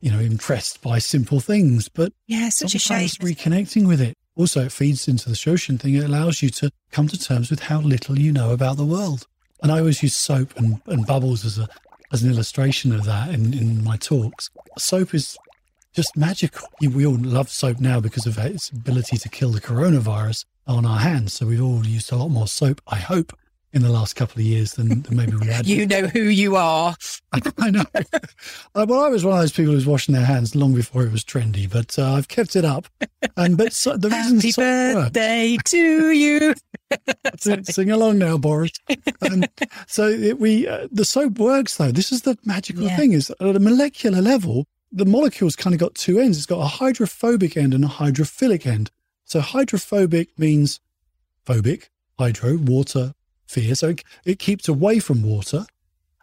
you 0.00 0.10
know, 0.10 0.18
impressed 0.18 0.82
by 0.82 0.98
simple 0.98 1.40
things. 1.40 1.88
But 1.88 2.12
yeah, 2.26 2.48
such 2.48 2.74
a 2.74 2.78
shame. 2.78 3.08
reconnecting 3.08 3.86
with 3.86 4.00
it. 4.00 4.16
Also, 4.36 4.64
it 4.64 4.72
feeds 4.72 5.06
into 5.08 5.28
the 5.28 5.34
Shoshin 5.34 5.78
thing. 5.78 5.94
It 5.94 6.04
allows 6.04 6.42
you 6.42 6.50
to 6.50 6.70
come 6.92 7.08
to 7.08 7.18
terms 7.18 7.50
with 7.50 7.60
how 7.60 7.80
little 7.80 8.18
you 8.18 8.32
know 8.32 8.52
about 8.52 8.76
the 8.76 8.86
world. 8.86 9.26
And 9.62 9.70
I 9.70 9.80
always 9.80 10.02
use 10.02 10.16
soap 10.16 10.56
and, 10.56 10.80
and 10.86 11.06
bubbles 11.06 11.44
as 11.44 11.58
a 11.58 11.68
as 12.12 12.22
an 12.22 12.30
illustration 12.30 12.92
of 12.92 13.04
that 13.04 13.28
in, 13.28 13.54
in 13.54 13.84
my 13.84 13.96
talks. 13.96 14.50
Soap 14.78 15.14
is 15.14 15.38
just 15.92 16.16
magical. 16.16 16.68
We 16.80 17.06
all 17.06 17.16
love 17.18 17.48
soap 17.50 17.80
now 17.80 18.00
because 18.00 18.26
of 18.26 18.38
its 18.38 18.70
ability 18.70 19.16
to 19.18 19.28
kill 19.28 19.50
the 19.50 19.60
coronavirus 19.60 20.44
on 20.66 20.86
our 20.86 20.98
hands. 20.98 21.34
So 21.34 21.46
we've 21.46 21.62
all 21.62 21.86
used 21.86 22.12
a 22.12 22.16
lot 22.16 22.28
more 22.28 22.46
soap, 22.46 22.80
I 22.86 22.96
hope, 22.96 23.32
in 23.72 23.82
the 23.82 23.90
last 23.90 24.16
couple 24.16 24.40
of 24.40 24.46
years 24.46 24.74
than, 24.74 25.02
than 25.02 25.16
maybe 25.16 25.36
we 25.36 25.46
had. 25.46 25.66
you 25.66 25.86
know 25.86 26.06
who 26.06 26.22
you 26.22 26.56
are. 26.56 26.96
I, 27.58 27.70
know. 27.70 27.84
Uh, 28.74 28.86
well, 28.88 29.04
I 29.04 29.08
was 29.08 29.24
one 29.24 29.34
of 29.34 29.40
those 29.40 29.52
people 29.52 29.70
who 29.70 29.76
was 29.76 29.86
washing 29.86 30.14
their 30.14 30.24
hands 30.24 30.54
long 30.54 30.74
before 30.74 31.02
it 31.04 31.12
was 31.12 31.24
trendy, 31.24 31.70
but 31.70 31.98
uh, 31.98 32.14
I've 32.14 32.28
kept 32.28 32.56
it 32.56 32.64
up. 32.64 32.86
And 33.36 33.56
but 33.56 33.72
so, 33.72 33.96
the 33.96 34.08
reason 34.08 34.36
Happy 34.36 34.52
birthday 34.52 35.52
works, 35.56 35.70
to 35.72 36.10
you. 36.10 36.54
Sing 37.64 37.90
along 37.90 38.18
now, 38.18 38.38
Boris. 38.38 38.72
Um, 39.22 39.44
so 39.86 40.08
it, 40.08 40.38
we 40.38 40.66
uh, 40.68 40.88
the 40.90 41.04
soap 41.04 41.38
works 41.38 41.76
though. 41.76 41.90
This 41.90 42.12
is 42.12 42.22
the 42.22 42.38
magical 42.44 42.84
yeah. 42.84 42.96
thing: 42.96 43.12
is 43.12 43.30
at 43.30 43.56
a 43.56 43.60
molecular 43.60 44.20
level, 44.20 44.66
the 44.92 45.04
molecule's 45.04 45.56
kind 45.56 45.74
of 45.74 45.80
got 45.80 45.94
two 45.94 46.18
ends. 46.18 46.38
It's 46.38 46.46
got 46.46 46.60
a 46.60 46.66
hydrophobic 46.66 47.56
end 47.56 47.74
and 47.74 47.84
a 47.84 47.88
hydrophilic 47.88 48.66
end. 48.66 48.90
So 49.24 49.40
hydrophobic 49.40 50.38
means 50.38 50.80
phobic, 51.46 51.88
hydro, 52.18 52.56
water, 52.56 53.14
So 53.74 53.88
it, 53.88 54.04
it 54.24 54.38
keeps 54.38 54.68
away 54.68 54.98
from 54.98 55.22
water. 55.22 55.66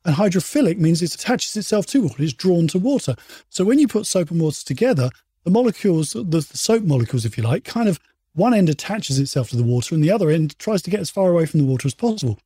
And 0.06 0.16
hydrophilic 0.16 0.78
means 0.78 1.02
it 1.02 1.14
attaches 1.14 1.58
itself 1.58 1.86
to 1.88 2.02
water, 2.04 2.24
it's 2.24 2.34
drawn 2.34 2.68
to 2.70 2.80
water. 2.80 3.16
So 3.50 3.66
when 3.66 3.80
you 3.80 3.88
put 3.88 4.06
soap 4.06 4.32
and 4.32 4.40
water 4.40 4.64
together, 4.64 5.10
the 5.44 5.52
molecules, 5.52 6.14
the, 6.14 6.24
the 6.24 6.42
soap 6.42 6.84
molecules, 6.84 7.26
if 7.26 7.38
you 7.38 7.44
like, 7.44 7.66
kind 7.66 7.90
of 7.90 8.00
one 8.34 8.54
end 8.54 8.70
attaches 8.70 9.20
itself 9.20 9.50
to 9.50 9.58
the 9.58 9.64
water 9.64 9.96
and 9.96 10.04
the 10.04 10.12
other 10.12 10.30
end 10.30 10.58
tries 10.60 10.82
to 10.84 10.90
get 10.90 11.00
as 11.00 11.10
far 11.10 11.30
away 11.30 11.46
from 11.46 11.60
the 11.60 11.66
water 11.66 11.88
as 11.88 11.96
possible. 11.96 12.40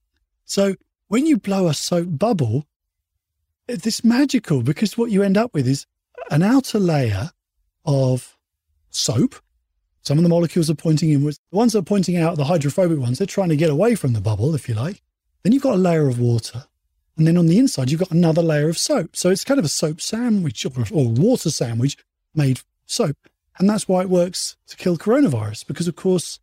So 0.45 0.75
when 1.07 1.25
you 1.25 1.37
blow 1.37 1.67
a 1.67 1.73
soap 1.73 2.07
bubble, 2.17 2.65
it's 3.67 4.03
magical 4.03 4.63
because 4.63 4.97
what 4.97 5.11
you 5.11 5.21
end 5.21 5.37
up 5.37 5.53
with 5.53 5.67
is 5.67 5.85
an 6.29 6.41
outer 6.41 6.79
layer 6.79 7.31
of 7.85 8.37
soap 8.89 9.35
some 10.03 10.17
of 10.17 10.23
the 10.23 10.29
molecules 10.29 10.69
are 10.69 10.75
pointing 10.75 11.11
inwards. 11.11 11.39
The 11.51 11.57
ones 11.57 11.73
that 11.73 11.79
are 11.79 11.83
pointing 11.83 12.17
out, 12.17 12.37
the 12.37 12.45
hydrophobic 12.45 12.97
ones, 12.97 13.17
they're 13.17 13.27
trying 13.27 13.49
to 13.49 13.55
get 13.55 13.69
away 13.69 13.95
from 13.95 14.13
the 14.13 14.21
bubble, 14.21 14.55
if 14.55 14.67
you 14.67 14.75
like. 14.75 15.01
Then 15.43 15.53
you've 15.53 15.63
got 15.63 15.75
a 15.75 15.77
layer 15.77 16.07
of 16.07 16.19
water. 16.19 16.65
And 17.17 17.27
then 17.27 17.37
on 17.37 17.47
the 17.47 17.59
inside, 17.59 17.91
you've 17.91 17.99
got 17.99 18.11
another 18.11 18.41
layer 18.41 18.69
of 18.69 18.77
soap. 18.77 19.15
So 19.15 19.29
it's 19.29 19.43
kind 19.43 19.59
of 19.59 19.65
a 19.65 19.69
soap 19.69 20.01
sandwich 20.01 20.65
or, 20.65 20.71
or 20.91 21.07
water 21.09 21.51
sandwich 21.51 21.97
made 22.33 22.61
soap. 22.85 23.17
And 23.59 23.69
that's 23.69 23.87
why 23.87 24.01
it 24.01 24.09
works 24.09 24.55
to 24.67 24.77
kill 24.77 24.97
coronavirus, 24.97 25.67
because 25.67 25.87
of 25.87 25.95
course, 25.95 26.39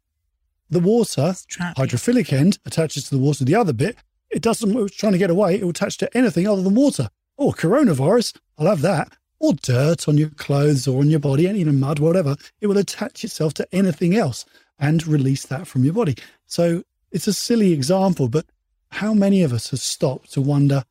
the 0.70 0.78
water, 0.78 1.34
hydrophilic 1.76 2.32
end, 2.32 2.58
attaches 2.64 3.08
to 3.08 3.16
the 3.16 3.22
water. 3.22 3.44
The 3.44 3.54
other 3.54 3.72
bit, 3.72 3.96
it 4.30 4.42
doesn't, 4.42 4.76
it's 4.76 4.94
trying 4.94 5.12
to 5.12 5.18
get 5.18 5.30
away, 5.30 5.56
it 5.56 5.62
will 5.62 5.70
attach 5.70 5.96
to 5.98 6.16
anything 6.16 6.46
other 6.46 6.62
than 6.62 6.74
water. 6.74 7.08
Oh, 7.38 7.52
coronavirus, 7.52 8.36
I'll 8.58 8.66
have 8.66 8.82
that 8.82 9.16
or 9.40 9.54
dirt 9.54 10.08
on 10.08 10.18
your 10.18 10.30
clothes 10.30 10.88
or 10.88 11.00
on 11.00 11.10
your 11.10 11.20
body, 11.20 11.46
any 11.46 11.64
mud, 11.64 11.98
whatever, 11.98 12.36
it 12.60 12.66
will 12.66 12.78
attach 12.78 13.24
itself 13.24 13.54
to 13.54 13.68
anything 13.72 14.16
else 14.16 14.44
and 14.78 15.06
release 15.06 15.46
that 15.46 15.66
from 15.66 15.84
your 15.84 15.94
body. 15.94 16.16
So 16.46 16.82
it's 17.10 17.26
a 17.26 17.32
silly 17.32 17.72
example, 17.72 18.28
but 18.28 18.46
how 18.90 19.14
many 19.14 19.42
of 19.42 19.52
us 19.52 19.70
have 19.70 19.80
stopped 19.80 20.32
to 20.32 20.40
wonder, 20.40 20.84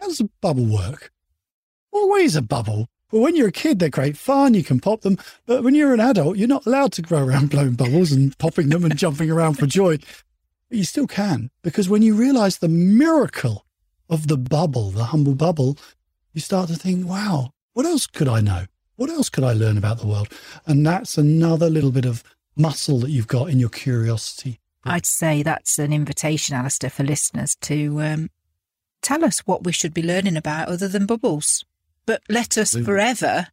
how 0.00 0.06
does 0.06 0.20
a 0.20 0.30
bubble 0.40 0.66
work? 0.66 1.12
Is 2.18 2.34
a 2.34 2.42
bubble? 2.42 2.88
Well, 3.12 3.22
when 3.22 3.36
you're 3.36 3.48
a 3.48 3.52
kid, 3.52 3.78
they're 3.78 3.88
great 3.88 4.16
fun. 4.16 4.54
You 4.54 4.64
can 4.64 4.80
pop 4.80 5.02
them. 5.02 5.18
But 5.44 5.62
when 5.62 5.74
you're 5.74 5.92
an 5.92 6.00
adult, 6.00 6.38
you're 6.38 6.48
not 6.48 6.66
allowed 6.66 6.92
to 6.92 7.02
go 7.02 7.22
around 7.22 7.50
blowing 7.50 7.74
bubbles 7.74 8.10
and 8.10 8.36
popping 8.38 8.70
them 8.70 8.84
and 8.84 8.96
jumping 8.96 9.30
around 9.30 9.54
for 9.54 9.66
joy. 9.66 9.98
But 10.68 10.78
you 10.78 10.84
still 10.84 11.06
can, 11.06 11.50
because 11.62 11.88
when 11.88 12.02
you 12.02 12.14
realize 12.14 12.58
the 12.58 12.68
miracle 12.68 13.64
of 14.08 14.28
the 14.28 14.36
bubble, 14.36 14.90
the 14.90 15.04
humble 15.04 15.34
bubble, 15.34 15.76
you 16.32 16.40
start 16.40 16.68
to 16.68 16.74
think, 16.74 17.06
wow, 17.06 17.52
what 17.76 17.84
else 17.84 18.06
could 18.06 18.26
I 18.26 18.40
know? 18.40 18.64
What 18.94 19.10
else 19.10 19.28
could 19.28 19.44
I 19.44 19.52
learn 19.52 19.76
about 19.76 19.98
the 19.98 20.06
world? 20.06 20.32
And 20.64 20.86
that's 20.86 21.18
another 21.18 21.68
little 21.68 21.90
bit 21.90 22.06
of 22.06 22.24
muscle 22.56 22.98
that 23.00 23.10
you've 23.10 23.26
got 23.26 23.50
in 23.50 23.60
your 23.60 23.68
curiosity. 23.68 24.60
I'd 24.82 25.04
say 25.04 25.42
that's 25.42 25.78
an 25.78 25.92
invitation, 25.92 26.56
Allister, 26.56 26.88
for 26.88 27.04
listeners 27.04 27.54
to 27.60 28.00
um, 28.00 28.30
tell 29.02 29.22
us 29.22 29.40
what 29.40 29.64
we 29.64 29.72
should 29.72 29.92
be 29.92 30.02
learning 30.02 30.38
about 30.38 30.68
other 30.68 30.88
than 30.88 31.04
bubbles. 31.04 31.66
But 32.06 32.22
let 32.30 32.56
us 32.56 32.74
forever 32.74 33.48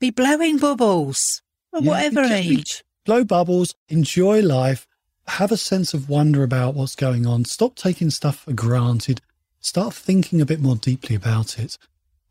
be 0.00 0.10
blowing 0.10 0.58
bubbles 0.58 1.40
at 1.72 1.84
yeah, 1.84 1.88
whatever 1.88 2.22
age. 2.22 2.82
Blow 3.04 3.22
bubbles, 3.22 3.76
enjoy 3.88 4.42
life, 4.42 4.88
have 5.28 5.52
a 5.52 5.56
sense 5.56 5.94
of 5.94 6.08
wonder 6.08 6.42
about 6.42 6.74
what's 6.74 6.96
going 6.96 7.28
on. 7.28 7.44
Stop 7.44 7.76
taking 7.76 8.10
stuff 8.10 8.40
for 8.40 8.54
granted. 8.54 9.20
Start 9.60 9.94
thinking 9.94 10.40
a 10.40 10.46
bit 10.46 10.60
more 10.60 10.74
deeply 10.74 11.14
about 11.14 11.60
it 11.60 11.78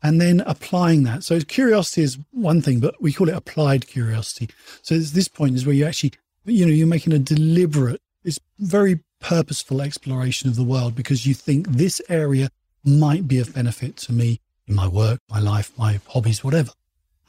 and 0.02 0.20
then 0.20 0.40
applying 0.40 1.04
that. 1.04 1.24
So 1.24 1.40
curiosity 1.40 2.02
is 2.02 2.18
one 2.32 2.60
thing, 2.60 2.80
but 2.80 3.00
we 3.00 3.12
call 3.12 3.28
it 3.28 3.34
applied 3.34 3.86
curiosity. 3.86 4.50
So 4.82 4.98
this 4.98 5.28
point 5.28 5.54
is 5.54 5.64
where 5.64 5.74
you 5.74 5.86
actually, 5.86 6.12
you 6.44 6.66
know, 6.66 6.72
you're 6.72 6.86
making 6.86 7.12
a 7.12 7.18
deliberate, 7.18 8.00
it's 8.24 8.38
very 8.58 9.00
purposeful 9.20 9.80
exploration 9.80 10.48
of 10.48 10.56
the 10.56 10.64
world 10.64 10.96
because 10.96 11.26
you 11.26 11.34
think 11.34 11.68
this 11.68 12.02
area 12.08 12.50
might 12.84 13.28
be 13.28 13.38
of 13.38 13.54
benefit 13.54 13.96
to 13.96 14.12
me 14.12 14.40
in 14.66 14.74
my 14.74 14.88
work, 14.88 15.20
my 15.30 15.38
life, 15.38 15.72
my 15.78 16.00
hobbies, 16.08 16.42
whatever. 16.42 16.72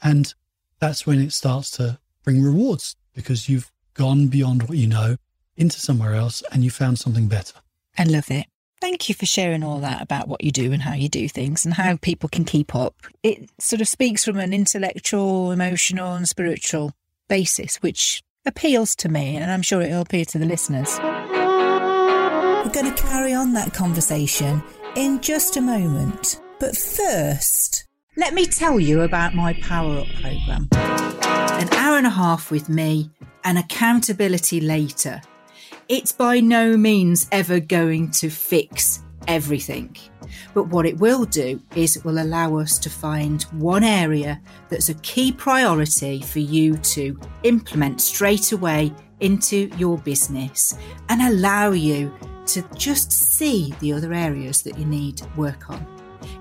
And 0.02 0.34
that's 0.80 1.06
when 1.06 1.20
it 1.20 1.32
starts 1.32 1.70
to 1.72 1.98
bring 2.24 2.42
rewards 2.42 2.96
because 3.14 3.48
you've 3.48 3.70
gone 3.94 4.26
beyond 4.26 4.64
what 4.64 4.76
you 4.76 4.88
know 4.88 5.16
into 5.56 5.78
somewhere 5.78 6.14
else 6.14 6.42
and 6.50 6.64
you 6.64 6.70
found 6.70 6.98
something 6.98 7.28
better. 7.28 7.60
I 7.96 8.04
love 8.04 8.28
it. 8.30 8.46
Thank 8.80 9.08
you 9.08 9.14
for 9.14 9.26
sharing 9.26 9.62
all 9.62 9.78
that 9.80 10.02
about 10.02 10.28
what 10.28 10.44
you 10.44 10.50
do 10.50 10.72
and 10.72 10.82
how 10.82 10.94
you 10.94 11.08
do 11.08 11.28
things 11.28 11.64
and 11.64 11.74
how 11.74 11.96
people 11.96 12.28
can 12.28 12.44
keep 12.44 12.74
up. 12.74 12.94
It 13.22 13.48
sort 13.58 13.80
of 13.80 13.88
speaks 13.88 14.24
from 14.24 14.36
an 14.38 14.52
intellectual, 14.52 15.52
emotional, 15.52 16.14
and 16.14 16.28
spiritual 16.28 16.92
basis, 17.28 17.76
which 17.76 18.22
appeals 18.44 18.94
to 18.96 19.08
me, 19.08 19.36
and 19.36 19.50
I'm 19.50 19.62
sure 19.62 19.80
it'll 19.80 20.02
appeal 20.02 20.26
to 20.26 20.38
the 20.38 20.44
listeners. 20.44 20.98
We're 21.00 22.72
going 22.72 22.94
to 22.94 23.02
carry 23.02 23.32
on 23.32 23.54
that 23.54 23.72
conversation 23.72 24.62
in 24.96 25.20
just 25.20 25.56
a 25.56 25.60
moment. 25.60 26.40
But 26.60 26.76
first, 26.76 27.86
let 28.16 28.34
me 28.34 28.46
tell 28.46 28.78
you 28.78 29.02
about 29.02 29.34
my 29.34 29.54
Power 29.54 29.98
Up 29.98 30.06
programme. 30.20 30.68
An 30.72 31.72
hour 31.74 31.96
and 31.96 32.06
a 32.06 32.10
half 32.10 32.50
with 32.50 32.68
me 32.68 33.10
and 33.44 33.58
accountability 33.58 34.60
later 34.60 35.20
it's 35.88 36.12
by 36.12 36.40
no 36.40 36.76
means 36.76 37.28
ever 37.32 37.60
going 37.60 38.10
to 38.12 38.30
fix 38.30 39.02
everything. 39.28 39.96
But 40.52 40.68
what 40.68 40.86
it 40.86 40.98
will 40.98 41.24
do 41.24 41.60
is 41.74 41.96
it 41.96 42.04
will 42.04 42.22
allow 42.22 42.56
us 42.58 42.78
to 42.78 42.90
find 42.90 43.42
one 43.52 43.84
area 43.84 44.40
that's 44.68 44.88
a 44.88 44.94
key 44.94 45.32
priority 45.32 46.22
for 46.22 46.38
you 46.38 46.76
to 46.78 47.18
implement 47.42 48.00
straight 48.00 48.52
away 48.52 48.92
into 49.20 49.70
your 49.76 49.98
business 49.98 50.76
and 51.08 51.22
allow 51.22 51.70
you 51.70 52.12
to 52.46 52.62
just 52.76 53.12
see 53.12 53.74
the 53.80 53.92
other 53.92 54.12
areas 54.12 54.62
that 54.62 54.78
you 54.78 54.84
need 54.84 55.22
work 55.36 55.70
on. 55.70 55.86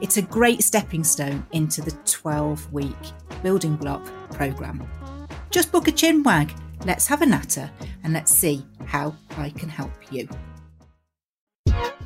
It's 0.02 0.18
a 0.18 0.22
great 0.22 0.64
stepping 0.64 1.04
stone 1.04 1.46
into 1.52 1.82
the 1.82 1.92
12 2.06 2.72
week 2.74 2.96
building 3.42 3.76
block 3.76 4.06
programme. 4.32 4.88
Just 5.50 5.72
book 5.72 5.88
a 5.88 5.92
chinwag, 5.92 6.52
let's 6.86 7.08
have 7.08 7.22
a 7.22 7.26
natter, 7.26 7.70
and 8.04 8.14
let's 8.14 8.32
see 8.32 8.66
how 8.86 9.16
I 9.38 9.50
can 9.50 9.70
help 9.70 9.92
you. 10.12 10.28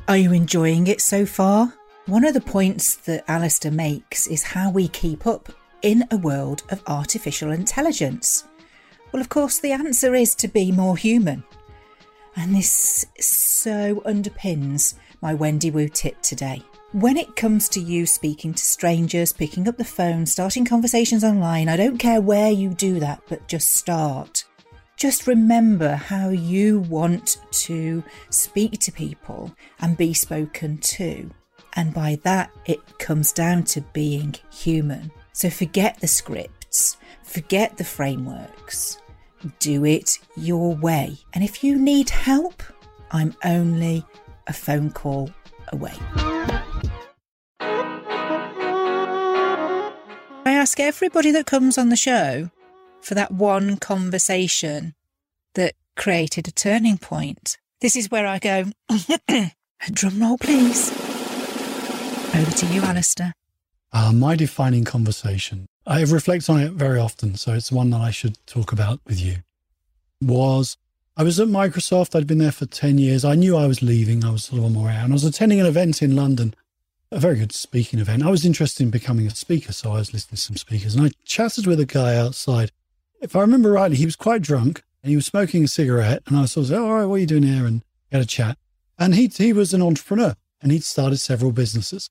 Are 0.08 0.16
you 0.16 0.32
enjoying 0.32 0.86
it 0.86 1.00
so 1.00 1.26
far? 1.26 1.74
One 2.06 2.24
of 2.24 2.32
the 2.32 2.40
points 2.40 2.96
that 2.96 3.24
Allister 3.28 3.70
makes 3.70 4.26
is 4.26 4.42
how 4.42 4.70
we 4.70 4.88
keep 4.88 5.26
up 5.26 5.52
in 5.82 6.04
a 6.10 6.16
world 6.16 6.62
of 6.70 6.82
artificial 6.86 7.50
intelligence. 7.50 8.44
Well, 9.12 9.20
of 9.20 9.28
course, 9.28 9.58
the 9.58 9.72
answer 9.72 10.14
is 10.14 10.34
to 10.36 10.48
be 10.48 10.72
more 10.72 10.96
human. 10.96 11.44
And 12.36 12.54
this 12.54 13.04
so 13.20 14.00
underpins 14.06 14.94
my 15.20 15.34
Wendy 15.34 15.70
Woo 15.70 15.88
tip 15.88 16.22
today. 16.22 16.62
When 16.92 17.18
it 17.18 17.36
comes 17.36 17.68
to 17.70 17.80
you 17.80 18.06
speaking 18.06 18.54
to 18.54 18.64
strangers, 18.64 19.32
picking 19.32 19.68
up 19.68 19.76
the 19.76 19.84
phone, 19.84 20.24
starting 20.24 20.64
conversations 20.64 21.22
online, 21.22 21.68
I 21.68 21.76
don't 21.76 21.98
care 21.98 22.22
where 22.22 22.50
you 22.50 22.70
do 22.70 22.98
that, 23.00 23.20
but 23.28 23.46
just 23.48 23.74
start. 23.74 24.44
Just 24.98 25.28
remember 25.28 25.94
how 25.94 26.30
you 26.30 26.80
want 26.80 27.36
to 27.52 28.02
speak 28.30 28.80
to 28.80 28.90
people 28.90 29.54
and 29.80 29.96
be 29.96 30.12
spoken 30.12 30.78
to. 30.78 31.30
And 31.74 31.94
by 31.94 32.18
that, 32.24 32.50
it 32.66 32.98
comes 32.98 33.30
down 33.30 33.62
to 33.66 33.80
being 33.92 34.34
human. 34.52 35.12
So 35.32 35.50
forget 35.50 36.00
the 36.00 36.08
scripts, 36.08 36.96
forget 37.22 37.76
the 37.76 37.84
frameworks, 37.84 38.98
do 39.60 39.84
it 39.84 40.18
your 40.36 40.74
way. 40.74 41.16
And 41.32 41.44
if 41.44 41.62
you 41.62 41.78
need 41.78 42.10
help, 42.10 42.60
I'm 43.12 43.36
only 43.44 44.04
a 44.48 44.52
phone 44.52 44.90
call 44.90 45.30
away. 45.72 45.94
I 50.44 50.54
ask 50.54 50.80
everybody 50.80 51.30
that 51.30 51.46
comes 51.46 51.78
on 51.78 51.88
the 51.88 51.96
show 51.96 52.50
for 53.08 53.14
that 53.14 53.32
one 53.32 53.78
conversation 53.78 54.94
that 55.54 55.74
created 55.96 56.46
a 56.46 56.52
turning 56.52 56.98
point. 56.98 57.56
This 57.80 57.96
is 57.96 58.10
where 58.10 58.26
I 58.26 58.38
go, 58.38 58.66
drum 59.92 60.20
roll, 60.20 60.36
please. 60.36 60.92
Over 62.36 62.50
to 62.50 62.66
you, 62.66 62.82
Allister. 62.82 63.32
Uh, 63.90 64.12
my 64.12 64.36
defining 64.36 64.84
conversation, 64.84 65.64
I 65.86 66.02
reflect 66.02 66.50
on 66.50 66.60
it 66.60 66.72
very 66.72 66.98
often, 66.98 67.36
so 67.36 67.54
it's 67.54 67.72
one 67.72 67.88
that 67.90 68.02
I 68.02 68.10
should 68.10 68.36
talk 68.46 68.72
about 68.72 69.00
with 69.06 69.18
you, 69.18 69.36
was 70.20 70.76
I 71.16 71.22
was 71.22 71.40
at 71.40 71.48
Microsoft. 71.48 72.14
I'd 72.14 72.26
been 72.26 72.36
there 72.36 72.52
for 72.52 72.66
10 72.66 72.98
years. 72.98 73.24
I 73.24 73.36
knew 73.36 73.56
I 73.56 73.66
was 73.66 73.80
leaving. 73.80 74.22
I 74.22 74.32
was 74.32 74.44
sort 74.44 74.58
of 74.58 74.66
on 74.66 74.74
my 74.74 74.84
way 74.84 74.92
out. 74.92 75.04
And 75.04 75.12
I 75.12 75.14
was 75.14 75.24
attending 75.24 75.60
an 75.60 75.66
event 75.66 76.02
in 76.02 76.14
London, 76.14 76.54
a 77.10 77.18
very 77.18 77.38
good 77.38 77.52
speaking 77.52 78.00
event. 78.00 78.22
I 78.22 78.30
was 78.30 78.44
interested 78.44 78.82
in 78.82 78.90
becoming 78.90 79.26
a 79.26 79.30
speaker, 79.30 79.72
so 79.72 79.92
I 79.92 79.94
was 79.94 80.12
listening 80.12 80.36
to 80.36 80.42
some 80.42 80.56
speakers. 80.58 80.94
And 80.94 81.06
I 81.06 81.10
chatted 81.24 81.66
with 81.66 81.80
a 81.80 81.86
guy 81.86 82.14
outside. 82.14 82.70
If 83.20 83.34
I 83.34 83.40
remember 83.40 83.72
rightly, 83.72 83.96
he 83.96 84.04
was 84.04 84.16
quite 84.16 84.42
drunk 84.42 84.82
and 85.02 85.10
he 85.10 85.16
was 85.16 85.26
smoking 85.26 85.64
a 85.64 85.68
cigarette. 85.68 86.22
And 86.26 86.36
I 86.36 86.44
sort 86.46 86.64
of 86.64 86.68
said, 86.68 86.78
All 86.78 86.94
right, 86.94 87.04
what 87.04 87.16
are 87.16 87.18
you 87.18 87.26
doing 87.26 87.42
here? 87.42 87.66
And 87.66 87.82
had 88.10 88.22
a 88.22 88.26
chat. 88.26 88.58
And 88.98 89.14
he, 89.14 89.28
he 89.28 89.52
was 89.52 89.72
an 89.74 89.82
entrepreneur 89.82 90.34
and 90.60 90.72
he'd 90.72 90.84
started 90.84 91.18
several 91.18 91.52
businesses. 91.52 92.10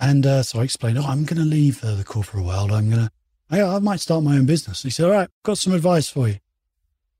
And 0.00 0.26
uh, 0.26 0.42
so 0.42 0.60
I 0.60 0.64
explained, 0.64 0.98
oh, 0.98 1.04
I'm 1.04 1.24
going 1.24 1.40
to 1.40 1.48
leave 1.48 1.84
uh, 1.84 1.94
the 1.94 2.04
corporate 2.04 2.44
world. 2.44 2.72
I'm 2.72 2.90
going 2.90 3.06
to, 3.06 3.10
I, 3.50 3.62
I 3.62 3.78
might 3.78 4.00
start 4.00 4.24
my 4.24 4.36
own 4.36 4.46
business. 4.46 4.82
And 4.82 4.90
he 4.90 4.94
said, 4.94 5.06
all 5.06 5.12
right, 5.12 5.28
got 5.42 5.58
some 5.58 5.74
advice 5.74 6.08
for 6.08 6.28
you. 6.28 6.38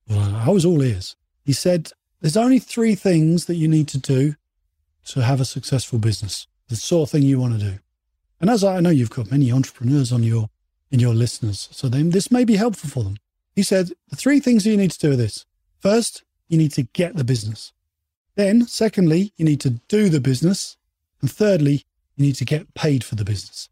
Well, 0.08 0.34
I 0.34 0.50
was 0.50 0.64
all 0.64 0.82
ears. 0.82 1.14
He 1.44 1.52
said, 1.52 1.92
there's 2.20 2.36
only 2.36 2.58
three 2.58 2.94
things 2.94 3.46
that 3.46 3.54
you 3.54 3.68
need 3.68 3.88
to 3.88 3.98
do 3.98 4.34
to 5.06 5.22
have 5.22 5.40
a 5.40 5.44
successful 5.44 5.98
business, 5.98 6.46
the 6.68 6.76
sort 6.76 7.08
of 7.08 7.12
thing 7.12 7.22
you 7.22 7.38
want 7.38 7.60
to 7.60 7.70
do. 7.70 7.78
And 8.40 8.50
as 8.50 8.64
I 8.64 8.80
know 8.80 8.90
you've 8.90 9.10
got 9.10 9.30
many 9.30 9.52
entrepreneurs 9.52 10.12
on 10.12 10.22
your, 10.22 10.48
in 10.90 10.98
your 10.98 11.14
listeners, 11.14 11.68
so 11.70 11.88
then 11.88 12.10
this 12.10 12.30
may 12.30 12.44
be 12.44 12.56
helpful 12.56 12.90
for 12.90 13.04
them. 13.04 13.16
He 13.54 13.62
said, 13.62 13.90
the 14.08 14.16
three 14.16 14.40
things 14.40 14.66
you 14.66 14.76
need 14.76 14.92
to 14.92 14.98
do 14.98 15.10
with 15.10 15.18
this. 15.18 15.44
First, 15.80 16.24
you 16.48 16.58
need 16.58 16.72
to 16.72 16.82
get 16.82 17.16
the 17.16 17.24
business. 17.24 17.72
Then, 18.34 18.66
secondly, 18.66 19.32
you 19.36 19.44
need 19.44 19.60
to 19.60 19.70
do 19.88 20.08
the 20.08 20.20
business. 20.20 20.76
And 21.20 21.30
thirdly, 21.30 21.84
you 22.16 22.26
need 22.26 22.36
to 22.36 22.44
get 22.44 22.74
paid 22.74 23.04
for 23.04 23.14
the 23.14 23.24
business. 23.24 23.68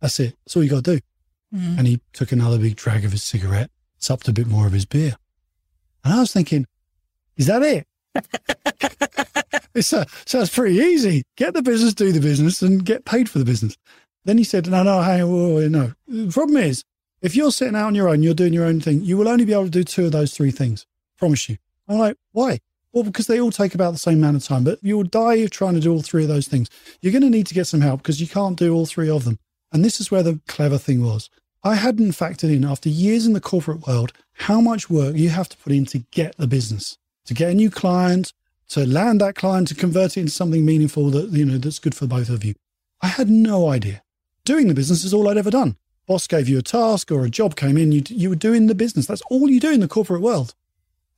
That's 0.00 0.18
it. 0.20 0.36
That's 0.44 0.56
all 0.56 0.62
you 0.62 0.70
got 0.70 0.84
to 0.84 0.96
do. 0.96 1.00
Mm. 1.54 1.78
And 1.78 1.86
he 1.86 2.00
took 2.12 2.32
another 2.32 2.58
big 2.58 2.76
drag 2.76 3.04
of 3.04 3.12
his 3.12 3.22
cigarette, 3.22 3.70
supped 3.98 4.28
a 4.28 4.32
bit 4.32 4.46
more 4.46 4.66
of 4.66 4.72
his 4.72 4.86
beer. 4.86 5.16
And 6.04 6.14
I 6.14 6.20
was 6.20 6.32
thinking, 6.32 6.66
is 7.36 7.46
that 7.46 7.62
it? 7.62 7.86
it 9.74 9.92
uh, 9.92 10.04
sounds 10.26 10.50
pretty 10.50 10.76
easy. 10.76 11.24
Get 11.36 11.54
the 11.54 11.62
business, 11.62 11.94
do 11.94 12.12
the 12.12 12.20
business, 12.20 12.62
and 12.62 12.84
get 12.84 13.04
paid 13.04 13.28
for 13.28 13.38
the 13.38 13.44
business. 13.44 13.76
Then 14.24 14.38
he 14.38 14.44
said, 14.44 14.68
no, 14.68 14.82
no, 14.82 15.00
hang 15.00 15.22
on, 15.22 15.72
no. 15.72 15.92
The 16.06 16.30
problem 16.30 16.58
is, 16.58 16.84
if 17.22 17.36
you're 17.36 17.52
sitting 17.52 17.76
out 17.76 17.86
on 17.86 17.94
your 17.94 18.08
own, 18.08 18.22
you're 18.22 18.34
doing 18.34 18.52
your 18.52 18.64
own 18.64 18.80
thing, 18.80 19.02
you 19.02 19.16
will 19.16 19.28
only 19.28 19.44
be 19.44 19.52
able 19.52 19.64
to 19.64 19.70
do 19.70 19.84
two 19.84 20.06
of 20.06 20.12
those 20.12 20.32
three 20.34 20.50
things. 20.50 20.86
Promise 21.18 21.48
you. 21.48 21.58
I'm 21.88 21.98
like, 21.98 22.16
why? 22.32 22.60
Well, 22.92 23.04
because 23.04 23.26
they 23.26 23.40
all 23.40 23.52
take 23.52 23.74
about 23.74 23.92
the 23.92 23.98
same 23.98 24.18
amount 24.18 24.36
of 24.36 24.44
time, 24.44 24.64
but 24.64 24.78
you'll 24.82 25.04
die 25.04 25.46
trying 25.46 25.74
to 25.74 25.80
do 25.80 25.92
all 25.92 26.02
three 26.02 26.22
of 26.22 26.28
those 26.28 26.48
things. 26.48 26.68
You're 27.00 27.12
going 27.12 27.22
to 27.22 27.30
need 27.30 27.46
to 27.48 27.54
get 27.54 27.66
some 27.66 27.82
help 27.82 28.02
because 28.02 28.20
you 28.20 28.26
can't 28.26 28.58
do 28.58 28.74
all 28.74 28.86
three 28.86 29.10
of 29.10 29.24
them. 29.24 29.38
And 29.72 29.84
this 29.84 30.00
is 30.00 30.10
where 30.10 30.22
the 30.22 30.40
clever 30.48 30.78
thing 30.78 31.04
was. 31.04 31.30
I 31.62 31.74
hadn't 31.74 32.12
factored 32.12 32.54
in 32.54 32.64
after 32.64 32.88
years 32.88 33.26
in 33.26 33.34
the 33.34 33.40
corporate 33.40 33.86
world 33.86 34.12
how 34.32 34.60
much 34.60 34.88
work 34.88 35.16
you 35.16 35.28
have 35.28 35.48
to 35.50 35.56
put 35.58 35.72
in 35.72 35.84
to 35.86 35.98
get 36.10 36.36
the 36.38 36.46
business, 36.46 36.96
to 37.26 37.34
get 37.34 37.50
a 37.50 37.54
new 37.54 37.70
client, 37.70 38.32
to 38.70 38.86
land 38.86 39.20
that 39.20 39.34
client, 39.34 39.68
to 39.68 39.74
convert 39.74 40.16
it 40.16 40.20
into 40.20 40.32
something 40.32 40.64
meaningful 40.64 41.10
that, 41.10 41.30
you 41.30 41.44
know, 41.44 41.58
that's 41.58 41.78
good 41.78 41.94
for 41.94 42.06
both 42.06 42.30
of 42.30 42.44
you. 42.44 42.54
I 43.02 43.08
had 43.08 43.28
no 43.28 43.68
idea. 43.68 44.02
Doing 44.44 44.68
the 44.68 44.74
business 44.74 45.04
is 45.04 45.12
all 45.12 45.28
I'd 45.28 45.36
ever 45.36 45.50
done. 45.50 45.76
Boss 46.10 46.26
gave 46.26 46.48
you 46.48 46.58
a 46.58 46.62
task 46.62 47.12
or 47.12 47.24
a 47.24 47.30
job 47.30 47.54
came 47.54 47.76
in, 47.76 47.92
you, 47.92 48.02
you 48.08 48.30
were 48.30 48.34
doing 48.34 48.66
the 48.66 48.74
business. 48.74 49.06
That's 49.06 49.22
all 49.30 49.48
you 49.48 49.60
do 49.60 49.70
in 49.70 49.78
the 49.78 49.86
corporate 49.86 50.22
world. 50.22 50.56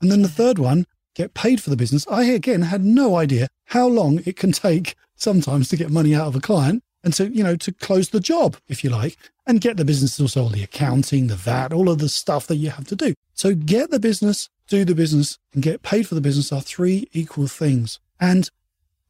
And 0.03 0.13
then 0.13 0.21
the 0.21 0.29
third 0.29 0.59
one 0.59 0.85
get 1.15 1.33
paid 1.33 1.63
for 1.63 1.71
the 1.71 1.79
business. 1.79 2.07
I, 2.09 2.25
again, 2.25 2.61
had 2.61 2.85
no 2.85 3.17
idea 3.17 3.49
how 3.69 3.87
long 3.87 4.21
it 4.27 4.37
can 4.37 4.53
take 4.53 4.95
sometimes 5.17 5.71
to 5.71 5.79
get 5.79 5.91
money 5.91 6.15
out 6.15 6.27
of 6.27 6.37
a 6.37 6.43
client 6.43 6.85
and 7.03 7.15
to, 7.15 7.35
you 7.35 7.43
know, 7.43 7.57
to 7.57 7.73
close 7.73 8.11
the 8.11 8.21
job, 8.21 8.59
if 8.69 8.85
you 8.85 8.91
like, 8.91 9.17
and 9.47 9.63
get 9.63 9.79
the 9.79 9.87
business 9.87 10.21
also 10.21 10.43
all 10.43 10.49
the 10.51 10.63
accounting, 10.63 11.29
the 11.29 11.37
VAT, 11.37 11.73
all 11.73 11.89
of 11.89 11.97
the 11.97 12.11
stuff 12.11 12.47
that 12.49 12.57
you 12.57 12.69
have 12.69 12.87
to 12.89 12.95
do. 12.95 13.15
So 13.33 13.55
get 13.55 13.91
the 13.91 13.99
business, 13.99 14.51
do 14.69 14.85
the 14.85 14.95
business, 14.95 15.39
and 15.55 15.63
get 15.63 15.81
paid 15.81 16.07
for 16.07 16.15
the 16.15 16.21
business 16.21 16.53
are 16.53 16.61
three 16.61 17.09
equal 17.13 17.47
things. 17.47 17.99
And 18.21 18.51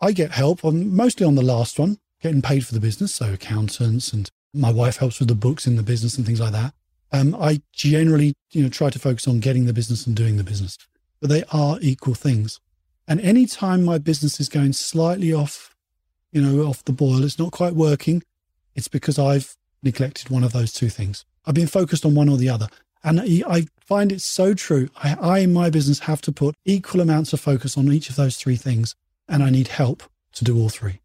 I 0.00 0.12
get 0.12 0.30
help 0.30 0.64
on 0.64 0.94
mostly 0.94 1.26
on 1.26 1.34
the 1.34 1.42
last 1.42 1.76
one, 1.80 1.98
getting 2.20 2.40
paid 2.40 2.64
for 2.64 2.72
the 2.72 2.78
business. 2.78 3.12
So 3.12 3.32
accountants 3.32 4.12
and 4.12 4.30
my 4.54 4.70
wife 4.70 4.98
helps 4.98 5.18
with 5.18 5.28
the 5.28 5.34
books 5.34 5.66
in 5.66 5.76
the 5.76 5.82
business 5.82 6.16
and 6.16 6.26
things 6.26 6.40
like 6.40 6.52
that. 6.52 6.74
Um, 7.12 7.34
I 7.34 7.60
generally, 7.72 8.34
you 8.50 8.62
know, 8.62 8.68
try 8.68 8.90
to 8.90 8.98
focus 8.98 9.28
on 9.28 9.40
getting 9.40 9.66
the 9.66 9.72
business 9.72 10.06
and 10.06 10.16
doing 10.16 10.36
the 10.36 10.44
business 10.44 10.78
but 11.22 11.30
they 11.30 11.44
are 11.52 11.78
equal 11.80 12.14
things. 12.14 12.60
And 13.08 13.20
any 13.20 13.46
time 13.46 13.84
my 13.84 13.96
business 13.96 14.40
is 14.40 14.48
going 14.48 14.72
slightly 14.74 15.32
off, 15.32 15.74
you 16.32 16.42
know, 16.42 16.64
off 16.64 16.84
the 16.84 16.92
boil, 16.92 17.24
it's 17.24 17.38
not 17.38 17.52
quite 17.52 17.74
working, 17.74 18.22
it's 18.74 18.88
because 18.88 19.18
I've 19.18 19.56
neglected 19.82 20.30
one 20.30 20.42
of 20.42 20.52
those 20.52 20.72
two 20.72 20.88
things. 20.88 21.24
I've 21.46 21.54
been 21.54 21.68
focused 21.68 22.04
on 22.04 22.16
one 22.16 22.28
or 22.28 22.36
the 22.36 22.48
other. 22.48 22.66
And 23.04 23.20
I 23.20 23.66
find 23.86 24.12
it 24.12 24.20
so 24.20 24.52
true. 24.54 24.88
I, 24.96 25.14
I, 25.14 25.38
in 25.38 25.52
my 25.52 25.70
business, 25.70 26.00
have 26.00 26.20
to 26.22 26.32
put 26.32 26.56
equal 26.64 27.00
amounts 27.00 27.32
of 27.32 27.40
focus 27.40 27.76
on 27.78 27.92
each 27.92 28.10
of 28.10 28.16
those 28.16 28.36
three 28.36 28.56
things. 28.56 28.94
And 29.28 29.42
I 29.42 29.50
need 29.50 29.68
help 29.68 30.02
to 30.34 30.44
do 30.44 30.58
all 30.58 30.68
three. 30.68 31.00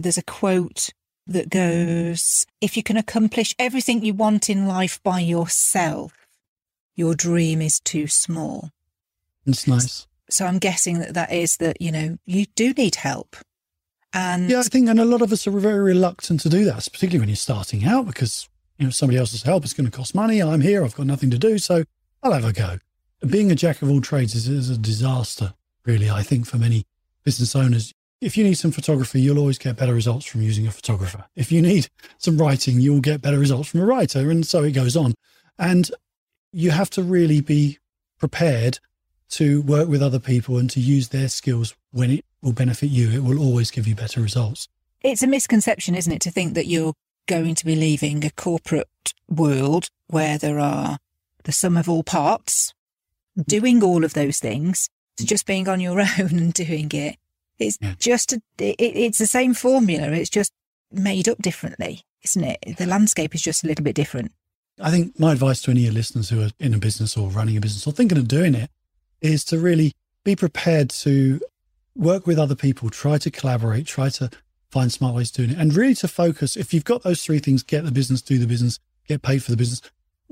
There's 0.00 0.18
a 0.18 0.22
quote 0.22 0.90
that 1.26 1.50
goes 1.50 2.44
If 2.60 2.76
you 2.76 2.82
can 2.82 2.96
accomplish 2.96 3.54
everything 3.58 4.04
you 4.04 4.14
want 4.14 4.48
in 4.48 4.66
life 4.66 5.02
by 5.02 5.20
yourself, 5.20 6.12
your 6.94 7.14
dream 7.14 7.60
is 7.60 7.80
too 7.80 8.06
small. 8.06 8.70
It's 9.46 9.66
nice. 9.66 10.06
So 10.30 10.46
I'm 10.46 10.58
guessing 10.58 11.00
that 11.00 11.14
that 11.14 11.32
is 11.32 11.56
that, 11.56 11.80
you 11.80 11.90
know, 11.90 12.18
you 12.24 12.46
do 12.54 12.72
need 12.72 12.94
help. 12.94 13.36
And 14.14 14.48
yeah, 14.48 14.60
I 14.60 14.62
think, 14.62 14.88
and 14.88 15.00
a 15.00 15.04
lot 15.04 15.22
of 15.22 15.32
us 15.32 15.46
are 15.46 15.50
very 15.50 15.80
reluctant 15.80 16.40
to 16.40 16.48
do 16.48 16.64
that, 16.66 16.88
particularly 16.92 17.18
when 17.18 17.28
you're 17.28 17.36
starting 17.36 17.84
out, 17.84 18.06
because, 18.06 18.48
you 18.78 18.84
know, 18.84 18.90
somebody 18.90 19.18
else's 19.18 19.42
help 19.42 19.64
is 19.64 19.72
going 19.72 19.90
to 19.90 19.96
cost 19.96 20.14
money. 20.14 20.40
I'm 20.40 20.60
here, 20.60 20.84
I've 20.84 20.94
got 20.94 21.06
nothing 21.06 21.30
to 21.30 21.38
do, 21.38 21.58
so 21.58 21.84
I'll 22.22 22.32
have 22.32 22.44
a 22.44 22.52
go. 22.52 22.78
Being 23.26 23.50
a 23.50 23.54
jack 23.54 23.82
of 23.82 23.90
all 23.90 24.00
trades 24.00 24.34
is, 24.34 24.48
is 24.48 24.70
a 24.70 24.78
disaster, 24.78 25.54
really, 25.84 26.10
I 26.10 26.22
think, 26.22 26.46
for 26.46 26.58
many 26.58 26.86
business 27.24 27.56
owners. 27.56 27.92
If 28.22 28.36
you 28.36 28.44
need 28.44 28.54
some 28.54 28.70
photography, 28.70 29.20
you'll 29.20 29.40
always 29.40 29.58
get 29.58 29.76
better 29.76 29.92
results 29.92 30.24
from 30.24 30.42
using 30.42 30.64
a 30.64 30.70
photographer. 30.70 31.24
If 31.34 31.50
you 31.50 31.60
need 31.60 31.88
some 32.18 32.38
writing, 32.38 32.78
you'll 32.78 33.00
get 33.00 33.20
better 33.20 33.36
results 33.36 33.68
from 33.68 33.80
a 33.80 33.84
writer, 33.84 34.30
and 34.30 34.46
so 34.46 34.62
it 34.62 34.70
goes 34.72 34.96
on. 34.96 35.14
And 35.58 35.90
you 36.52 36.70
have 36.70 36.88
to 36.90 37.02
really 37.02 37.40
be 37.40 37.80
prepared 38.20 38.78
to 39.30 39.62
work 39.62 39.88
with 39.88 40.04
other 40.04 40.20
people 40.20 40.56
and 40.58 40.70
to 40.70 40.78
use 40.78 41.08
their 41.08 41.28
skills 41.28 41.74
when 41.90 42.12
it 42.12 42.24
will 42.42 42.52
benefit 42.52 42.90
you. 42.90 43.10
It 43.10 43.24
will 43.24 43.40
always 43.40 43.72
give 43.72 43.88
you 43.88 43.96
better 43.96 44.20
results. 44.20 44.68
It's 45.00 45.24
a 45.24 45.26
misconception, 45.26 45.96
isn't 45.96 46.12
it, 46.12 46.20
to 46.20 46.30
think 46.30 46.54
that 46.54 46.66
you're 46.66 46.94
going 47.26 47.56
to 47.56 47.64
be 47.64 47.74
leaving 47.74 48.24
a 48.24 48.30
corporate 48.30 49.14
world 49.28 49.88
where 50.06 50.38
there 50.38 50.60
are 50.60 50.98
the 51.42 51.50
sum 51.50 51.76
of 51.76 51.88
all 51.88 52.04
parts, 52.04 52.72
mm-hmm. 53.36 53.42
doing 53.48 53.82
all 53.82 54.04
of 54.04 54.14
those 54.14 54.38
things, 54.38 54.88
to 55.16 55.26
just 55.26 55.44
being 55.44 55.68
on 55.68 55.80
your 55.80 55.98
own 56.20 56.38
and 56.38 56.54
doing 56.54 56.88
it. 56.92 57.16
It's 57.66 57.78
yeah. 57.80 57.94
just, 57.98 58.32
a, 58.32 58.42
it, 58.58 58.76
it's 58.78 59.18
the 59.18 59.26
same 59.26 59.54
formula. 59.54 60.08
It's 60.08 60.30
just 60.30 60.52
made 60.90 61.28
up 61.28 61.38
differently, 61.38 62.02
isn't 62.24 62.44
it? 62.44 62.76
The 62.76 62.86
landscape 62.86 63.34
is 63.34 63.42
just 63.42 63.64
a 63.64 63.66
little 63.66 63.84
bit 63.84 63.94
different. 63.94 64.32
I 64.80 64.90
think 64.90 65.18
my 65.18 65.32
advice 65.32 65.62
to 65.62 65.70
any 65.70 65.80
of 65.80 65.84
your 65.86 65.94
listeners 65.94 66.30
who 66.30 66.42
are 66.42 66.50
in 66.58 66.74
a 66.74 66.78
business 66.78 67.16
or 67.16 67.28
running 67.28 67.56
a 67.56 67.60
business 67.60 67.86
or 67.86 67.92
thinking 67.92 68.18
of 68.18 68.28
doing 68.28 68.54
it 68.54 68.70
is 69.20 69.44
to 69.46 69.58
really 69.58 69.92
be 70.24 70.34
prepared 70.34 70.90
to 70.90 71.40
work 71.94 72.26
with 72.26 72.38
other 72.38 72.54
people, 72.54 72.90
try 72.90 73.18
to 73.18 73.30
collaborate, 73.30 73.86
try 73.86 74.08
to 74.08 74.30
find 74.70 74.90
smart 74.90 75.14
ways 75.14 75.30
of 75.30 75.36
doing 75.36 75.50
it, 75.50 75.58
and 75.58 75.74
really 75.74 75.94
to 75.96 76.08
focus. 76.08 76.56
If 76.56 76.72
you've 76.72 76.84
got 76.84 77.02
those 77.02 77.22
three 77.22 77.38
things 77.38 77.62
get 77.62 77.84
the 77.84 77.92
business, 77.92 78.22
do 78.22 78.38
the 78.38 78.46
business, 78.46 78.78
get 79.06 79.22
paid 79.22 79.42
for 79.42 79.50
the 79.50 79.56
business 79.56 79.82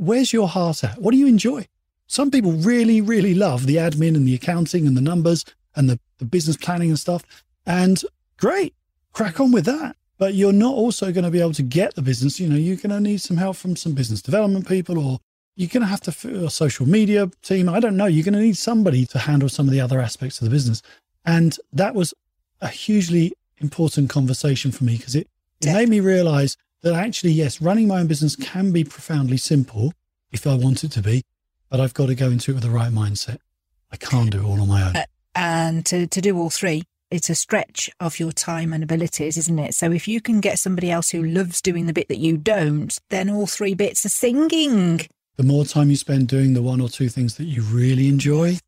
where's 0.00 0.32
your 0.32 0.48
heart 0.48 0.82
at? 0.82 0.98
What 1.00 1.12
do 1.12 1.18
you 1.18 1.26
enjoy? 1.26 1.66
Some 2.06 2.30
people 2.30 2.52
really, 2.52 3.00
really 3.00 3.34
love 3.34 3.66
the 3.66 3.76
admin 3.76 4.16
and 4.16 4.26
the 4.26 4.34
accounting 4.34 4.86
and 4.86 4.96
the 4.96 5.02
numbers 5.02 5.44
and 5.76 5.88
the, 5.88 5.98
the 6.18 6.24
business 6.24 6.56
planning 6.56 6.88
and 6.90 6.98
stuff. 6.98 7.24
And 7.66 8.02
great, 8.36 8.74
crack 9.12 9.40
on 9.40 9.52
with 9.52 9.64
that. 9.66 9.96
But 10.18 10.34
you're 10.34 10.52
not 10.52 10.74
also 10.74 11.12
going 11.12 11.24
to 11.24 11.30
be 11.30 11.40
able 11.40 11.54
to 11.54 11.62
get 11.62 11.94
the 11.94 12.02
business. 12.02 12.38
You 12.38 12.48
know, 12.48 12.56
you're 12.56 12.76
going 12.76 12.90
to 12.90 13.00
need 13.00 13.22
some 13.22 13.38
help 13.38 13.56
from 13.56 13.74
some 13.76 13.94
business 13.94 14.20
development 14.20 14.68
people 14.68 14.98
or 14.98 15.18
you're 15.56 15.68
going 15.68 15.82
to 15.82 15.86
have 15.86 16.00
to 16.02 16.44
a 16.44 16.50
social 16.50 16.86
media 16.86 17.30
team. 17.42 17.68
I 17.68 17.80
don't 17.80 17.96
know. 17.96 18.06
You're 18.06 18.24
going 18.24 18.34
to 18.34 18.40
need 18.40 18.56
somebody 18.56 19.06
to 19.06 19.18
handle 19.18 19.48
some 19.48 19.66
of 19.66 19.72
the 19.72 19.80
other 19.80 20.00
aspects 20.00 20.40
of 20.40 20.44
the 20.44 20.50
business. 20.50 20.82
And 21.24 21.56
that 21.72 21.94
was 21.94 22.14
a 22.60 22.68
hugely 22.68 23.32
important 23.58 24.10
conversation 24.10 24.72
for 24.72 24.84
me 24.84 24.96
because 24.96 25.14
it, 25.14 25.28
it 25.60 25.72
made 25.72 25.88
me 25.88 26.00
realize 26.00 26.56
that 26.82 26.94
actually, 26.94 27.32
yes, 27.32 27.60
running 27.60 27.88
my 27.88 28.00
own 28.00 28.06
business 28.06 28.36
can 28.36 28.72
be 28.72 28.84
profoundly 28.84 29.36
simple 29.36 29.92
if 30.32 30.46
I 30.46 30.54
want 30.54 30.84
it 30.84 30.92
to 30.92 31.02
be, 31.02 31.24
but 31.68 31.80
I've 31.80 31.94
got 31.94 32.06
to 32.06 32.14
go 32.14 32.30
into 32.30 32.52
it 32.52 32.54
with 32.54 32.62
the 32.62 32.70
right 32.70 32.92
mindset. 32.92 33.38
I 33.92 33.96
can't 33.96 34.30
do 34.30 34.40
it 34.40 34.44
all 34.44 34.60
on 34.60 34.68
my 34.68 34.82
own. 34.82 34.96
Uh, 34.96 35.04
and 35.34 35.84
to, 35.86 36.06
to 36.06 36.20
do 36.20 36.36
all 36.38 36.50
three, 36.50 36.84
it's 37.10 37.30
a 37.30 37.34
stretch 37.34 37.90
of 37.98 38.18
your 38.18 38.32
time 38.32 38.72
and 38.72 38.84
abilities, 38.84 39.36
isn't 39.36 39.58
it? 39.58 39.74
So 39.74 39.90
if 39.92 40.06
you 40.06 40.20
can 40.20 40.40
get 40.40 40.58
somebody 40.58 40.90
else 40.90 41.10
who 41.10 41.22
loves 41.22 41.60
doing 41.60 41.86
the 41.86 41.92
bit 41.92 42.08
that 42.08 42.18
you 42.18 42.36
don't, 42.36 42.96
then 43.10 43.28
all 43.28 43.46
three 43.46 43.74
bits 43.74 44.06
are 44.06 44.10
singing. 44.10 45.00
The 45.36 45.42
more 45.42 45.64
time 45.64 45.90
you 45.90 45.96
spend 45.96 46.28
doing 46.28 46.54
the 46.54 46.62
one 46.62 46.80
or 46.80 46.88
two 46.88 47.08
things 47.08 47.36
that 47.36 47.44
you 47.44 47.62
really 47.62 48.08
enjoy, 48.08 48.58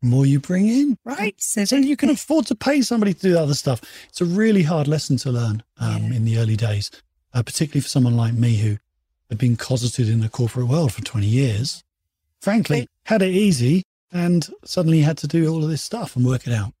the 0.00 0.08
more 0.08 0.24
you 0.24 0.40
bring 0.40 0.68
in, 0.68 0.96
right? 1.04 1.34
So, 1.38 1.64
so 1.64 1.76
you 1.76 1.96
can 1.96 2.10
afford 2.10 2.46
to 2.46 2.54
pay 2.54 2.80
somebody 2.82 3.12
to 3.14 3.20
do 3.20 3.32
the 3.32 3.40
other 3.40 3.54
stuff. 3.54 3.80
It's 4.08 4.20
a 4.20 4.24
really 4.24 4.62
hard 4.62 4.88
lesson 4.88 5.16
to 5.18 5.30
learn 5.30 5.62
um, 5.78 6.04
yeah. 6.04 6.16
in 6.16 6.24
the 6.24 6.38
early 6.38 6.56
days 6.56 6.90
uh, 7.34 7.42
particularly 7.42 7.82
for 7.82 7.88
someone 7.88 8.16
like 8.16 8.34
me 8.34 8.56
who 8.56 8.76
had 9.28 9.38
been 9.38 9.56
closeted 9.56 10.08
in 10.08 10.20
the 10.20 10.28
corporate 10.28 10.68
world 10.68 10.92
for 10.92 11.02
20 11.02 11.26
years, 11.26 11.82
frankly, 12.40 12.86
had 13.06 13.22
it 13.22 13.30
easy 13.30 13.82
and 14.12 14.48
suddenly 14.64 15.00
had 15.00 15.18
to 15.18 15.26
do 15.26 15.48
all 15.48 15.64
of 15.64 15.70
this 15.70 15.82
stuff 15.82 16.16
and 16.16 16.24
work 16.24 16.46
it 16.46 16.52
out. 16.52 16.72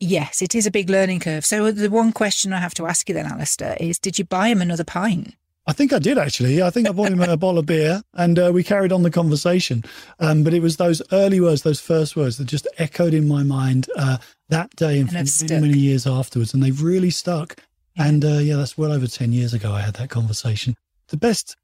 Yes, 0.00 0.42
it 0.42 0.54
is 0.54 0.66
a 0.66 0.70
big 0.70 0.90
learning 0.90 1.20
curve. 1.20 1.44
So 1.44 1.70
the 1.70 1.88
one 1.88 2.12
question 2.12 2.52
I 2.52 2.58
have 2.58 2.74
to 2.74 2.86
ask 2.86 3.08
you 3.08 3.14
then, 3.14 3.26
Allister, 3.26 3.76
is 3.78 3.98
did 3.98 4.18
you 4.18 4.24
buy 4.24 4.48
him 4.48 4.60
another 4.60 4.84
pint? 4.84 5.34
I 5.64 5.72
think 5.72 5.92
I 5.92 6.00
did 6.00 6.18
actually. 6.18 6.60
I 6.60 6.70
think 6.70 6.88
I 6.88 6.92
bought 6.92 7.12
him 7.12 7.20
a 7.20 7.36
bottle 7.36 7.58
of 7.58 7.66
beer 7.66 8.02
and 8.14 8.36
uh, 8.36 8.50
we 8.52 8.64
carried 8.64 8.90
on 8.90 9.04
the 9.04 9.12
conversation. 9.12 9.84
Um, 10.18 10.42
but 10.42 10.54
it 10.54 10.60
was 10.60 10.76
those 10.76 11.02
early 11.12 11.40
words, 11.40 11.62
those 11.62 11.80
first 11.80 12.16
words 12.16 12.38
that 12.38 12.46
just 12.46 12.66
echoed 12.78 13.14
in 13.14 13.28
my 13.28 13.44
mind 13.44 13.88
uh, 13.96 14.18
that 14.48 14.74
day 14.74 14.98
and, 14.98 15.14
and 15.14 15.30
for 15.30 15.44
many, 15.44 15.68
many 15.68 15.78
years 15.78 16.04
afterwards. 16.04 16.52
And 16.52 16.62
they've 16.62 16.82
really 16.82 17.10
stuck. 17.10 17.56
And 17.96 18.24
uh, 18.24 18.38
yeah, 18.38 18.56
that's 18.56 18.76
well 18.76 18.90
over 18.90 19.06
10 19.06 19.32
years 19.32 19.54
ago 19.54 19.70
I 19.70 19.82
had 19.82 19.94
that 19.94 20.10
conversation. 20.10 20.76
The 21.08 21.16
best 21.16 21.54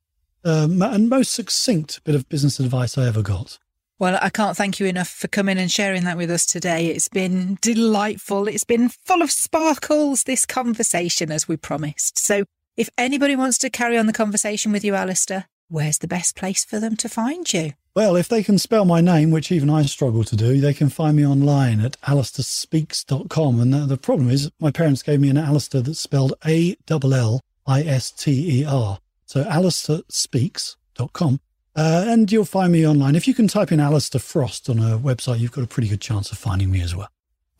um, 0.45 0.81
and 0.81 1.09
most 1.09 1.33
succinct 1.33 2.05
bit 2.05 2.15
of 2.15 2.29
business 2.29 2.61
advice 2.61 2.97
I 2.97 3.09
ever 3.09 3.23
got. 3.23 3.59
Well, 4.01 4.17
I 4.23 4.31
can't 4.31 4.57
thank 4.57 4.79
you 4.79 4.87
enough 4.87 5.09
for 5.09 5.27
coming 5.27 5.59
and 5.59 5.69
sharing 5.69 6.05
that 6.05 6.17
with 6.17 6.31
us 6.31 6.47
today. 6.47 6.87
It's 6.87 7.09
been 7.09 7.59
delightful. 7.61 8.47
It's 8.47 8.63
been 8.63 8.91
full 8.91 9.23
of 9.23 9.31
sparkles, 9.33 10.23
this 10.23 10.47
conversation, 10.47 11.33
as 11.33 11.49
we 11.49 11.57
promised. 11.57 12.17
So, 12.17 12.45
if 12.77 12.89
anybody 12.97 13.35
wants 13.35 13.59
to 13.59 13.71
carry 13.71 13.99
on 13.99 14.07
the 14.07 14.13
conversation 14.13 14.71
with 14.71 14.85
you, 14.85 14.95
Allister, 14.95 15.47
where's 15.69 15.99
the 15.99 16.07
best 16.07 16.37
place 16.37 16.65
for 16.65 16.79
them 16.79 16.95
to 16.95 17.09
find 17.09 17.53
you? 17.53 17.73
Well, 17.97 18.15
if 18.15 18.29
they 18.29 18.45
can 18.45 18.59
spell 18.59 18.85
my 18.85 19.01
name, 19.01 19.33
which 19.33 19.51
even 19.51 19.69
I 19.69 19.83
struggle 19.83 20.23
to 20.23 20.37
do, 20.37 20.61
they 20.61 20.75
can 20.75 20.91
find 20.91 21.17
me 21.17 21.27
online 21.27 21.81
at 21.81 22.01
allisterspeaks.com. 22.03 23.59
And 23.59 23.75
the, 23.75 23.79
the 23.79 23.97
problem 23.97 24.31
is, 24.31 24.49
my 24.61 24.71
parents 24.71 25.03
gave 25.03 25.19
me 25.19 25.29
an 25.31 25.39
Allister 25.39 25.81
that's 25.81 25.99
spelled 25.99 26.35
A 26.47 26.77
L 26.89 27.13
L 27.13 27.41
I 27.67 27.83
S 27.83 28.13
T 28.13 28.61
E 28.61 28.65
R. 28.65 29.01
So 29.27 29.43
allisterspeaks.com. 29.43 31.41
Uh, 31.79 32.07
and 32.09 32.33
you'll 32.33 32.45
find 32.45 32.73
me 32.73 32.85
online. 32.85 33.15
If 33.15 33.29
you 33.29 33.35
can 33.35 33.47
type 33.47 33.71
in 33.71 33.79
Allister 33.79 34.19
Frost 34.19 34.69
on 34.69 34.81
a 34.81 34.99
website, 34.99 35.39
you've 35.39 35.53
got 35.53 35.63
a 35.63 35.69
pretty 35.69 35.89
good 35.89 36.01
chance 36.01 36.33
of 36.33 36.37
finding 36.37 36.73
me 36.73 36.81
as 36.81 36.97
well. 36.97 37.09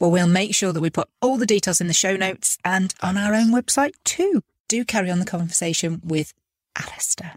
Well, 0.01 0.11
we'll 0.11 0.27
make 0.27 0.57
sure 0.57 0.73
that 0.73 0.81
we 0.81 0.91
put 0.91 1.09
all 1.23 1.37
the 1.37 1.47
details 1.47 1.81
in 1.81 1.87
the 1.87 1.95
show 1.95 2.17
notes 2.17 2.59
and 2.65 2.93
on 3.01 3.17
our 3.17 3.33
own 3.33 3.53
website 3.53 3.93
too. 4.03 4.43
Do 4.67 4.85
carry 4.85 5.09
on 5.09 5.21
the 5.21 5.25
conversation 5.25 6.01
with 6.03 6.35
Allister. 6.77 7.35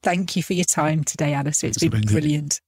Thank 0.00 0.36
you 0.36 0.42
for 0.44 0.52
your 0.52 0.66
time 0.66 1.02
today, 1.02 1.34
Allister. 1.34 1.66
it's, 1.66 1.82
it's 1.82 1.90
been, 1.90 2.02
been 2.02 2.12
brilliant. 2.12 2.60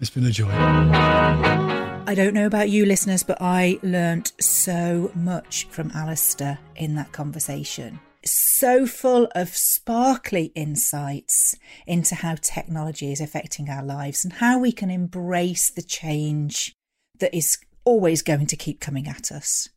It's 0.00 0.08
been 0.08 0.24
a 0.24 0.30
joy. 0.30 0.48
I 0.50 2.14
don't 2.16 2.32
know 2.32 2.46
about 2.46 2.70
you 2.70 2.86
listeners, 2.86 3.22
but 3.22 3.36
I 3.42 3.78
learnt 3.82 4.32
so 4.40 5.12
much 5.14 5.66
from 5.66 5.90
Allister 5.90 6.58
in 6.76 6.94
that 6.94 7.12
conversation. 7.12 8.00
So 8.24 8.86
full 8.86 9.28
of 9.34 9.56
sparkly 9.56 10.52
insights 10.54 11.54
into 11.86 12.16
how 12.16 12.34
technology 12.34 13.12
is 13.12 13.20
affecting 13.20 13.70
our 13.70 13.84
lives 13.84 14.24
and 14.24 14.34
how 14.34 14.58
we 14.58 14.72
can 14.72 14.90
embrace 14.90 15.70
the 15.70 15.82
change 15.82 16.74
that 17.18 17.34
is 17.34 17.58
always 17.84 18.22
going 18.22 18.46
to 18.46 18.56
keep 18.56 18.80
coming 18.80 19.08
at 19.08 19.32
us. 19.32 19.68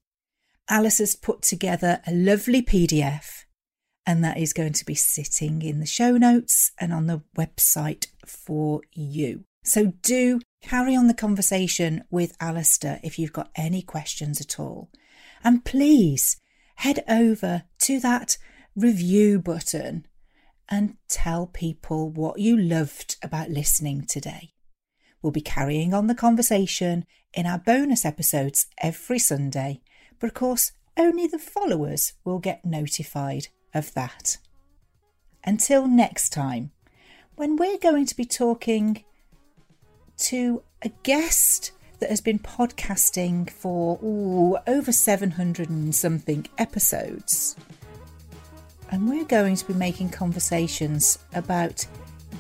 Alice 0.70 1.00
has 1.00 1.16
put 1.16 1.42
together 1.42 2.02
a 2.06 2.14
lovely 2.14 2.62
PDF 2.62 3.44
and 4.06 4.24
that 4.24 4.38
is 4.38 4.54
going 4.54 4.74
to 4.74 4.86
be 4.86 4.96
sitting 4.96 5.62
in 5.62 5.80
the 5.80 5.86
show 5.86 6.18
notes 6.18 6.72
and 6.80 6.94
on 6.94 7.08
the 7.08 7.22
website 7.38 8.08
for 8.26 8.82
you. 8.92 9.46
So 9.64 9.94
do 10.02 10.42
carry 10.62 10.96
on 10.96 11.08
the 11.08 11.14
conversation 11.14 12.04
with 12.10 12.36
Allister 12.42 13.00
if 13.04 13.18
you've 13.18 13.34
got 13.34 13.50
any 13.56 13.82
questions 13.82 14.42
at 14.42 14.60
all. 14.60 14.90
And 15.44 15.64
please 15.64 16.38
head 16.76 17.04
over 17.08 17.64
to 17.80 18.00
that 18.00 18.38
review 18.76 19.40
button 19.40 20.06
and 20.70 20.96
tell 21.08 21.48
people 21.48 22.10
what 22.10 22.40
you 22.40 22.58
loved 22.58 23.18
about 23.22 23.50
listening 23.50 24.06
today. 24.06 24.54
We'll 25.22 25.32
be 25.32 25.42
carrying 25.42 25.94
on 25.94 26.08
the 26.08 26.16
conversation 26.16 27.06
in 27.34 27.46
our 27.46 27.60
bonus 27.60 28.06
episodes 28.06 28.68
every 28.80 29.20
Sunday, 29.20 29.82
but 30.20 30.28
of 30.28 30.34
course, 30.34 30.72
only 30.98 31.28
the 31.28 31.40
followers 31.40 32.14
will 32.24 32.40
get 32.40 32.66
notified 32.66 33.48
of 33.74 33.94
that. 33.94 34.38
Until 35.44 35.88
next 35.88 36.30
time, 36.30 36.72
when 37.36 37.56
we're 37.56 37.78
going 37.78 38.06
to 38.06 38.16
be 38.16 38.26
talking 38.26 39.04
to 40.18 40.64
a 40.82 40.90
guest 41.04 41.72
that 42.04 42.10
has 42.10 42.20
been 42.20 42.40
podcasting 42.40 43.50
for 43.50 43.98
ooh, 44.04 44.58
over 44.68 44.92
700 44.92 45.70
and 45.70 45.96
something 45.96 46.46
episodes. 46.58 47.56
And 48.92 49.08
we're 49.08 49.24
going 49.24 49.56
to 49.56 49.66
be 49.66 49.74
making 49.74 50.10
conversations 50.10 51.18
about 51.34 51.86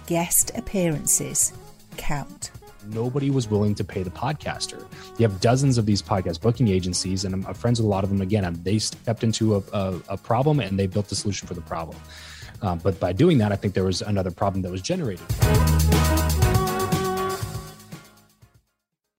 guest 0.05 0.51
appearances 0.57 1.53
count 1.95 2.51
nobody 2.88 3.30
was 3.30 3.47
willing 3.47 3.74
to 3.74 3.84
pay 3.86 4.03
the 4.03 4.09
podcaster. 4.09 4.86
You 5.18 5.26
have 5.26 5.39
dozens 5.39 5.78
of 5.78 5.86
these 5.86 6.01
podcast 6.01 6.41
booking 6.41 6.68
agencies, 6.68 7.24
and 7.24 7.34
I'm 7.34 7.53
friends 7.53 7.80
with 7.80 7.86
a 7.86 7.89
lot 7.89 8.03
of 8.03 8.09
them 8.09 8.20
again. 8.20 8.59
They 8.61 8.78
stepped 8.78 9.24
into 9.24 9.55
a, 9.55 9.64
a, 9.72 10.01
a 10.09 10.18
problem 10.18 10.59
and 10.59 10.78
they 10.78 10.88
built 10.88 11.09
a 11.14 11.16
solution 11.16 11.47
for 11.47 11.53
the 11.53 11.61
problem. 11.61 11.97
Um, 12.61 12.80
but 12.80 12.99
by 12.99 13.14
doing 13.14 13.38
that, 13.38 13.53
I 13.53 13.55
think 13.55 13.74
there 13.74 13.86
was 13.86 14.01
another 14.01 14.32
problem 14.32 14.64
that 14.64 14.72
was 14.72 14.82
generated. 14.82 15.26